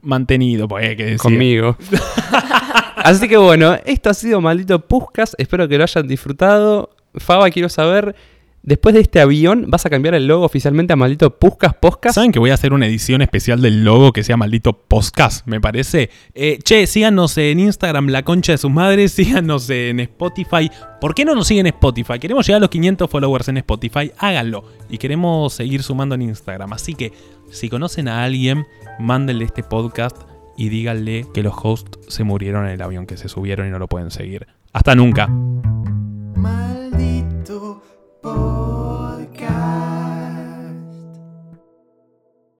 mantenido, 0.00 0.66
pues 0.66 0.88
hay 0.88 0.96
que 0.96 1.04
decir. 1.04 1.18
Conmigo. 1.18 1.76
Así 3.02 3.28
que 3.28 3.36
bueno, 3.36 3.76
esto 3.84 4.10
ha 4.10 4.14
sido 4.14 4.40
Maldito 4.40 4.86
Puscas. 4.86 5.34
Espero 5.38 5.66
que 5.68 5.76
lo 5.76 5.84
hayan 5.84 6.06
disfrutado. 6.06 6.90
Faba, 7.16 7.50
quiero 7.50 7.68
saber, 7.68 8.14
después 8.62 8.94
de 8.94 9.00
este 9.00 9.20
avión, 9.20 9.66
¿vas 9.68 9.84
a 9.84 9.90
cambiar 9.90 10.14
el 10.14 10.26
logo 10.26 10.44
oficialmente 10.44 10.92
a 10.92 10.96
Maldito 10.96 11.36
Puscas 11.36 11.74
Poscas? 11.74 12.14
¿Saben 12.14 12.30
que 12.30 12.38
voy 12.38 12.50
a 12.50 12.54
hacer 12.54 12.72
una 12.72 12.86
edición 12.86 13.20
especial 13.20 13.60
del 13.60 13.84
logo 13.84 14.12
que 14.12 14.22
sea 14.22 14.36
maldito 14.36 14.72
podcast? 14.72 15.46
Me 15.46 15.60
parece. 15.60 16.10
Eh, 16.34 16.58
che, 16.62 16.86
síganos 16.86 17.36
en 17.38 17.58
Instagram, 17.58 18.08
la 18.08 18.22
concha 18.22 18.52
de 18.52 18.58
sus 18.58 18.70
madres. 18.70 19.12
Síganos 19.22 19.68
en 19.68 19.98
Spotify. 20.00 20.70
¿Por 21.00 21.14
qué 21.14 21.24
no 21.24 21.34
nos 21.34 21.48
siguen 21.48 21.66
en 21.66 21.74
Spotify? 21.74 22.20
Queremos 22.20 22.46
llegar 22.46 22.58
a 22.58 22.60
los 22.60 22.70
500 22.70 23.10
followers 23.10 23.48
en 23.48 23.56
Spotify. 23.58 24.12
Háganlo. 24.16 24.64
Y 24.88 24.98
queremos 24.98 25.52
seguir 25.52 25.82
sumando 25.82 26.14
en 26.14 26.22
Instagram. 26.22 26.72
Así 26.72 26.94
que, 26.94 27.12
si 27.50 27.68
conocen 27.68 28.06
a 28.06 28.22
alguien, 28.22 28.64
mándenle 29.00 29.44
este 29.44 29.64
podcast 29.64 30.31
y 30.56 30.68
díganle 30.68 31.26
que 31.32 31.42
los 31.42 31.54
hosts 31.56 31.98
se 32.08 32.24
murieron 32.24 32.66
en 32.66 32.72
el 32.72 32.82
avión 32.82 33.06
que 33.06 33.16
se 33.16 33.28
subieron 33.28 33.66
y 33.66 33.70
no 33.70 33.78
lo 33.78 33.88
pueden 33.88 34.10
seguir. 34.10 34.46
Hasta 34.72 34.94
nunca. 34.94 35.28